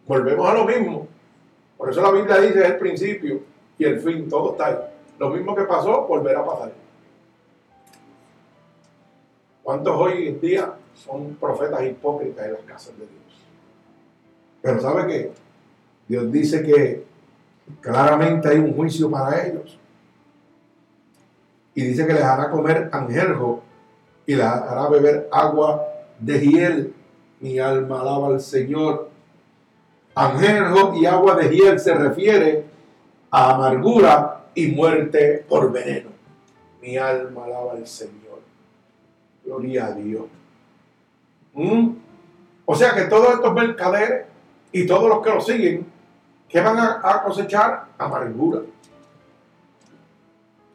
volvemos 0.05 0.49
a 0.49 0.53
lo 0.55 0.65
mismo. 0.65 1.07
Por 1.77 1.89
eso 1.89 2.01
la 2.01 2.11
Biblia 2.11 2.39
dice 2.39 2.65
el 2.65 2.77
principio 2.77 3.41
y 3.77 3.85
el 3.85 4.01
fin, 4.01 4.27
todo 4.27 4.51
está 4.51 4.67
ahí. 4.67 4.75
Lo 5.17 5.29
mismo 5.29 5.55
que 5.55 5.63
pasó, 5.63 6.05
volverá 6.05 6.41
a 6.41 6.45
pasar. 6.45 6.73
¿Cuántos 9.63 9.95
hoy 9.95 10.27
en 10.27 10.41
día 10.41 10.73
son 10.95 11.35
profetas 11.35 11.81
hipócritas 11.83 12.45
en 12.45 12.53
las 12.53 12.61
casas 12.63 12.97
de 12.97 13.05
Dios? 13.05 13.41
Pero 14.61 14.81
¿sabe 14.81 15.07
qué? 15.07 15.31
Dios 16.09 16.29
dice 16.29 16.61
que 16.61 17.05
claramente 17.79 18.49
hay 18.49 18.57
un 18.57 18.75
juicio 18.75 19.09
para 19.09 19.45
ellos. 19.45 19.79
Y 21.73 21.85
dice 21.85 22.05
que 22.05 22.13
les 22.13 22.23
hará 22.23 22.51
comer 22.51 22.89
angeljo 22.91 23.63
y 24.25 24.35
les 24.35 24.45
hará 24.45 24.87
beber 24.87 25.27
agua 25.31 25.85
de 26.19 26.39
hiel. 26.39 26.93
Mi 27.39 27.59
alma 27.59 28.01
alaba 28.01 28.27
al 28.27 28.41
Señor. 28.41 29.09
Angeljo 30.15 30.93
y 30.95 31.05
agua 31.05 31.35
de 31.35 31.49
hiel 31.49 31.79
se 31.79 31.93
refiere 31.93 32.65
a 33.31 33.55
amargura 33.55 34.45
y 34.55 34.67
muerte 34.67 35.45
por 35.47 35.71
veneno. 35.71 36.09
Mi 36.81 36.97
alma 36.97 37.45
alaba 37.45 37.73
al 37.73 37.87
Señor. 37.87 38.41
Gloria 39.43 39.87
a 39.87 39.91
Dios. 39.91 40.25
¿Mm? 41.53 41.89
O 42.65 42.75
sea 42.75 42.93
que 42.93 43.03
todos 43.03 43.33
estos 43.33 43.53
mercaderes 43.53 44.25
y 44.71 44.85
todos 44.85 45.09
los 45.09 45.21
que 45.21 45.29
lo 45.29 45.41
siguen, 45.41 45.85
que 46.47 46.61
van 46.61 46.77
a, 46.77 47.23
cosechar? 47.23 47.85
Amargura. 47.97 48.61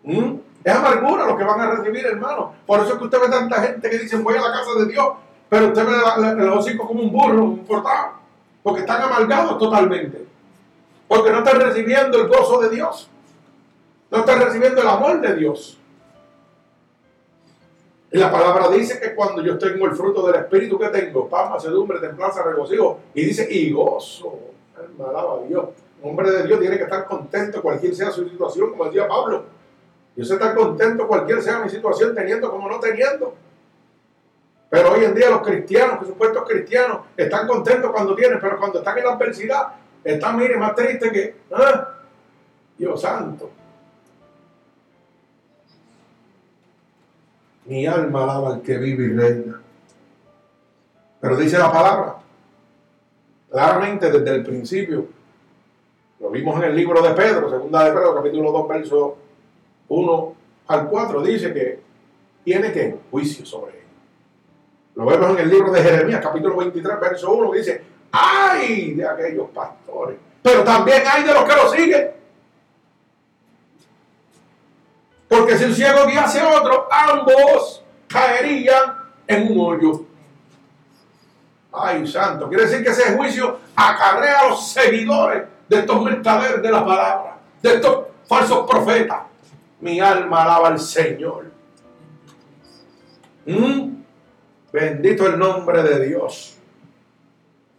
¿Mm? 0.02 0.37
Es 0.64 0.74
amargura 0.74 1.26
lo 1.26 1.36
que 1.36 1.44
van 1.44 1.60
a 1.60 1.70
recibir, 1.70 2.04
hermano. 2.06 2.52
Por 2.66 2.80
eso 2.80 2.92
es 2.92 2.98
que 2.98 3.04
usted 3.04 3.20
ve 3.20 3.28
tanta 3.28 3.62
gente 3.62 3.88
que 3.88 3.98
dice 3.98 4.16
voy 4.16 4.34
a 4.36 4.40
la 4.40 4.52
casa 4.52 4.78
de 4.78 4.86
Dios, 4.86 5.08
pero 5.48 5.68
usted 5.68 5.86
ve 5.86 6.44
los 6.44 6.58
hocico 6.58 6.86
como 6.86 7.02
un 7.02 7.12
burro, 7.12 7.44
un 7.44 7.58
portado, 7.64 8.14
porque 8.62 8.80
están 8.80 9.02
amargados 9.02 9.58
totalmente. 9.58 10.26
Porque 11.06 11.30
no 11.30 11.38
están 11.38 11.60
recibiendo 11.60 12.18
el 12.18 12.28
gozo 12.28 12.60
de 12.60 12.70
Dios. 12.70 13.08
No 14.10 14.18
están 14.18 14.40
recibiendo 14.40 14.80
el 14.82 14.88
amor 14.88 15.20
de 15.20 15.36
Dios. 15.36 15.78
Y 18.10 18.18
la 18.18 18.30
palabra 18.30 18.68
dice 18.70 18.98
que 18.98 19.14
cuando 19.14 19.42
yo 19.42 19.58
tengo 19.58 19.86
el 19.86 19.92
fruto 19.92 20.26
del 20.26 20.36
Espíritu 20.36 20.78
que 20.78 20.88
tengo, 20.88 21.28
paz, 21.28 21.50
macedumbre, 21.50 21.98
templanza, 21.98 22.42
regocijo, 22.42 23.00
y 23.14 23.24
dice, 23.24 23.46
y 23.50 23.70
gozo, 23.70 24.38
alaba 24.98 25.34
a 25.34 25.46
Dios. 25.46 25.66
Un 26.00 26.10
hombre 26.10 26.30
de 26.30 26.46
Dios 26.46 26.60
tiene 26.60 26.76
que 26.76 26.84
estar 26.84 27.06
contento 27.06 27.60
cualquier 27.60 27.94
sea 27.94 28.10
su 28.10 28.26
situación, 28.28 28.70
como 28.70 28.86
decía 28.86 29.06
Pablo. 29.06 29.44
Yo 30.18 30.24
sé 30.24 30.34
estar 30.34 30.52
contento 30.52 31.06
cualquier 31.06 31.40
sea 31.40 31.60
mi 31.60 31.70
situación, 31.70 32.12
teniendo 32.12 32.50
como 32.50 32.68
no 32.68 32.80
teniendo. 32.80 33.36
Pero 34.68 34.90
hoy 34.90 35.04
en 35.04 35.14
día 35.14 35.30
los 35.30 35.42
cristianos, 35.42 36.00
los 36.00 36.08
supuestos 36.08 36.42
cristianos, 36.44 37.02
están 37.16 37.46
contentos 37.46 37.92
cuando 37.92 38.16
tienen, 38.16 38.40
pero 38.40 38.58
cuando 38.58 38.80
están 38.80 38.98
en 38.98 39.04
la 39.04 39.12
adversidad, 39.12 39.68
están, 40.02 40.36
mire, 40.36 40.56
más 40.56 40.74
tristes 40.74 41.12
que, 41.12 41.36
¿ah? 41.52 41.98
Dios 42.76 43.00
santo. 43.00 43.48
Mi 47.66 47.86
alma 47.86 48.24
alaba 48.24 48.54
al 48.54 48.62
que 48.62 48.76
vive 48.76 49.04
y 49.04 49.16
reina. 49.16 49.62
Pero 51.20 51.36
dice 51.36 51.58
la 51.58 51.70
palabra, 51.70 52.16
claramente 53.48 54.10
desde 54.10 54.34
el 54.34 54.42
principio, 54.42 55.06
lo 56.18 56.28
vimos 56.30 56.56
en 56.56 56.70
el 56.70 56.74
libro 56.74 57.02
de 57.02 57.10
Pedro, 57.10 57.48
segunda 57.48 57.84
de 57.84 57.92
Pedro, 57.92 58.16
capítulo 58.16 58.50
2, 58.50 58.68
verso 58.68 59.27
1 59.88 60.34
al 60.68 60.88
4, 60.88 61.22
dice 61.22 61.52
que 61.52 61.80
tiene 62.44 62.72
que 62.72 62.96
juicio 63.10 63.44
sobre 63.44 63.72
él. 63.72 63.84
Lo 64.94 65.06
vemos 65.06 65.30
en 65.30 65.38
el 65.38 65.50
libro 65.50 65.70
de 65.70 65.82
Jeremías, 65.82 66.20
capítulo 66.22 66.56
23, 66.56 67.00
verso 67.00 67.32
1, 67.32 67.52
dice, 67.52 67.82
ay 68.12 68.94
de 68.94 69.06
aquellos 69.06 69.48
pastores, 69.50 70.16
pero 70.42 70.64
también 70.64 71.02
hay 71.06 71.22
de 71.24 71.32
los 71.32 71.44
que 71.44 71.54
lo 71.54 71.70
siguen. 71.70 72.10
Porque 75.28 75.58
si 75.58 75.64
un 75.64 75.74
ciego 75.74 76.06
guiase 76.06 76.40
a 76.40 76.48
otro, 76.48 76.88
ambos 76.90 77.84
caerían 78.08 78.94
en 79.26 79.52
un 79.52 79.60
hoyo. 79.60 80.04
Ay, 81.70 82.06
santo. 82.06 82.48
Quiere 82.48 82.64
decir 82.64 82.82
que 82.82 82.90
ese 82.90 83.14
juicio 83.14 83.58
acarrea 83.76 84.40
a 84.40 84.48
los 84.48 84.68
seguidores 84.68 85.44
de 85.68 85.78
estos 85.78 86.02
mercaderes 86.02 86.62
de 86.62 86.70
la 86.70 86.84
palabra, 86.84 87.36
de 87.62 87.74
estos 87.74 88.06
falsos 88.26 88.66
profetas. 88.68 89.27
Mi 89.80 90.00
alma 90.00 90.42
alaba 90.42 90.68
al 90.68 90.78
Señor. 90.78 91.46
¿Mm? 93.46 94.02
Bendito 94.72 95.26
el 95.26 95.38
nombre 95.38 95.82
de 95.82 96.06
Dios. 96.06 96.58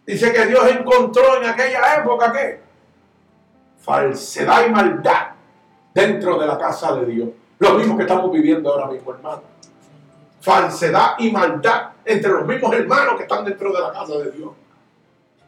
Dice 0.06 0.32
que 0.32 0.46
Dios 0.46 0.66
encontró 0.68 1.36
en 1.36 1.48
aquella 1.48 1.96
época 1.96 2.32
que 2.32 2.60
falsedad 3.78 4.66
y 4.66 4.70
maldad 4.70 5.28
dentro 5.94 6.38
de 6.38 6.46
la 6.46 6.58
casa 6.58 6.94
de 6.96 7.06
Dios. 7.06 7.28
Lo 7.58 7.74
mismo 7.74 7.96
que 7.96 8.02
estamos 8.02 8.32
viviendo 8.32 8.72
ahora 8.72 8.86
mismo, 8.90 9.12
hermano. 9.12 9.42
Falsedad 10.40 11.16
y 11.18 11.30
maldad 11.30 11.90
entre 12.04 12.30
los 12.32 12.46
mismos 12.46 12.74
hermanos 12.74 13.16
que 13.16 13.22
están 13.22 13.44
dentro 13.44 13.72
de 13.72 13.80
la 13.80 13.92
casa 13.92 14.16
de 14.18 14.30
Dios. 14.32 14.50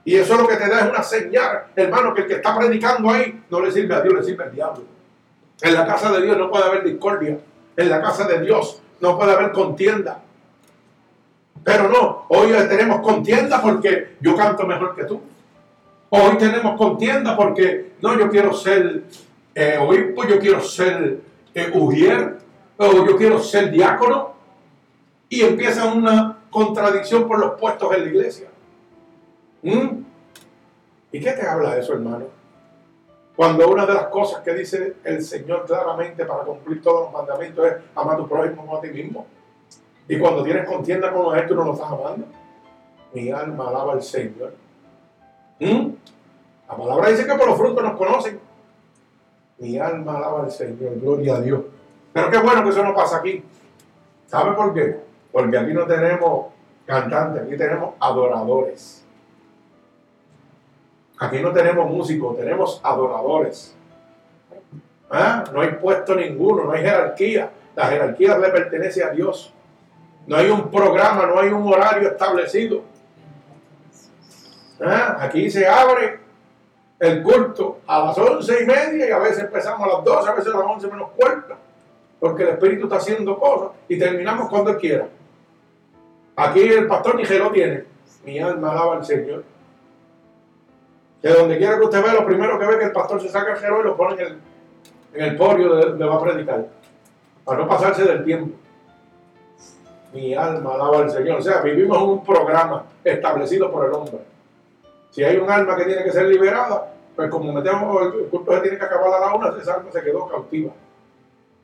Y 0.05 0.17
eso 0.17 0.37
lo 0.37 0.47
que 0.47 0.57
te 0.57 0.69
da 0.69 0.81
es 0.81 0.91
una 0.91 1.03
señal, 1.03 1.65
hermano, 1.75 2.13
que 2.13 2.23
el 2.23 2.27
que 2.27 2.35
está 2.35 2.59
predicando 2.59 3.09
ahí 3.11 3.43
no 3.49 3.61
le 3.61 3.71
sirve 3.71 3.95
a 3.95 4.01
Dios, 4.01 4.15
le 4.15 4.23
sirve 4.23 4.45
al 4.45 4.53
diablo. 4.53 4.92
En 5.63 5.75
la 5.75 5.87
casa 5.87 6.13
de 6.13 6.23
Dios 6.23 6.37
no 6.37 6.51
puede 6.51 6.65
haber 6.65 6.85
discordia. 6.85 7.39
En 7.77 7.89
la 7.89 8.03
casa 8.03 8.27
de 8.27 8.41
Dios 8.41 8.83
no 9.01 9.17
puede 9.17 9.33
haber 9.33 9.53
contienda. 9.53 10.21
Pero 11.65 11.89
no, 11.89 12.27
hoy 12.29 12.51
tenemos 12.69 13.01
contienda 13.01 13.63
porque 13.63 14.17
yo 14.21 14.37
canto 14.37 14.67
mejor 14.67 14.95
que 14.97 15.05
tú. 15.05 15.21
Hoy 16.11 16.37
tenemos 16.37 16.77
contienda 16.77 17.37
porque 17.37 17.93
no, 18.03 18.19
yo 18.19 18.29
quiero 18.29 18.53
ser 18.53 19.05
eh, 19.55 19.79
obispo, 19.81 20.27
yo 20.27 20.39
quiero 20.39 20.61
ser 20.61 21.21
eh, 21.55 21.73
o 21.75 23.07
yo 23.07 23.17
quiero 23.17 23.39
ser 23.39 23.71
diácono, 23.71 24.33
y 25.29 25.43
empieza 25.43 25.93
una 25.93 26.39
contradicción 26.51 27.27
por 27.27 27.39
los 27.39 27.59
puestos 27.59 27.95
en 27.95 28.03
la 28.03 28.09
iglesia. 28.09 28.49
¿Mm? 29.63 30.03
¿Y 31.13 31.21
qué 31.21 31.33
te 31.33 31.47
habla 31.47 31.75
de 31.75 31.81
eso, 31.81 31.93
hermano? 31.95 32.27
Cuando 33.43 33.69
una 33.69 33.85
de 33.85 33.95
las 33.95 34.07
cosas 34.07 34.41
que 34.43 34.55
dice 34.55 34.99
el 35.03 35.21
Señor 35.21 35.67
claramente 35.67 36.25
para 36.25 36.45
cumplir 36.45 36.81
todos 36.81 37.07
los 37.07 37.13
mandamientos 37.13 37.67
es 37.67 37.75
amar 37.93 38.15
a 38.15 38.19
tu 38.19 38.29
prójimo 38.29 38.63
como 38.63 38.77
a 38.77 38.81
ti 38.81 38.87
mismo. 38.91 39.27
Y 40.07 40.17
cuando 40.17 40.45
tienes 40.45 40.65
contienda 40.65 41.13
con 41.13 41.25
los 41.25 41.47
tú 41.49 41.57
no 41.57 41.65
lo 41.65 41.73
estás 41.73 41.89
amando. 41.91 42.25
Mi 43.13 43.33
alma 43.33 43.67
alaba 43.67 43.95
al 43.95 44.03
Señor. 44.05 44.55
¿Mm? 45.59 45.89
La 46.69 46.77
palabra 46.77 47.09
dice 47.09 47.27
que 47.27 47.35
por 47.35 47.49
los 47.49 47.59
frutos 47.59 47.83
nos 47.83 47.97
conocen. 47.97 48.39
Mi 49.59 49.77
alma 49.77 50.19
alaba 50.19 50.45
al 50.45 50.53
Señor, 50.53 51.01
gloria 51.01 51.35
a 51.35 51.41
Dios. 51.41 51.63
Pero 52.13 52.31
qué 52.31 52.39
bueno 52.39 52.63
que 52.63 52.69
eso 52.69 52.85
no 52.85 52.95
pasa 52.95 53.17
aquí. 53.17 53.43
¿Sabe 54.29 54.53
por 54.55 54.73
qué? 54.73 55.01
Porque 55.33 55.59
aquí 55.59 55.75
no 55.75 55.85
tenemos 55.85 56.47
cantantes, 56.87 57.43
aquí 57.43 57.57
tenemos 57.57 57.95
adoradores. 57.99 59.02
Aquí 61.23 61.39
no 61.39 61.53
tenemos 61.53 61.89
músicos, 61.89 62.37
tenemos 62.37 62.81
adoradores. 62.83 63.77
¿Ah? 65.09 65.45
No 65.53 65.61
hay 65.61 65.69
puesto 65.75 66.17
ninguno, 66.17 66.65
no 66.65 66.73
hay 66.73 66.83
jerarquía. 66.83 67.49
La 67.77 67.87
jerarquía 67.87 68.37
le 68.39 68.49
pertenece 68.49 69.05
a 69.05 69.11
Dios. 69.11 69.55
No 70.27 70.37
hay 70.37 70.51
un 70.51 70.69
programa, 70.69 71.27
no 71.27 71.39
hay 71.39 71.51
un 71.51 71.73
horario 71.73 72.09
establecido. 72.09 72.83
¿Ah? 74.85 75.19
Aquí 75.21 75.49
se 75.49 75.65
abre 75.65 76.19
el 76.99 77.23
culto 77.23 77.79
a 77.87 78.07
las 78.07 78.19
once 78.19 78.61
y 78.61 78.67
media 78.67 79.09
y 79.09 79.13
a 79.13 79.19
veces 79.19 79.45
empezamos 79.45 79.81
a 79.87 79.95
las 79.95 80.05
doce, 80.05 80.29
a 80.29 80.35
veces 80.35 80.53
a 80.53 80.59
las 80.59 80.67
once 80.67 80.89
menos 80.89 81.11
cuarto, 81.17 81.55
porque 82.19 82.43
el 82.43 82.49
Espíritu 82.49 82.85
está 82.87 82.97
haciendo 82.97 83.39
cosas 83.39 83.71
y 83.89 83.97
terminamos 83.97 84.49
cuando 84.49 84.77
quiera. 84.77 85.07
Aquí 86.35 86.63
el 86.63 86.89
pastor 86.89 87.15
ni 87.15 87.25
lo 87.25 87.53
tiene. 87.53 87.85
Mi 88.25 88.41
alma 88.41 88.73
alaba 88.73 88.97
al 88.97 89.05
Señor. 89.05 89.52
Que 91.23 91.29
donde 91.29 91.57
quiera 91.57 91.79
que 91.79 91.85
usted 91.85 92.03
vea, 92.03 92.15
lo 92.15 92.27
primero 92.27 92.59
que 92.59 92.67
ve 92.67 92.79
que 92.79 92.85
el 92.87 92.93
pastor 92.93 93.23
se 93.23 93.29
saca 93.29 93.53
el 93.53 93.59
gero 93.59 93.81
y 93.81 93.85
lo 93.85 93.97
pone 93.97 94.15
en 94.15 94.27
el, 94.27 94.39
en 95.15 95.25
el 95.25 95.37
podio 95.37 95.77
de 95.77 95.87
donde 95.87 96.05
va 96.05 96.17
a 96.17 96.21
predicar. 96.21 96.67
Para 97.45 97.59
no 97.61 97.69
pasarse 97.69 98.05
del 98.05 98.25
tiempo. 98.25 98.57
Mi 100.13 100.35
alma 100.35 100.75
alaba 100.75 100.99
al 100.99 101.11
Señor. 101.11 101.39
O 101.39 101.43
sea, 101.43 101.61
vivimos 101.61 101.97
un 102.03 102.25
programa 102.25 102.85
establecido 103.05 103.71
por 103.71 103.87
el 103.87 103.93
hombre. 103.93 104.19
Si 105.11 105.23
hay 105.23 105.37
un 105.37 105.49
alma 105.49 105.77
que 105.77 105.85
tiene 105.85 106.03
que 106.03 106.11
ser 106.11 106.27
liberada, 106.27 106.93
pues 107.15 107.31
como 107.31 107.53
metemos 107.53 108.03
el 108.03 108.29
culto 108.29 108.53
se 108.55 108.61
tiene 108.61 108.79
que 108.79 108.85
acabar 108.85 109.15
a 109.15 109.21
la 109.21 109.35
una, 109.35 109.57
esa 109.61 109.75
alma 109.75 109.91
se 109.93 110.03
quedó 110.03 110.27
cautiva. 110.29 110.73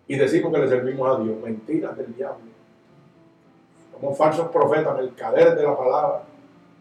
Y 0.06 0.16
decimos 0.16 0.52
que 0.52 0.60
le 0.60 0.68
servimos 0.68 1.18
a 1.18 1.22
Dios. 1.22 1.36
Mentiras 1.42 1.96
del 1.96 2.14
diablo. 2.14 2.38
Somos 3.92 4.16
falsos 4.16 4.48
profetas, 4.48 4.96
mercaderes 4.96 5.56
de 5.56 5.62
la 5.64 5.76
palabra, 5.76 6.22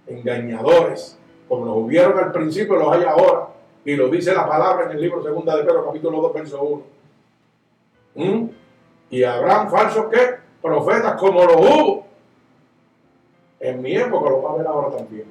engañadores, 0.06 1.18
como 1.48 1.66
nos 1.66 1.78
hubieron 1.78 2.18
al 2.18 2.32
principio, 2.32 2.76
los 2.76 2.92
hay 2.92 3.04
ahora. 3.04 3.48
Y 3.86 3.96
lo 3.96 4.10
dice 4.10 4.34
la 4.34 4.48
palabra 4.48 4.86
en 4.86 4.92
el 4.92 5.02
libro 5.02 5.24
segunda 5.24 5.56
de 5.56 5.64
Pedro, 5.64 5.86
capítulo 5.86 6.22
2, 6.22 6.34
verso 6.34 6.62
1. 6.62 6.84
¿Mm? 8.16 8.50
Y 9.12 9.24
habrán 9.24 9.70
falsos 9.70 10.08
que 10.08 10.36
profetas 10.62 11.14
como 11.14 11.46
los 11.46 11.56
hubo. 11.56 12.08
En 13.60 13.82
mi 13.82 13.96
época 13.96 14.30
lo 14.30 14.42
va 14.42 14.52
a 14.52 14.56
ver 14.58 14.68
ahora 14.68 14.98
también. 14.98 15.26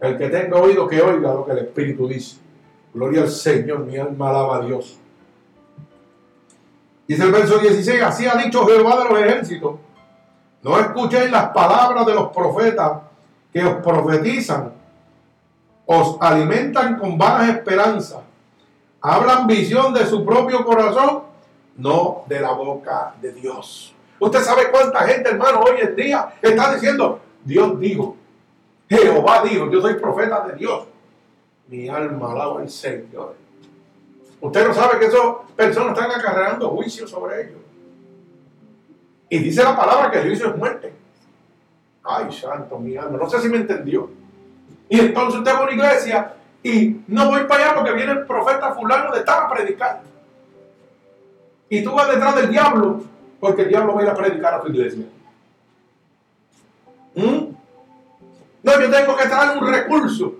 El 0.00 0.16
que 0.16 0.28
tenga 0.28 0.60
oído 0.60 0.86
que 0.86 1.00
oiga 1.00 1.34
lo 1.34 1.44
que 1.44 1.52
el 1.52 1.58
Espíritu 1.58 2.06
dice. 2.06 2.38
Gloria 2.92 3.22
al 3.22 3.28
Señor, 3.28 3.80
mi 3.80 3.96
alma 3.96 4.30
alaba 4.30 4.56
a 4.56 4.60
Dios. 4.60 4.98
Dice 7.06 7.22
el 7.24 7.32
verso 7.32 7.58
16, 7.58 8.02
así 8.02 8.26
ha 8.26 8.36
dicho 8.36 8.64
Jehová 8.66 9.02
de 9.02 9.10
los 9.10 9.18
ejércitos. 9.20 9.76
No 10.62 10.78
escuchéis 10.78 11.30
las 11.30 11.50
palabras 11.50 12.06
de 12.06 12.14
los 12.14 12.28
profetas 12.28 13.02
que 13.52 13.64
os 13.64 13.74
profetizan, 13.76 14.72
os 15.86 16.16
alimentan 16.20 16.98
con 16.98 17.18
vanas 17.18 17.48
esperanzas, 17.50 18.20
hablan 19.00 19.46
visión 19.46 19.92
de 19.92 20.06
su 20.06 20.24
propio 20.24 20.64
corazón, 20.64 21.24
no 21.76 22.24
de 22.26 22.40
la 22.40 22.52
boca 22.52 23.14
de 23.20 23.32
Dios. 23.32 23.94
Usted 24.18 24.40
sabe 24.40 24.70
cuánta 24.70 25.00
gente, 25.00 25.28
hermano, 25.28 25.60
hoy 25.60 25.80
en 25.80 25.96
día 25.96 26.34
está 26.40 26.74
diciendo, 26.74 27.20
Dios 27.44 27.78
dijo, 27.78 28.16
Jehová 28.88 29.42
dijo, 29.42 29.70
yo 29.70 29.80
soy 29.80 29.94
profeta 29.94 30.46
de 30.46 30.56
Dios. 30.56 30.84
Mi 31.68 31.88
alma 31.88 32.32
alaba 32.32 32.60
al 32.60 32.70
Señor. 32.70 33.34
Usted 34.40 34.66
no 34.68 34.74
sabe 34.74 34.98
que 34.98 35.06
esas 35.06 35.20
personas 35.56 35.98
están 35.98 36.18
acarreando 36.18 36.70
juicio 36.70 37.08
sobre 37.08 37.42
ellos. 37.42 37.58
Y 39.28 39.38
dice 39.38 39.62
la 39.62 39.76
palabra 39.76 40.10
que 40.10 40.18
el 40.18 40.28
juicio 40.28 40.48
es 40.48 40.56
muerte. 40.56 40.92
Ay, 42.02 42.30
santo, 42.30 42.78
mi 42.78 42.96
alma. 42.96 43.16
No 43.18 43.28
sé 43.28 43.40
si 43.40 43.48
me 43.48 43.56
entendió. 43.56 44.10
Y 44.88 45.00
entonces 45.00 45.46
a 45.46 45.62
una 45.62 45.72
iglesia 45.72 46.34
y 46.62 47.00
no 47.08 47.28
voy 47.28 47.44
para 47.44 47.64
allá 47.64 47.74
porque 47.74 47.92
viene 47.92 48.12
el 48.12 48.26
profeta 48.26 48.72
fulano 48.72 49.12
de 49.12 49.18
estar 49.18 49.44
a 49.44 49.48
predicar. 49.48 50.00
Y 51.68 51.82
tú 51.82 51.92
vas 51.92 52.08
detrás 52.08 52.36
del 52.36 52.50
diablo 52.50 53.02
porque 53.40 53.62
el 53.62 53.68
diablo 53.68 53.94
va 53.94 54.00
a 54.00 54.04
ir 54.04 54.10
a 54.10 54.14
predicar 54.14 54.54
a 54.54 54.60
tu 54.60 54.68
iglesia. 54.68 55.04
¿Mm? 57.14 57.54
No, 58.62 58.80
yo 58.80 58.90
tengo 58.90 59.16
que 59.16 59.26
traer 59.26 59.58
un 59.58 59.68
recurso 59.68 60.34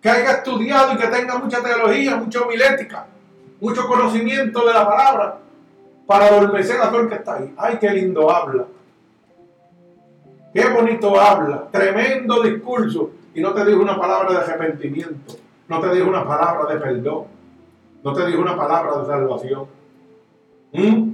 que 0.00 0.08
haya 0.08 0.30
estudiado 0.32 0.92
y 0.92 0.96
que 0.96 1.08
tenga 1.08 1.38
mucha 1.38 1.60
teología, 1.60 2.16
mucha 2.16 2.40
homilética, 2.40 3.06
mucho 3.60 3.86
conocimiento 3.88 4.64
de 4.64 4.72
la 4.72 4.86
palabra 4.86 5.38
para 6.06 6.26
adormecer 6.26 6.80
a 6.80 6.88
todo 6.88 7.00
el 7.00 7.08
que 7.08 7.16
está 7.16 7.34
ahí. 7.34 7.52
Ay, 7.56 7.78
qué 7.80 7.90
lindo 7.90 8.30
habla. 8.30 8.64
Qué 10.54 10.68
bonito 10.68 11.20
habla. 11.20 11.68
Tremendo 11.70 12.42
discurso. 12.42 13.10
Y 13.34 13.40
no 13.40 13.54
te 13.54 13.64
dijo 13.64 13.80
una 13.80 13.98
palabra 13.98 14.32
de 14.32 14.38
arrepentimiento. 14.38 15.34
No 15.68 15.80
te 15.80 15.94
dijo 15.94 16.08
una 16.08 16.26
palabra 16.26 16.72
de 16.72 16.80
perdón. 16.80 17.24
No 18.02 18.12
te 18.12 18.26
dijo 18.26 18.40
una 18.40 18.56
palabra 18.56 18.98
de 18.98 19.06
salvación. 19.06 19.66
¿Mm? 20.72 21.12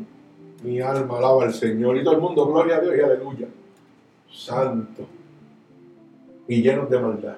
Mi 0.62 0.81
alma 0.81 1.19
alaba 1.19 1.45
al 1.45 1.55
Señor. 1.55 1.97
Y 1.97 2.05
todo 2.05 2.15
el 2.15 2.21
mundo, 2.21 2.47
gloria 2.47 2.77
a 2.77 2.81
Dios 2.81 2.95
y 2.97 3.01
aleluya. 3.01 3.49
Santo. 4.31 5.07
Y 6.49 6.62
llenos 6.62 6.89
de 6.89 6.99
maldad. 6.99 7.37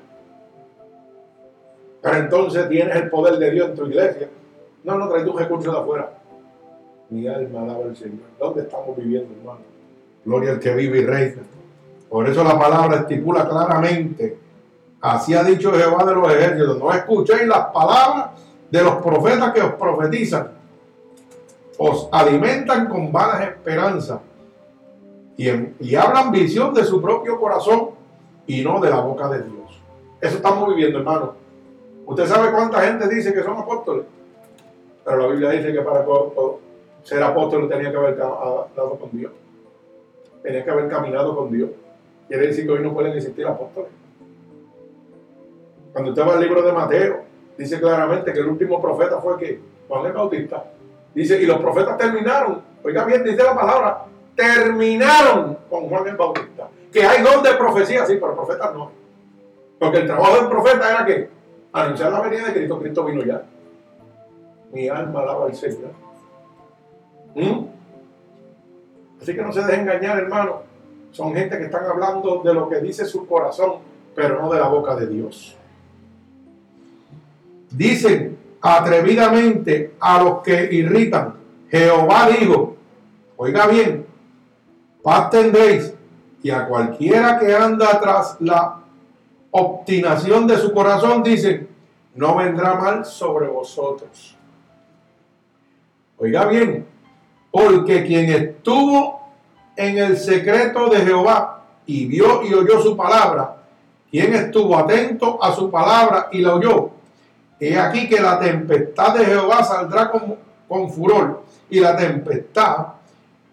Pero 2.02 2.16
entonces 2.16 2.68
tienes 2.68 2.96
el 2.96 3.10
poder 3.10 3.38
de 3.38 3.50
Dios 3.50 3.70
en 3.70 3.76
tu 3.76 3.86
iglesia. 3.86 4.28
No, 4.84 4.96
no 4.98 5.08
traes 5.08 5.26
un 5.26 5.38
recurso 5.38 5.72
de 5.72 5.78
afuera. 5.78 6.12
Mi 7.10 7.26
alma 7.26 7.62
alaba 7.62 7.84
al 7.84 7.96
Señor. 7.96 8.26
¿Dónde 8.38 8.62
estamos 8.62 8.96
viviendo, 8.96 9.34
hermano? 9.38 9.60
Gloria 10.24 10.52
al 10.52 10.60
que 10.60 10.74
vive 10.74 10.98
y 10.98 11.06
reina. 11.06 11.42
Por 12.08 12.28
eso 12.28 12.44
la 12.44 12.58
palabra 12.58 13.00
estipula 13.00 13.48
claramente. 13.48 14.38
Así 15.00 15.34
ha 15.34 15.44
dicho 15.44 15.72
Jehová 15.72 16.04
de 16.04 16.14
los 16.14 16.32
ejércitos. 16.32 16.78
No 16.78 16.92
escuchéis 16.92 17.46
las 17.46 17.66
palabras 17.66 18.30
de 18.70 18.82
los 18.82 18.96
profetas 18.96 19.52
que 19.52 19.60
os 19.60 19.72
profetizan. 19.74 20.50
Os 21.78 22.08
alimentan 22.10 22.88
con 22.88 23.12
vanas 23.12 23.42
esperanzas. 23.48 24.20
Y, 25.36 25.94
hablan 25.94 26.32
visión 26.32 26.72
de 26.72 26.82
su 26.84 27.00
propio 27.02 27.38
corazón 27.38 27.90
y 28.46 28.62
no 28.62 28.80
de 28.80 28.88
la 28.88 29.00
boca 29.00 29.28
de 29.28 29.42
Dios. 29.42 29.80
Eso 30.20 30.36
estamos 30.36 30.68
viviendo, 30.68 30.98
hermano. 30.98 31.34
¿Usted 32.06 32.26
sabe 32.26 32.50
cuánta 32.52 32.80
gente 32.80 33.06
dice 33.08 33.34
que 33.34 33.42
son 33.42 33.58
apóstoles? 33.58 34.06
Pero 35.04 35.18
la 35.18 35.26
Biblia 35.28 35.50
dice 35.50 35.72
que 35.72 35.80
para 35.82 36.04
ser 37.02 37.22
apóstol 37.22 37.68
tenía 37.68 37.90
que 37.90 37.96
haber 37.96 38.16
dado 38.16 38.98
con 38.98 39.10
Dios. 39.12 39.32
Tenía 40.42 40.64
que 40.64 40.70
haber 40.70 40.88
caminado 40.88 41.36
con 41.36 41.52
Dios. 41.52 41.70
Quiere 42.28 42.46
decir 42.46 42.64
que 42.64 42.72
hoy 42.72 42.82
no 42.82 42.94
pueden 42.94 43.12
existir 43.12 43.46
apóstoles. 43.46 43.90
Cuando 45.96 46.10
usted 46.10 46.28
va 46.28 46.34
al 46.34 46.42
libro 46.42 46.60
de 46.60 46.72
Mateo, 46.72 47.22
dice 47.56 47.80
claramente 47.80 48.30
que 48.30 48.40
el 48.40 48.48
último 48.48 48.82
profeta 48.82 49.18
fue 49.18 49.58
Juan 49.88 50.04
el 50.04 50.12
Bautista. 50.12 50.62
Dice, 51.14 51.40
y 51.40 51.46
los 51.46 51.58
profetas 51.58 51.96
terminaron, 51.96 52.60
oiga 52.84 53.02
bien, 53.06 53.24
dice 53.24 53.42
la 53.42 53.54
palabra, 53.54 54.04
terminaron 54.34 55.56
con 55.70 55.88
Juan 55.88 56.06
el 56.08 56.16
Bautista. 56.16 56.68
Que 56.92 57.02
hay 57.02 57.22
dos 57.22 57.42
de 57.42 57.54
profecía, 57.54 58.04
sí, 58.04 58.18
pero 58.20 58.36
profetas 58.36 58.74
no. 58.74 58.90
Porque 59.78 60.00
el 60.00 60.06
trabajo 60.06 60.36
del 60.36 60.48
profeta 60.50 60.90
era 60.90 61.06
que 61.06 61.30
anunciar 61.72 62.12
la 62.12 62.20
venida 62.20 62.48
de 62.48 62.52
Cristo, 62.52 62.78
Cristo 62.78 63.04
vino 63.06 63.24
ya. 63.24 63.42
Mi 64.72 64.90
alma 64.90 65.20
alaba 65.20 65.46
al 65.46 65.54
Señor. 65.54 65.92
¿Mm? 67.36 67.68
Así 69.22 69.34
que 69.34 69.40
no 69.40 69.50
se 69.50 69.62
dejen 69.62 69.80
engañar, 69.80 70.18
hermano. 70.18 70.60
Son 71.12 71.32
gente 71.32 71.56
que 71.56 71.64
están 71.64 71.86
hablando 71.86 72.42
de 72.44 72.52
lo 72.52 72.68
que 72.68 72.80
dice 72.80 73.06
su 73.06 73.26
corazón, 73.26 73.76
pero 74.14 74.42
no 74.42 74.52
de 74.52 74.60
la 74.60 74.68
boca 74.68 74.94
de 74.94 75.06
Dios. 75.06 75.56
Dicen 77.76 78.38
atrevidamente 78.62 79.94
a 80.00 80.22
los 80.22 80.42
que 80.42 80.68
irritan. 80.72 81.34
Jehová 81.70 82.28
dijo, 82.28 82.76
oiga 83.36 83.66
bien, 83.66 84.06
paz 85.02 85.28
tendréis 85.30 85.92
y 86.42 86.50
a 86.50 86.66
cualquiera 86.66 87.38
que 87.38 87.54
anda 87.54 88.00
tras 88.00 88.36
la 88.40 88.78
obstinación 89.50 90.46
de 90.46 90.56
su 90.56 90.72
corazón, 90.72 91.22
dicen, 91.22 91.68
no 92.14 92.36
vendrá 92.36 92.74
mal 92.74 93.04
sobre 93.04 93.46
vosotros. 93.46 94.36
Oiga 96.18 96.46
bien, 96.46 96.86
porque 97.50 98.06
quien 98.06 98.30
estuvo 98.30 99.20
en 99.76 99.98
el 99.98 100.16
secreto 100.16 100.88
de 100.88 101.00
Jehová 101.00 101.64
y 101.84 102.06
vio 102.06 102.42
y 102.42 102.54
oyó 102.54 102.80
su 102.80 102.96
palabra, 102.96 103.56
quien 104.10 104.32
estuvo 104.34 104.78
atento 104.78 105.42
a 105.42 105.54
su 105.54 105.70
palabra 105.70 106.28
y 106.32 106.40
la 106.40 106.54
oyó, 106.54 106.95
he 107.60 107.78
aquí 107.78 108.08
que 108.08 108.20
la 108.20 108.38
tempestad 108.38 109.14
de 109.14 109.24
Jehová 109.24 109.64
saldrá 109.64 110.10
con, 110.10 110.36
con 110.68 110.90
furor 110.90 111.42
y 111.70 111.80
la 111.80 111.96
tempestad 111.96 112.86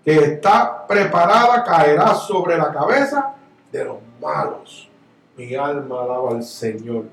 que 0.04 0.16
está 0.16 0.86
preparada 0.86 1.64
caerá 1.64 2.14
sobre 2.14 2.58
la 2.58 2.72
cabeza 2.72 3.34
de 3.72 3.86
los 3.86 3.97
malos. 4.22 4.89
Mi 5.38 5.56
alma 5.56 6.04
alaba 6.04 6.32
al 6.32 6.43
Señor. 6.43 7.06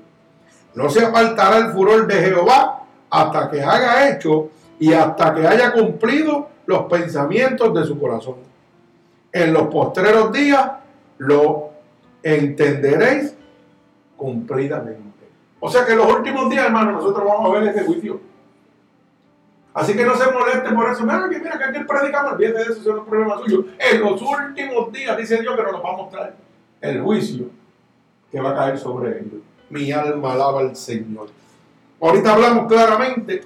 No 0.75 0.89
se 0.89 1.05
apartará 1.05 1.57
el 1.57 1.71
furor 1.71 2.05
de 2.07 2.15
Jehová 2.15 2.83
hasta 3.09 3.49
que 3.49 3.61
haga 3.61 4.09
hecho 4.09 4.49
y 4.79 4.93
hasta 4.93 5.33
que 5.33 5.47
haya 5.47 5.73
cumplido 5.73 6.49
los 6.65 6.83
pensamientos 6.83 7.73
de 7.73 7.85
su 7.85 7.99
corazón. 7.99 8.35
En 9.31 9.53
los 9.53 9.67
postreros 9.67 10.31
días 10.31 10.71
lo 11.17 11.69
entenderéis 12.23 13.33
cumplidamente. 14.17 15.10
O 15.63 15.69
sea 15.69 15.85
que 15.85 15.91
en 15.91 15.99
los 15.99 16.11
últimos 16.11 16.49
días, 16.49 16.65
hermano, 16.65 16.93
nosotros 16.93 17.23
vamos 17.23 17.49
a 17.49 17.59
ver 17.59 17.69
este 17.69 17.85
juicio. 17.85 18.19
Así 19.73 19.95
que 19.95 20.03
no 20.03 20.15
se 20.15 20.29
moleste 20.31 20.69
por 20.71 20.89
eso. 20.89 21.03
Mira 21.03 21.29
que 21.29 21.39
mira 21.39 21.57
que 21.57 21.63
aquí 21.63 21.79
predicamos, 21.87 22.33
olvídate 22.33 22.57
de 22.57 22.63
eso, 22.63 22.73
eso 22.73 22.91
es 22.91 22.97
un 22.97 23.05
problema 23.05 23.37
suyo. 23.37 23.65
En 23.77 24.01
los 24.01 24.21
últimos 24.21 24.91
días, 24.91 25.15
dice 25.17 25.39
Dios, 25.39 25.55
que 25.55 25.63
nos 25.63 25.83
va 25.83 25.93
a 25.93 25.97
mostrar 25.97 26.35
el 26.81 27.01
juicio 27.01 27.45
que 28.31 28.41
va 28.41 28.49
a 28.49 28.55
caer 28.55 28.79
sobre 28.79 29.19
ellos. 29.19 29.41
Mi 29.69 29.91
alma 29.91 30.33
alaba 30.33 30.61
al 30.61 30.75
Señor. 30.75 31.29
Ahorita 32.01 32.33
hablamos 32.33 32.67
claramente 32.67 33.43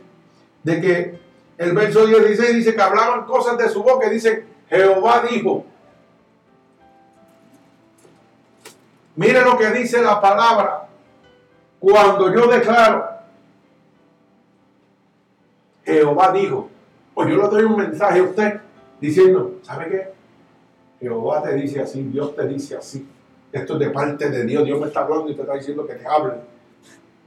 de 0.63 0.81
que 0.81 1.19
el 1.57 1.73
verso 1.73 2.07
16 2.07 2.55
dice 2.55 2.75
que 2.75 2.81
hablaban 2.81 3.25
cosas 3.25 3.57
de 3.57 3.67
su 3.67 3.83
boca. 3.83 4.09
Dice, 4.09 4.45
Jehová 4.69 5.25
dijo. 5.29 5.65
Mire 9.17 9.41
lo 9.41 9.57
que 9.57 9.69
dice 9.71 10.01
la 10.01 10.21
palabra. 10.21 10.84
Cuando 11.85 12.33
yo 12.33 12.47
declaro, 12.47 13.07
Jehová 15.83 16.31
dijo, 16.31 16.67
pues 17.13 17.29
yo 17.29 17.35
le 17.35 17.47
doy 17.47 17.63
un 17.63 17.77
mensaje 17.77 18.21
a 18.21 18.23
usted 18.23 18.59
diciendo, 18.99 19.59
¿sabe 19.61 19.89
qué? 19.91 20.13
Jehová 20.99 21.43
te 21.43 21.53
dice 21.53 21.81
así, 21.81 22.01
Dios 22.01 22.35
te 22.35 22.47
dice 22.47 22.75
así. 22.75 23.07
Esto 23.51 23.73
es 23.73 23.79
de 23.81 23.89
parte 23.91 24.31
de 24.31 24.45
Dios. 24.45 24.65
Dios 24.65 24.79
me 24.79 24.87
está 24.87 25.01
hablando 25.01 25.29
y 25.29 25.35
te 25.35 25.41
está 25.41 25.53
diciendo 25.53 25.85
que 25.85 25.93
te 25.93 26.07
hable. 26.07 26.33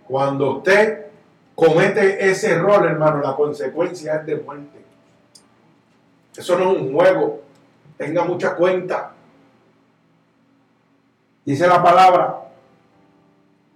Cuando 0.08 0.56
usted 0.56 1.06
comete 1.54 2.28
ese 2.28 2.50
error, 2.54 2.84
hermano, 2.84 3.20
la 3.22 3.36
consecuencia 3.36 4.16
es 4.16 4.26
de 4.26 4.36
muerte. 4.38 4.80
Eso 6.36 6.58
no 6.58 6.72
es 6.72 6.80
un 6.80 6.92
juego. 6.92 7.42
Tenga 7.96 8.24
mucha 8.24 8.56
cuenta. 8.56 9.12
Dice 11.44 11.64
la 11.68 11.80
palabra, 11.80 12.47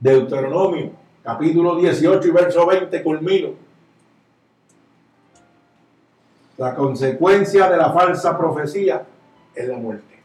Deuteronomio, 0.03 0.91
capítulo 1.23 1.77
18 1.77 2.27
y 2.27 2.31
verso 2.33 2.67
20, 2.67 3.03
culmino. 3.05 3.51
La 6.57 6.75
consecuencia 6.75 7.71
de 7.71 7.77
la 7.77 7.93
falsa 7.93 8.37
profecía 8.37 9.05
es 9.55 9.69
la 9.69 9.77
muerte. 9.77 10.21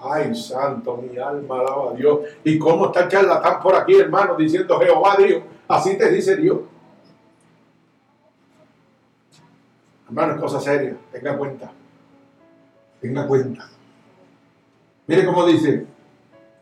Ay, 0.00 0.34
santo, 0.34 0.98
mi 0.98 1.16
alma 1.16 1.60
alaba 1.60 1.92
a 1.92 1.94
Dios. 1.94 2.20
¿Y 2.44 2.58
cómo 2.58 2.86
está 2.86 3.04
el 3.04 3.08
charlatán 3.08 3.62
por 3.62 3.74
aquí, 3.74 3.94
hermano, 3.94 4.36
diciendo 4.36 4.78
Jehová 4.78 5.16
Dios? 5.16 5.42
Así 5.66 5.96
te 5.96 6.10
dice 6.10 6.36
Dios. 6.36 6.58
Hermano, 10.08 10.34
es 10.34 10.40
cosa 10.42 10.60
seria. 10.60 10.94
Tenga 11.10 11.38
cuenta. 11.38 11.72
Tenga 13.00 13.26
cuenta. 13.26 13.66
Mire 15.06 15.24
cómo 15.24 15.46
dice 15.46 15.86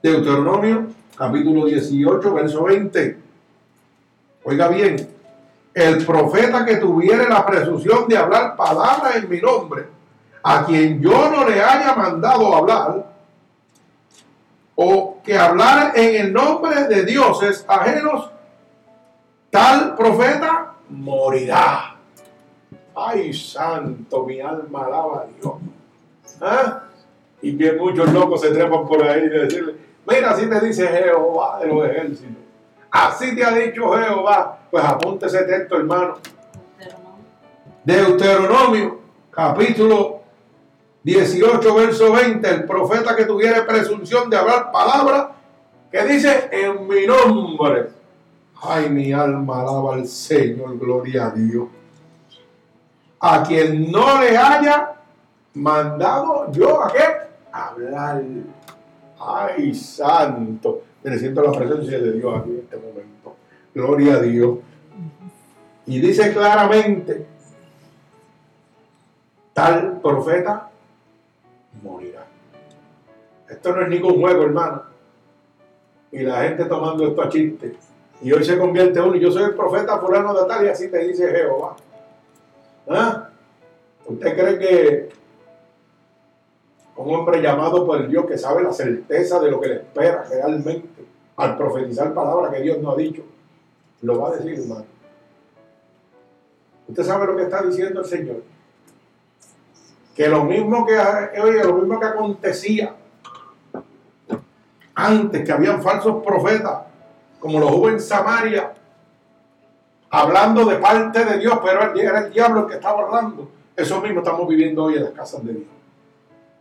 Deuteronomio 0.01 0.96
capítulo 1.17 1.65
18, 1.67 2.35
verso 2.35 2.65
20. 2.65 3.19
Oiga 4.45 4.69
bien, 4.69 5.09
el 5.75 6.05
profeta 6.05 6.65
que 6.65 6.77
tuviere 6.77 7.29
la 7.29 7.45
presunción 7.45 8.07
de 8.07 8.17
hablar 8.17 8.57
palabras 8.57 9.17
en 9.17 9.29
mi 9.29 9.41
nombre, 9.41 9.87
a 10.43 10.65
quien 10.65 11.01
yo 11.01 11.31
no 11.31 11.49
le 11.49 11.61
haya 11.61 11.95
mandado 11.95 12.55
hablar, 12.55 13.07
o 14.75 15.19
que 15.25 15.37
hablar 15.37 15.93
en 15.99 16.27
el 16.27 16.33
nombre 16.33 16.85
de 16.85 17.05
dioses 17.05 17.65
ajenos, 17.67 18.31
tal 19.51 19.97
profeta 19.97 20.75
morirá. 20.91 21.97
Ay, 22.95 23.33
santo, 23.33 24.25
mi 24.25 24.41
alma 24.41 24.85
alaba 24.85 25.23
a 25.23 25.27
Dios. 25.27 25.55
¿Ah? 26.41 26.83
Y 27.43 27.57
que 27.57 27.73
muchos 27.73 28.13
locos 28.13 28.41
se 28.41 28.51
trepan 28.51 28.87
por 28.87 29.03
ahí 29.03 29.25
y 29.25 29.29
decirle, 29.29 29.75
Mira, 30.09 30.31
así 30.31 30.47
te 30.49 30.61
dice 30.61 30.87
Jehová 30.87 31.59
de 31.61 31.67
los 31.67 31.85
ejércitos. 31.89 32.37
Así 32.91 33.35
te 33.35 33.45
ha 33.45 33.51
dicho 33.51 33.93
Jehová. 33.93 34.59
Pues 34.71 34.85
apúntese 34.85 35.43
texto, 35.43 35.77
hermano. 35.77 36.19
Deuteronomio, 37.85 39.01
capítulo 39.31 40.21
18, 41.03 41.75
verso 41.75 42.13
20. 42.13 42.49
El 42.49 42.65
profeta 42.65 43.17
que 43.17 43.25
tuviera 43.25 43.67
presunción 43.67 44.31
de 44.31 44.37
hablar 44.37 44.71
palabra 44.71 45.33
que 45.91 46.03
dice 46.05 46.49
en 46.53 46.87
mi 46.87 47.07
nombre. 47.07 47.91
Ay, 48.63 48.89
mi 48.89 49.13
alma 49.13 49.61
alaba 49.61 49.95
al 49.95 50.07
Señor, 50.07 50.79
gloria 50.79 51.27
a 51.27 51.31
Dios. 51.31 51.69
A 53.21 53.43
quien 53.43 53.91
no 53.91 54.21
le 54.21 54.37
haya 54.37 54.95
mandado 55.55 56.51
yo 56.53 56.83
a 56.83 56.93
qué? 56.93 57.05
Hablar 57.53 58.23
Ay, 59.19 59.75
santo. 59.75 60.83
Me 61.03 61.19
siento 61.19 61.43
la 61.43 61.53
presencia 61.53 61.99
de 61.99 62.13
Dios 62.13 62.41
aquí 62.41 62.51
en 62.51 62.59
este 62.59 62.77
momento. 62.77 63.37
Gloria 63.75 64.15
a 64.15 64.21
Dios. 64.21 64.59
Y 65.87 66.01
dice 66.01 66.33
claramente, 66.33 67.27
tal 69.53 70.01
profeta 70.01 70.71
morirá. 71.83 72.27
Esto 73.49 73.75
no 73.75 73.83
es 73.83 73.89
ningún 73.89 74.21
juego, 74.21 74.43
hermano. 74.43 74.83
Y 76.11 76.21
la 76.21 76.43
gente 76.43 76.65
tomando 76.65 77.07
esto 77.07 77.23
a 77.23 77.29
chiste. 77.29 77.77
Y 78.23 78.33
hoy 78.33 78.45
se 78.45 78.59
convierte 78.59 79.01
uno. 79.01 79.17
Yo 79.17 79.31
soy 79.31 79.45
el 79.45 79.55
profeta 79.55 79.99
fulano 79.99 80.35
de 80.35 80.49
tal 80.49 80.65
y 80.65 80.69
así 80.69 80.91
te 80.91 80.99
dice 81.07 81.29
Jehová. 81.29 81.77
¿Ah? 82.89 83.29
¿Usted 84.07 84.37
cree 84.37 84.59
que 84.59 85.09
un 86.97 87.15
hombre 87.15 87.43
llamado 87.43 87.87
por 87.87 88.09
Dios 88.09 88.27
que 88.27 88.39
sabe 88.39 88.63
la 88.63 88.73
certeza 88.73 89.39
de 89.41 89.51
lo 89.51 89.61
que 89.61 89.69
le 89.69 89.75
espera 89.77 90.25
realmente 90.29 91.05
al 91.37 91.57
profetizar 91.57 92.15
palabras 92.15 92.53
que 92.55 92.63
Dios 92.63 92.79
no 92.79 92.93
ha 92.93 92.97
dicho, 92.97 93.23
lo 94.03 94.21
va 94.21 94.29
a 94.29 94.33
decir, 94.33 94.59
hermano. 94.59 94.87
Usted 96.89 97.03
sabe 97.03 97.27
lo 97.27 97.37
que 97.37 97.43
está 97.43 97.63
diciendo 97.63 98.01
el 98.01 98.07
Señor. 98.07 98.43
Que 100.15 100.29
lo 100.29 100.45
mismo 100.45 100.87
que, 100.87 100.99
oye, 101.41 101.63
lo 101.63 101.75
mismo 101.75 102.01
que 102.01 102.07
acontecía 102.07 102.95
antes, 104.95 105.45
que 105.45 105.53
habían 105.53 105.83
falsos 105.83 106.25
profetas, 106.25 106.85
como 107.39 107.61
los 107.61 107.71
hubo 107.73 107.91
en 107.91 108.01
Samaria, 108.01 108.73
hablando 110.09 110.65
de 110.65 110.77
parte 110.77 111.23
de 111.25 111.39
Dios, 111.39 111.59
pero 111.63 111.95
era 111.95 112.21
el 112.21 112.33
diablo 112.33 112.61
el 112.61 112.67
que 112.67 112.75
estaba 112.75 113.03
hablando. 113.03 113.51
Eso 113.77 114.01
mismo 114.01 114.21
estamos 114.21 114.49
viviendo 114.49 114.85
hoy 114.85 114.95
en 114.95 115.05
las 115.05 115.13
casas 115.13 115.45
de 115.45 115.53
Dios. 115.53 115.67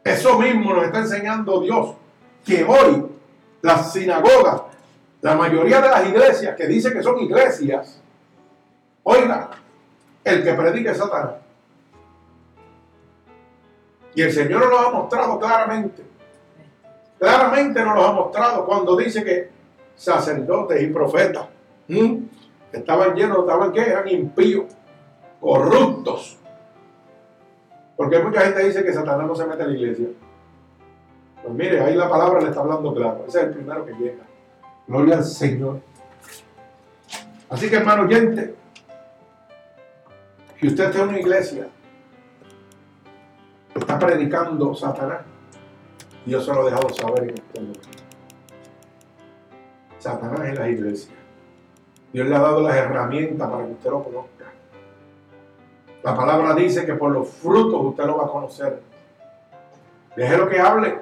Eso 0.05 0.37
mismo 0.37 0.71
nos 0.71 0.85
está 0.85 0.99
enseñando 0.99 1.59
Dios, 1.61 1.95
que 2.45 2.63
hoy 2.63 3.07
las 3.63 3.91
sinagogas, 3.91 4.61
la 5.19 5.35
mayoría 5.35 5.81
de 5.81 5.89
las 5.89 6.07
iglesias 6.07 6.55
que 6.55 6.67
dicen 6.67 6.93
que 6.93 7.01
son 7.01 7.19
iglesias, 7.19 7.99
oiga, 9.01 9.49
el 10.23 10.43
que 10.43 10.53
predica 10.53 10.91
es 10.91 10.99
Satanás. 10.99 11.33
Y 14.13 14.21
el 14.21 14.31
Señor 14.31 14.61
nos 14.61 14.69
lo 14.69 14.79
ha 14.79 14.91
mostrado 14.91 15.39
claramente. 15.39 16.03
Claramente 17.17 17.83
nos 17.83 17.95
lo 17.95 18.05
ha 18.05 18.11
mostrado 18.11 18.63
cuando 18.63 18.95
dice 18.95 19.23
que 19.23 19.49
sacerdotes 19.95 20.83
y 20.83 20.87
profetas 20.87 21.47
estaban 22.71 23.15
llenos, 23.15 23.39
estaban 23.39 23.71
que 23.71 23.81
eran 23.81 24.07
impíos, 24.07 24.65
corruptos, 25.41 26.37
porque 27.95 28.19
mucha 28.19 28.41
gente 28.41 28.65
dice 28.65 28.83
que 28.83 28.93
Satanás 28.93 29.27
no 29.27 29.35
se 29.35 29.45
mete 29.45 29.63
en 29.63 29.69
la 29.69 29.77
iglesia. 29.77 30.07
Pues 31.41 31.53
mire, 31.53 31.79
ahí 31.81 31.95
la 31.95 32.09
palabra 32.09 32.41
le 32.41 32.49
está 32.49 32.61
hablando 32.61 32.93
claro. 32.93 33.25
Ese 33.27 33.39
es 33.39 33.43
el 33.45 33.53
primero 33.53 33.85
que 33.85 33.93
llega. 33.93 34.23
Gloria 34.87 35.17
al 35.17 35.23
Señor. 35.23 35.79
Así 37.49 37.69
que 37.69 37.77
hermano 37.77 38.03
oyente, 38.03 38.55
si 40.59 40.67
usted 40.67 40.85
está 40.85 41.03
en 41.03 41.09
una 41.09 41.19
iglesia, 41.19 41.67
está 43.75 43.99
predicando 43.99 44.73
Satanás, 44.73 45.21
Dios 46.25 46.43
se 46.43 46.53
lo 46.53 46.61
ha 46.61 46.65
dejado 46.65 46.89
saber 46.89 47.23
en 47.23 47.35
este 47.35 47.59
momento. 47.59 47.89
Satanás 49.99 50.49
en 50.49 50.55
la 50.55 50.69
iglesia. 50.69 51.13
Dios 52.11 52.27
le 52.27 52.35
ha 52.35 52.39
dado 52.39 52.61
las 52.61 52.75
herramientas 52.75 53.49
para 53.49 53.65
que 53.65 53.71
usted 53.73 53.89
lo 53.89 54.03
conozca. 54.03 54.34
La 56.05 56.15
palabra 56.15 56.53
dice 56.53 56.85
que 56.85 56.93
por 56.93 57.09
los 57.09 57.27
frutos 57.27 57.83
usted 57.83 58.05
lo 58.05 58.17
va 58.17 58.25
a 58.25 58.29
conocer. 58.29 58.79
Déjelo 60.15 60.47
que 60.47 60.59
hable. 60.59 60.99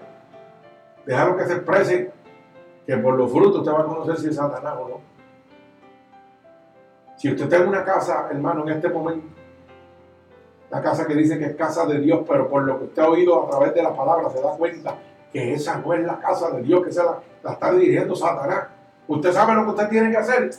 Déjalo 1.05 1.35
que 1.35 1.43
se 1.45 1.53
exprese. 1.55 2.11
Que 2.87 2.95
por 2.95 3.15
los 3.15 3.29
frutos 3.29 3.57
usted 3.57 3.73
va 3.73 3.81
a 3.81 3.85
conocer 3.85 4.17
si 4.17 4.29
es 4.29 4.37
Satanás 4.37 4.75
o 4.79 4.87
no. 4.87 5.01
Si 7.17 7.29
usted 7.29 7.43
está 7.43 7.57
en 7.57 7.67
una 7.67 7.83
casa, 7.83 8.29
hermano, 8.31 8.63
en 8.63 8.77
este 8.77 8.87
momento, 8.87 9.27
la 10.71 10.81
casa 10.81 11.05
que 11.05 11.15
dice 11.15 11.37
que 11.37 11.47
es 11.47 11.55
casa 11.57 11.85
de 11.85 11.99
Dios, 11.99 12.21
pero 12.25 12.49
por 12.49 12.63
lo 12.63 12.79
que 12.79 12.85
usted 12.85 13.01
ha 13.01 13.09
oído 13.09 13.43
a 13.43 13.49
través 13.49 13.73
de 13.73 13.83
la 13.83 13.93
palabra 13.93 14.29
se 14.29 14.41
da 14.41 14.51
cuenta 14.51 14.95
que 15.33 15.53
esa 15.53 15.79
no 15.79 15.93
es 15.93 16.05
la 16.05 16.17
casa 16.17 16.49
de 16.51 16.61
Dios, 16.61 16.81
que 16.81 16.93
se 16.93 17.03
la, 17.03 17.19
la 17.43 17.51
está 17.51 17.73
dirigiendo 17.73 18.15
Satanás. 18.15 18.67
Usted 19.09 19.33
sabe 19.33 19.53
lo 19.53 19.65
que 19.65 19.71
usted 19.71 19.89
tiene 19.89 20.11
que 20.11 20.17
hacer 20.17 20.49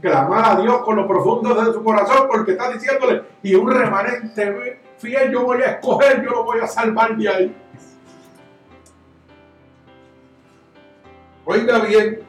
clamar 0.00 0.44
a 0.44 0.60
Dios 0.60 0.78
con 0.82 0.96
lo 0.96 1.06
profundo 1.06 1.54
de 1.54 1.72
su 1.72 1.82
corazón 1.82 2.26
porque 2.28 2.52
está 2.52 2.70
diciéndole, 2.70 3.22
y 3.42 3.54
un 3.54 3.70
remanente 3.70 4.80
fiel 4.98 5.30
yo 5.30 5.44
voy 5.44 5.62
a 5.62 5.72
escoger, 5.72 6.22
yo 6.22 6.30
lo 6.30 6.44
voy 6.44 6.60
a 6.60 6.66
salvar 6.66 7.16
de 7.16 7.28
ahí. 7.28 7.56
Oiga 11.44 11.78
bien, 11.78 12.28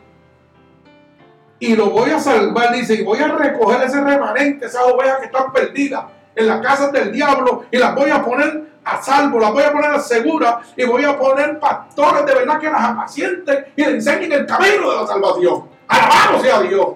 y 1.60 1.76
lo 1.76 1.90
voy 1.90 2.10
a 2.12 2.20
salvar, 2.20 2.74
dice, 2.74 2.96
y 2.96 3.04
voy 3.04 3.20
a 3.20 3.28
recoger 3.28 3.84
ese 3.84 4.02
remanente, 4.02 4.66
esas 4.66 4.84
ovejas 4.86 5.20
que 5.20 5.26
están 5.26 5.52
perdidas 5.52 6.06
en 6.36 6.48
las 6.48 6.62
casas 6.62 6.92
del 6.94 7.12
diablo, 7.12 7.66
y 7.70 7.78
las 7.78 7.94
voy 7.96 8.10
a 8.10 8.24
poner 8.24 8.70
a 8.86 9.02
salvo, 9.02 9.40
las 9.40 9.52
voy 9.52 9.64
a 9.64 9.72
poner 9.74 9.92
a 9.92 10.00
segura, 10.00 10.62
y 10.78 10.86
voy 10.86 11.04
a 11.04 11.20
poner 11.20 11.60
pastores 11.60 12.26
de 12.26 12.34
verdad 12.34 12.60
que 12.60 12.72
las 12.72 12.82
apacienten 12.82 13.66
y 13.76 13.84
le 13.84 13.92
enseñen 13.92 14.32
el 14.32 14.46
camino 14.46 14.90
de 14.90 14.96
la 15.02 15.08
salvación. 15.08 15.68
Alabado 15.88 16.42
sea 16.42 16.62
Dios. 16.62 16.88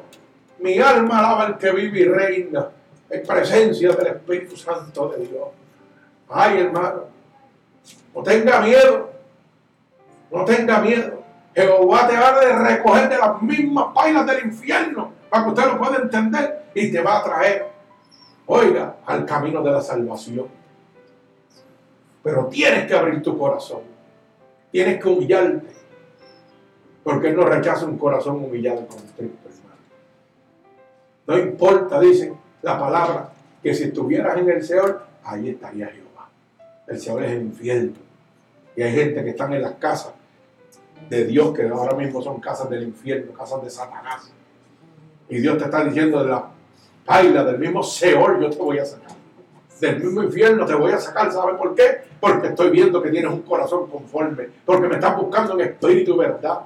Mi 0.63 0.79
alma 0.79 1.19
alaba 1.19 1.45
al 1.45 1.57
que 1.57 1.71
vive 1.73 1.99
y 1.99 2.05
reina 2.05 2.69
en 3.09 3.27
presencia 3.27 3.91
del 3.91 4.07
Espíritu 4.07 4.55
Santo 4.55 5.09
de 5.09 5.27
Dios. 5.27 5.49
Ay, 6.29 6.61
hermano, 6.61 7.03
no 8.15 8.23
tenga 8.23 8.61
miedo. 8.61 9.11
No 10.31 10.45
tenga 10.45 10.79
miedo. 10.79 11.21
Jehová 11.53 12.07
te 12.07 12.15
va 12.15 12.29
a 12.29 12.69
recoger 12.69 13.09
de 13.09 13.17
las 13.17 13.41
mismas 13.41 13.87
pailas 13.93 14.25
del 14.25 14.45
infierno 14.45 15.11
para 15.29 15.43
que 15.43 15.49
usted 15.49 15.65
lo 15.65 15.77
pueda 15.77 15.97
entender 15.97 16.63
y 16.73 16.89
te 16.89 17.01
va 17.01 17.19
a 17.19 17.23
traer, 17.25 17.67
oiga, 18.45 18.95
al 19.05 19.25
camino 19.25 19.61
de 19.61 19.71
la 19.71 19.81
salvación. 19.81 20.47
Pero 22.23 22.47
tienes 22.47 22.87
que 22.87 22.95
abrir 22.95 23.21
tu 23.21 23.37
corazón, 23.37 23.81
tienes 24.71 25.03
que 25.03 25.09
humillarte, 25.09 25.75
porque 27.03 27.27
Él 27.27 27.35
no 27.35 27.43
rechaza 27.43 27.85
un 27.85 27.97
corazón 27.97 28.37
humillado 28.37 28.79
hermano. 28.79 29.52
No 31.25 31.37
importa, 31.37 31.99
dice 31.99 32.33
la 32.61 32.79
palabra, 32.79 33.29
que 33.61 33.73
si 33.73 33.85
estuvieras 33.85 34.37
en 34.37 34.49
el 34.49 34.63
Señor, 34.63 35.05
ahí 35.23 35.49
estaría 35.49 35.87
Jehová. 35.87 36.29
El 36.87 36.99
Señor 36.99 37.23
es 37.23 37.31
el 37.31 37.41
infierno. 37.43 37.93
Y 38.75 38.81
hay 38.81 38.91
gente 38.93 39.23
que 39.23 39.29
están 39.29 39.53
en 39.53 39.61
las 39.61 39.73
casas 39.73 40.13
de 41.09 41.25
Dios, 41.25 41.53
que 41.53 41.67
ahora 41.67 41.95
mismo 41.95 42.21
son 42.21 42.39
casas 42.39 42.69
del 42.69 42.83
infierno, 42.83 43.31
casas 43.33 43.63
de 43.63 43.69
Satanás. 43.69 44.31
Y 45.29 45.39
Dios 45.39 45.57
te 45.57 45.65
está 45.65 45.83
diciendo 45.83 46.23
de 46.23 46.29
la 46.29 46.49
paila, 47.05 47.43
del 47.43 47.59
mismo 47.59 47.83
Seol, 47.83 48.41
yo 48.41 48.49
te 48.49 48.57
voy 48.57 48.79
a 48.79 48.85
sacar. 48.85 49.11
Del 49.79 50.03
mismo 50.03 50.23
infierno 50.23 50.65
te 50.65 50.75
voy 50.75 50.91
a 50.91 50.99
sacar, 50.99 51.31
¿sabes 51.31 51.55
por 51.55 51.75
qué? 51.75 52.03
Porque 52.19 52.47
estoy 52.47 52.69
viendo 52.69 53.01
que 53.01 53.09
tienes 53.09 53.31
un 53.31 53.41
corazón 53.41 53.89
conforme, 53.89 54.49
porque 54.65 54.87
me 54.87 54.95
estás 54.95 55.17
buscando 55.17 55.53
en 55.53 55.61
espíritu 55.61 56.15
y 56.15 56.17
verdad. 56.17 56.61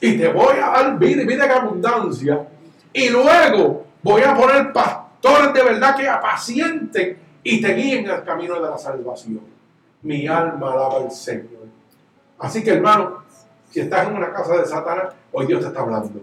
Y 0.00 0.18
te 0.18 0.28
voy 0.28 0.56
a 0.62 0.70
dar 0.70 0.98
vida 0.98 1.22
y 1.22 1.26
vida 1.26 1.46
en 1.46 1.50
abundancia. 1.50 2.46
Y 2.94 3.08
luego 3.10 3.84
voy 4.02 4.22
a 4.22 4.34
poner 4.36 4.72
pastores 4.72 5.52
de 5.52 5.62
verdad 5.64 5.96
que 5.96 6.08
apacienten 6.08 7.18
y 7.42 7.60
te 7.60 7.74
guíen 7.74 8.04
en 8.04 8.10
el 8.12 8.24
camino 8.24 8.54
de 8.54 8.70
la 8.70 8.78
salvación. 8.78 9.40
Mi 10.02 10.28
alma 10.28 10.72
alaba 10.72 10.98
al 10.98 11.10
Señor. 11.10 11.66
Así 12.38 12.62
que 12.62 12.70
hermano, 12.70 13.24
si 13.70 13.80
estás 13.80 14.06
en 14.06 14.14
una 14.14 14.32
casa 14.32 14.56
de 14.58 14.64
Satanás, 14.64 15.12
hoy 15.32 15.46
Dios 15.46 15.60
te 15.60 15.66
está 15.66 15.80
hablando. 15.80 16.22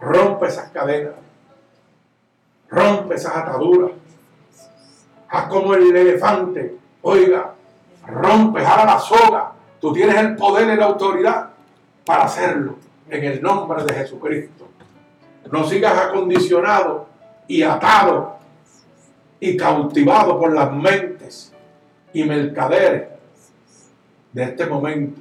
Rompe 0.00 0.48
esas 0.48 0.70
cadenas. 0.70 1.14
Rompe 2.68 3.14
esas 3.14 3.36
ataduras. 3.36 3.92
Haz 5.28 5.46
como 5.46 5.74
el 5.74 5.94
elefante. 5.94 6.76
Oiga, 7.02 7.54
rompe, 8.08 8.64
jala 8.64 8.84
la 8.84 8.98
soga. 8.98 9.52
Tú 9.80 9.92
tienes 9.92 10.16
el 10.16 10.34
poder 10.34 10.74
y 10.74 10.76
la 10.76 10.86
autoridad 10.86 11.50
para 12.04 12.24
hacerlo. 12.24 12.76
En 13.08 13.22
el 13.22 13.40
nombre 13.40 13.84
de 13.84 13.94
Jesucristo. 13.94 14.71
No 15.50 15.64
sigas 15.68 15.98
acondicionado 15.98 17.06
y 17.46 17.62
atado 17.62 18.36
y 19.40 19.56
cautivado 19.56 20.38
por 20.38 20.52
las 20.52 20.72
mentes 20.72 21.52
y 22.12 22.24
mercaderes 22.24 23.08
de 24.32 24.42
este 24.44 24.66
momento 24.66 25.20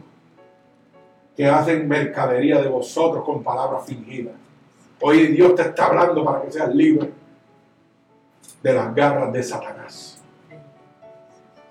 que 1.36 1.47
hacen 1.47 1.88
mercadería 1.88 2.61
de 2.61 2.69
vosotros 2.69 3.24
con 3.24 3.43
palabras 3.43 3.86
fingidas. 3.86 4.36
Hoy 5.01 5.28
Dios 5.28 5.55
te 5.55 5.63
está 5.63 5.88
hablando 5.88 6.24
para 6.24 6.43
que 6.43 6.51
seas 6.51 6.74
libre 6.74 7.11
de 8.61 8.74
las 8.74 8.93
garras 8.93 9.34
de 9.34 9.41
Satanás. 9.41 10.22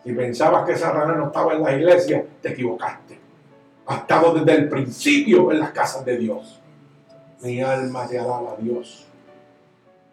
Si 0.03 0.13
pensabas 0.13 0.67
que 0.67 0.77
Satanás 0.77 1.17
no 1.17 1.27
estaba 1.27 1.55
en 1.55 1.63
la 1.63 1.77
iglesia, 1.77 2.25
te 2.43 2.51
equivocaste. 2.51 3.19
Ha 3.87 3.97
estado 3.97 4.35
desde 4.35 4.61
el 4.61 4.69
principio 4.69 5.53
en 5.53 5.61
las 5.61 5.71
casas 5.71 6.05
de 6.05 6.17
Dios. 6.17 6.60
Mi 7.43 7.63
alma 7.63 8.07
te 8.07 8.19
alaba 8.19 8.53
a 8.53 8.57
Dios. 8.57 9.07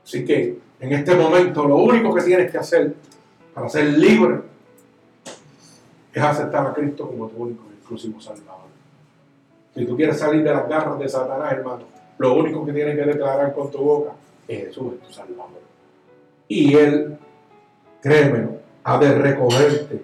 Así 0.03 0.23
que 0.23 0.57
en 0.79 0.93
este 0.93 1.15
momento 1.15 1.67
lo 1.67 1.77
único 1.77 2.13
que 2.13 2.21
tienes 2.21 2.51
que 2.51 2.57
hacer 2.57 2.93
para 3.53 3.67
ser 3.67 3.85
libre 3.85 4.41
es 6.13 6.23
aceptar 6.23 6.67
a 6.67 6.73
Cristo 6.73 7.07
como 7.07 7.27
tu 7.27 7.43
único 7.43 7.63
y 7.69 7.73
exclusivo 7.73 8.21
Salvador. 8.21 8.67
Si 9.75 9.85
tú 9.85 9.95
quieres 9.95 10.17
salir 10.17 10.43
de 10.43 10.53
las 10.53 10.67
garras 10.67 10.97
de 10.97 11.09
Satanás, 11.09 11.51
hermano, 11.51 11.83
lo 12.17 12.33
único 12.33 12.65
que 12.65 12.73
tienes 12.73 12.95
que 12.95 13.05
declarar 13.05 13.53
con 13.53 13.69
tu 13.69 13.79
boca 13.79 14.13
es 14.47 14.67
Jesús 14.67 14.93
es 14.93 15.07
tu 15.07 15.13
Salvador. 15.13 15.61
Y 16.47 16.75
Él, 16.75 17.17
créeme, 18.01 18.49
ha 18.83 18.97
de 18.97 19.13
recogerte 19.13 20.01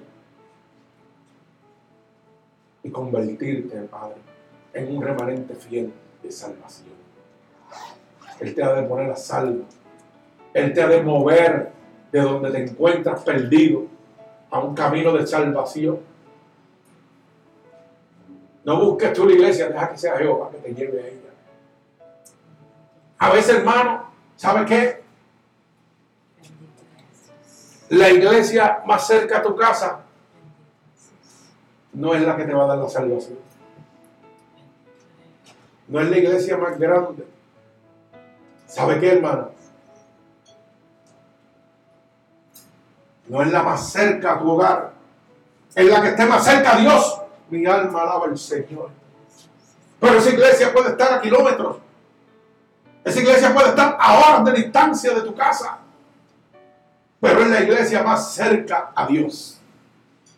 y 2.84 2.90
convertirte, 2.90 3.78
Padre, 3.84 4.18
en 4.74 4.98
un 4.98 5.02
remanente 5.02 5.56
fiel 5.56 5.94
de 6.22 6.32
salvación. 6.32 6.90
Él 8.44 8.54
te 8.54 8.64
ha 8.64 8.74
de 8.74 8.84
poner 8.84 9.12
a 9.12 9.16
salvo. 9.16 9.64
Él 10.54 10.74
te 10.74 10.82
ha 10.82 10.88
de 10.88 11.02
mover 11.02 11.72
de 12.12 12.22
donde 12.22 12.52
te 12.52 12.64
encuentras 12.64 13.24
perdido 13.24 13.88
a 14.52 14.60
un 14.60 14.76
camino 14.76 15.12
de 15.14 15.26
salvación 15.26 16.14
no 18.64 18.80
busques 18.80 19.14
tú 19.14 19.26
la 19.26 19.34
iglesia, 19.34 19.68
deja 19.68 19.90
que 19.90 19.98
sea 19.98 20.18
Jehová 20.18 20.50
que 20.52 20.58
te 20.58 20.74
lleve 20.74 21.02
a 21.02 21.08
ella. 21.08 21.20
A 23.18 23.30
veces, 23.32 23.56
hermano, 23.56 24.06
¿sabe 24.38 24.66
qué? 24.66 25.04
La 27.90 28.10
iglesia 28.10 28.82
más 28.86 29.06
cerca 29.06 29.40
a 29.40 29.42
tu 29.42 29.56
casa 29.56 30.00
no 31.94 32.16
es 32.16 32.22
la 32.22 32.36
que 32.38 32.46
te 32.46 32.54
va 32.54 32.64
a 32.64 32.68
dar 32.68 32.78
la 32.78 32.90
salvación. 32.90 33.38
No 35.88 36.00
es 36.00 36.10
la 36.10 36.18
iglesia 36.18 36.58
más 36.58 36.80
grande. 36.80 37.26
¿Sabe 38.74 39.00
qué, 39.00 39.14
hermano? 39.14 39.52
No 43.28 43.44
es 43.44 43.52
la 43.52 43.62
más 43.62 43.92
cerca 43.92 44.34
a 44.34 44.40
tu 44.40 44.50
hogar. 44.50 44.94
Es 45.76 45.86
la 45.86 46.02
que 46.02 46.08
esté 46.08 46.26
más 46.26 46.44
cerca 46.44 46.76
a 46.76 46.80
Dios. 46.80 47.22
Mi 47.52 47.68
alma 47.68 48.02
alaba 48.02 48.26
al 48.26 48.36
Señor. 48.36 48.90
Pero 50.00 50.18
esa 50.18 50.30
iglesia 50.32 50.74
puede 50.74 50.90
estar 50.90 51.14
a 51.14 51.22
kilómetros. 51.22 51.78
Esa 53.04 53.20
iglesia 53.20 53.54
puede 53.54 53.70
estar 53.70 53.96
a 54.00 54.18
horas 54.18 54.46
de 54.46 54.54
distancia 54.54 55.14
de 55.14 55.22
tu 55.22 55.36
casa. 55.36 55.78
Pero 57.22 57.42
es 57.42 57.50
la 57.50 57.62
iglesia 57.62 58.02
más 58.02 58.34
cerca 58.34 58.92
a 58.96 59.06
Dios. 59.06 59.60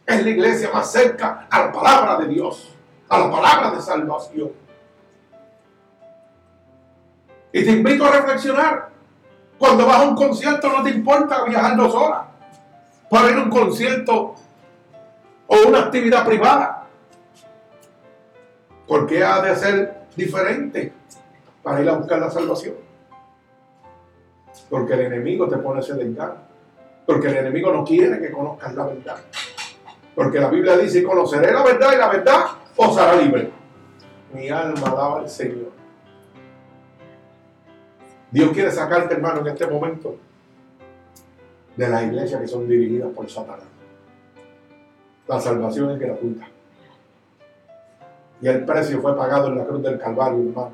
Es 0.06 0.22
la 0.22 0.30
iglesia 0.30 0.72
más 0.74 0.92
cerca 0.92 1.48
a 1.50 1.68
la 1.68 1.72
palabra 1.72 2.18
de 2.18 2.28
Dios. 2.28 2.70
A 3.08 3.18
la 3.18 3.32
palabra 3.32 3.72
de 3.72 3.82
salvación. 3.82 4.65
Y 7.56 7.64
te 7.64 7.72
invito 7.72 8.04
a 8.04 8.12
reflexionar. 8.12 8.90
Cuando 9.58 9.86
vas 9.88 10.02
a 10.02 10.10
un 10.10 10.14
concierto 10.14 10.68
no 10.68 10.84
te 10.84 10.90
importa 10.90 11.46
viajar 11.46 11.78
dos 11.78 11.96
horas 11.96 12.26
para 13.10 13.32
ir 13.32 13.38
a 13.38 13.44
un 13.44 13.50
concierto 13.50 14.36
o 15.48 15.56
una 15.66 15.84
actividad 15.84 16.26
privada. 16.26 16.86
¿Por 18.86 19.08
qué 19.08 19.24
ha 19.24 19.42
de 19.42 19.56
ser 19.56 20.02
diferente 20.18 20.92
para 21.64 21.82
ir 21.82 21.88
a 21.88 21.94
buscar 21.94 22.20
la 22.20 22.30
salvación? 22.30 22.76
Porque 24.70 24.94
el 24.96 25.00
enemigo 25.04 25.48
te 25.48 25.56
pone 25.56 25.80
ese 25.80 25.94
engaño. 25.94 26.36
Porque 27.06 27.30
el 27.30 27.38
enemigo 27.38 27.72
no 27.72 27.86
quiere 27.86 28.20
que 28.20 28.32
conozcas 28.32 28.76
la 28.76 28.86
verdad. 28.88 29.16
Porque 30.14 30.42
la 30.42 30.50
Biblia 30.50 30.76
dice, 30.76 31.02
conoceré 31.04 31.54
la 31.54 31.64
verdad 31.64 31.94
y 31.94 31.98
la 32.00 32.10
verdad 32.10 32.46
os 32.76 32.98
hará 32.98 33.16
libre. 33.16 33.50
Mi 34.34 34.50
alma 34.50 34.90
alaba 34.90 35.20
al 35.20 35.30
Señor. 35.30 35.65
Dios 38.36 38.52
quiere 38.52 38.70
sacarte, 38.70 39.14
hermano, 39.14 39.40
en 39.40 39.48
este 39.48 39.66
momento 39.66 40.18
de 41.78 41.88
las 41.88 42.04
iglesias 42.04 42.42
que 42.42 42.50
son 42.50 42.68
dirigidas 42.68 43.08
por 43.16 43.30
Satanás. 43.30 43.64
La 45.26 45.40
salvación 45.40 45.92
es 45.92 46.00
gratuita. 46.00 46.46
Y 48.42 48.48
el 48.50 48.66
precio 48.66 49.02
fue 49.02 49.16
pagado 49.16 49.48
en 49.48 49.58
la 49.58 49.64
cruz 49.64 49.82
del 49.82 49.98
Calvario, 49.98 50.50
hermano. 50.50 50.74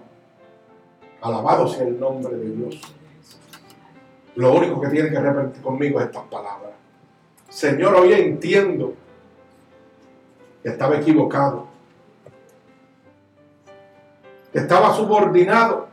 Alabado 1.22 1.68
sea 1.68 1.86
el 1.86 2.00
nombre 2.00 2.36
de 2.36 2.50
Dios. 2.50 2.82
Lo 4.38 4.56
único 4.56 4.82
que 4.82 4.88
tiene 4.88 5.12
que 5.12 5.20
repetir 5.20 5.62
conmigo 5.62 6.00
es 6.00 6.08
estas 6.08 6.24
palabras. 6.24 6.72
Señor, 7.48 7.94
hoy 7.94 8.14
entiendo 8.14 8.96
que 10.64 10.70
estaba 10.70 10.98
equivocado. 10.98 11.68
Que 14.52 14.58
estaba 14.58 14.96
subordinado 14.96 15.91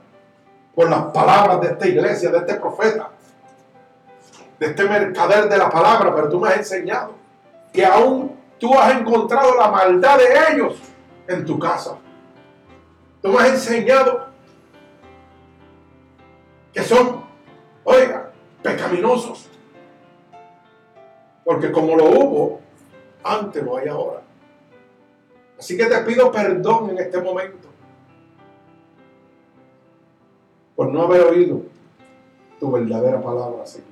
por 0.79 0.89
las 0.89 1.07
palabras 1.07 1.61
de 1.61 1.66
esta 1.72 1.89
iglesia, 1.89 2.31
de 2.31 2.39
este 2.39 2.55
profeta, 2.55 3.11
de 4.61 4.66
este 4.66 4.85
mercader 4.85 5.49
de 5.49 5.59
la 5.59 5.68
palabra, 5.68 6.14
pero 6.14 6.29
tú 6.29 6.39
me 6.39 6.51
has 6.51 6.59
enseñado 6.59 7.14
que 7.72 7.85
aún 7.85 8.37
tú 8.61 8.79
has 8.79 8.97
encontrado 8.97 9.57
la 9.57 9.72
maldad 9.72 10.18
de 10.18 10.55
ellos 10.55 10.76
en 11.26 11.45
tu 11.45 11.59
casa. 11.59 11.97
Tú 13.20 13.31
me 13.31 13.41
has 13.41 13.49
enseñado 13.55 14.29
que 16.72 16.85
son, 16.85 17.24
oiga, 17.83 18.31
pecaminosos. 18.62 19.49
Porque 21.43 21.72
como 21.72 21.97
lo 21.97 22.05
hubo, 22.05 22.61
antes 23.24 23.64
lo 23.64 23.79
hay 23.79 23.89
ahora. 23.89 24.20
Así 25.59 25.76
que 25.76 25.87
te 25.87 25.99
pido 26.03 26.31
perdón 26.31 26.91
en 26.91 26.99
este 26.99 27.20
momento 27.20 27.68
por 30.79 30.93
no 30.93 31.03
haber 31.03 31.22
oído 31.22 31.62
tu 32.61 32.70
verdadera 32.70 33.20
palabra, 33.20 33.66
Señor. 33.66 33.89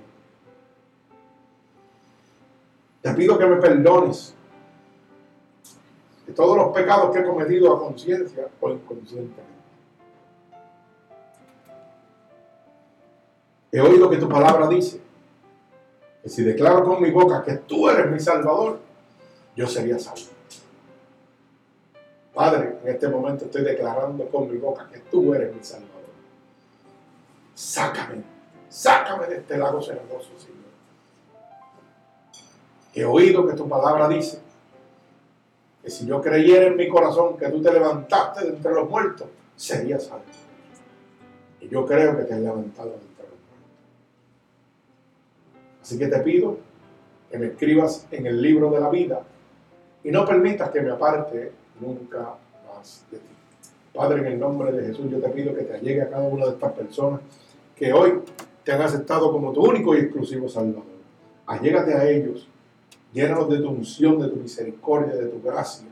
Te 3.03 3.12
pido 3.12 3.37
que 3.37 3.45
me 3.45 3.57
perdones 3.57 4.32
de 6.28 6.32
todos 6.32 6.57
los 6.57 6.68
pecados 6.68 7.11
que 7.11 7.18
he 7.18 7.24
cometido 7.24 7.74
a 7.74 7.80
conciencia 7.80 8.47
o 8.61 8.70
inconscientemente. 8.70 9.45
He 13.72 13.80
oído 13.80 14.09
que 14.09 14.18
tu 14.18 14.28
palabra 14.28 14.68
dice 14.68 15.01
que 16.22 16.28
si 16.28 16.45
declaro 16.45 16.84
con 16.84 17.03
mi 17.03 17.11
boca 17.11 17.43
que 17.43 17.55
tú 17.55 17.91
eres 17.91 18.12
mi 18.12 18.20
Salvador, 18.20 18.78
yo 19.57 19.66
sería 19.66 19.99
salvo. 19.99 20.30
Padre, 22.32 22.78
en 22.84 22.89
este 22.95 23.09
momento 23.09 23.47
estoy 23.47 23.64
declarando 23.64 24.26
con 24.26 24.49
mi 24.49 24.57
boca 24.57 24.89
que 24.89 25.01
tú 25.01 25.34
eres 25.34 25.53
mi 25.53 25.64
Salvador. 25.64 25.95
Sácame, 27.57 28.22
sácame 28.68 29.28
de 29.28 29.36
este 29.36 29.57
lago 29.57 29.80
cenagoso, 29.80 30.28
Señor. 30.36 30.57
He 32.94 33.02
oído 33.02 33.46
que 33.48 33.54
tu 33.54 33.66
palabra 33.66 34.09
dice 34.09 34.40
que 35.82 35.88
si 35.88 36.04
yo 36.04 36.20
creyera 36.20 36.66
en 36.66 36.76
mi 36.76 36.86
corazón 36.86 37.38
que 37.38 37.48
tú 37.48 37.62
te 37.62 37.72
levantaste 37.72 38.44
de 38.44 38.50
entre 38.57 38.74
los 38.74 38.90
muertos, 38.90 39.28
sería 39.57 39.98
salvo. 39.98 40.24
Y 41.62 41.68
yo 41.68 41.86
creo 41.86 42.14
que 42.18 42.24
te 42.24 42.34
has 42.34 42.40
levantado 42.40 42.90
de 42.90 42.96
entre 42.96 43.24
los 43.24 43.38
muertos. 43.38 43.70
Así 45.80 45.98
que 45.98 46.09
te 46.09 46.18
pido 46.18 46.59
que 47.30 47.38
me 47.38 47.46
escribas 47.46 48.07
en 48.11 48.26
el 48.26 48.42
libro 48.42 48.70
de 48.70 48.80
la 48.80 48.90
vida 48.90 49.22
y 50.04 50.11
no 50.11 50.26
permitas 50.26 50.68
que 50.68 50.82
me 50.82 50.90
aparte 50.90 51.52
nunca 51.80 52.34
más 52.68 53.02
de 53.11 53.16
ti. 53.16 53.24
Padre, 53.94 54.20
en 54.20 54.26
el 54.26 54.38
nombre 54.38 54.72
de 54.72 54.88
Jesús, 54.88 55.11
yo 55.11 55.20
te 55.20 55.30
pido 55.30 55.54
que 55.54 55.62
te 55.62 55.80
llegue 55.80 56.02
a 56.02 56.11
cada 56.11 56.24
una 56.24 56.44
de 56.44 56.50
estas 56.50 56.72
personas 56.74 57.22
que 57.77 57.93
hoy 57.93 58.20
te 58.64 58.72
han 58.72 58.83
aceptado 58.83 59.31
como 59.31 59.53
tu 59.53 59.62
único 59.64 59.95
y 59.95 60.01
exclusivo 60.01 60.49
Salvador. 60.49 60.83
Allégate 61.47 61.95
a 61.95 62.09
ellos, 62.09 62.49
llénalos 63.12 63.49
de 63.51 63.59
tu 63.59 63.68
unción, 63.68 64.18
de 64.18 64.29
tu 64.29 64.37
misericordia, 64.37 65.14
de 65.14 65.27
tu 65.27 65.41
gracia. 65.41 65.87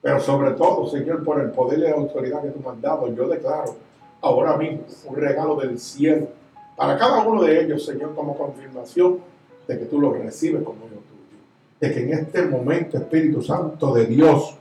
Pero 0.00 0.18
sobre 0.18 0.52
todo, 0.52 0.88
Señor, 0.88 1.22
por 1.22 1.40
el 1.40 1.50
poder 1.50 1.78
y 1.78 1.82
la 1.82 1.92
autoridad 1.92 2.42
que 2.42 2.48
tú 2.48 2.60
me 2.60 2.70
has 2.70 2.80
dado, 2.80 3.14
yo 3.14 3.28
declaro 3.28 3.76
ahora 4.20 4.56
mismo 4.56 4.80
un 5.06 5.16
regalo 5.16 5.54
del 5.56 5.78
cielo 5.78 6.28
para 6.76 6.98
cada 6.98 7.22
uno 7.22 7.42
de 7.42 7.62
ellos, 7.62 7.84
Señor, 7.84 8.14
como 8.14 8.36
confirmación 8.36 9.18
de 9.68 9.78
que 9.78 9.84
tú 9.84 10.00
los 10.00 10.16
recibes 10.18 10.62
como 10.64 10.78
hijo 10.86 11.02
tuyo. 11.08 11.38
De 11.78 11.92
que 11.92 12.02
en 12.02 12.18
este 12.18 12.42
momento, 12.46 12.96
Espíritu 12.96 13.42
Santo 13.42 13.94
de 13.94 14.06
Dios, 14.06 14.56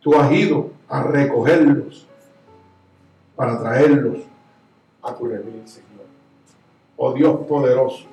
tú 0.00 0.14
has 0.14 0.30
ido 0.30 0.70
a 0.88 1.02
recogerlos 1.02 2.06
para 3.34 3.58
traerlos 3.58 4.18
a 5.06 5.14
tu 5.14 5.26
redil, 5.26 5.66
Señor. 5.66 6.06
Oh 6.96 7.12
Dios 7.12 7.46
poderoso, 7.46 8.04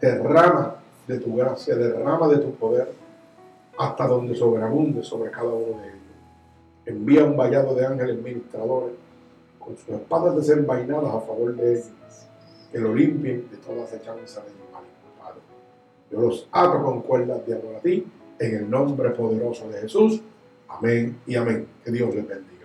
derrama 0.00 0.76
de 1.06 1.18
tu 1.18 1.36
gracia, 1.36 1.76
derrama 1.76 2.28
de 2.28 2.38
tu 2.38 2.54
poder 2.54 2.92
hasta 3.78 4.06
donde 4.06 4.34
sobreabunde 4.34 5.02
sobre 5.02 5.30
cada 5.30 5.48
uno 5.48 5.80
de 5.80 5.88
ellos. 5.88 6.00
Envía 6.86 7.24
un 7.24 7.36
vallado 7.36 7.74
de 7.74 7.86
ángeles 7.86 8.20
ministradores 8.22 8.94
con 9.58 9.76
sus 9.76 9.88
espadas 9.88 10.36
desenvainadas 10.36 11.14
a 11.14 11.20
favor 11.20 11.54
de 11.54 11.72
ellos, 11.74 11.90
que 12.72 12.78
lo 12.78 12.94
limpien 12.94 13.48
de 13.50 13.56
todas 13.58 13.92
echanzas 13.92 14.44
de 14.44 14.52
mal, 14.72 14.84
Padre. 15.20 15.40
Yo 16.10 16.20
los 16.20 16.48
ato 16.50 16.82
con 16.82 17.02
cuerdas 17.02 17.46
de 17.46 17.54
amor 17.54 17.76
a 17.76 17.80
ti, 17.80 18.06
en 18.38 18.54
el 18.54 18.70
nombre 18.70 19.10
poderoso 19.10 19.68
de 19.68 19.80
Jesús. 19.80 20.20
Amén 20.68 21.20
y 21.26 21.36
amén. 21.36 21.66
Que 21.84 21.90
Dios 21.90 22.14
les 22.14 22.26
bendiga. 22.26 22.55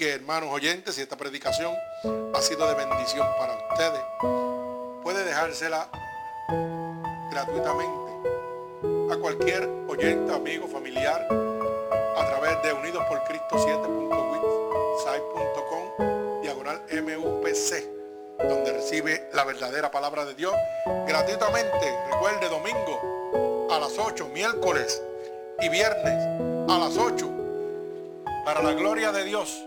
Que 0.00 0.14
hermanos 0.14 0.48
oyentes, 0.50 0.94
si 0.94 1.02
esta 1.02 1.18
predicación 1.18 1.74
ha 2.34 2.40
sido 2.40 2.66
de 2.66 2.74
bendición 2.74 3.28
para 3.38 3.54
ustedes, 3.70 4.00
puede 5.02 5.24
dejársela 5.24 5.90
gratuitamente 7.30 9.12
a 9.12 9.16
cualquier 9.18 9.68
oyente, 9.88 10.32
amigo, 10.32 10.66
familiar, 10.68 11.28
a 12.16 12.26
través 12.26 12.62
de 12.62 12.72
Unidos 12.72 13.04
por 13.10 13.22
Cristo 13.24 13.56
7.witsite.com, 13.56 16.40
diagonal 16.40 16.80
MUPC, 16.90 17.84
donde 18.38 18.72
recibe 18.72 19.28
la 19.34 19.44
verdadera 19.44 19.90
palabra 19.90 20.24
de 20.24 20.34
Dios 20.34 20.54
gratuitamente. 21.06 21.94
Recuerde, 22.10 22.48
domingo 22.48 23.68
a 23.70 23.78
las 23.78 23.98
8, 23.98 24.30
miércoles 24.32 25.02
y 25.60 25.68
viernes 25.68 26.24
a 26.70 26.78
las 26.78 26.96
8, 26.96 27.30
para 28.46 28.62
la 28.62 28.72
gloria 28.72 29.12
de 29.12 29.24
Dios 29.24 29.66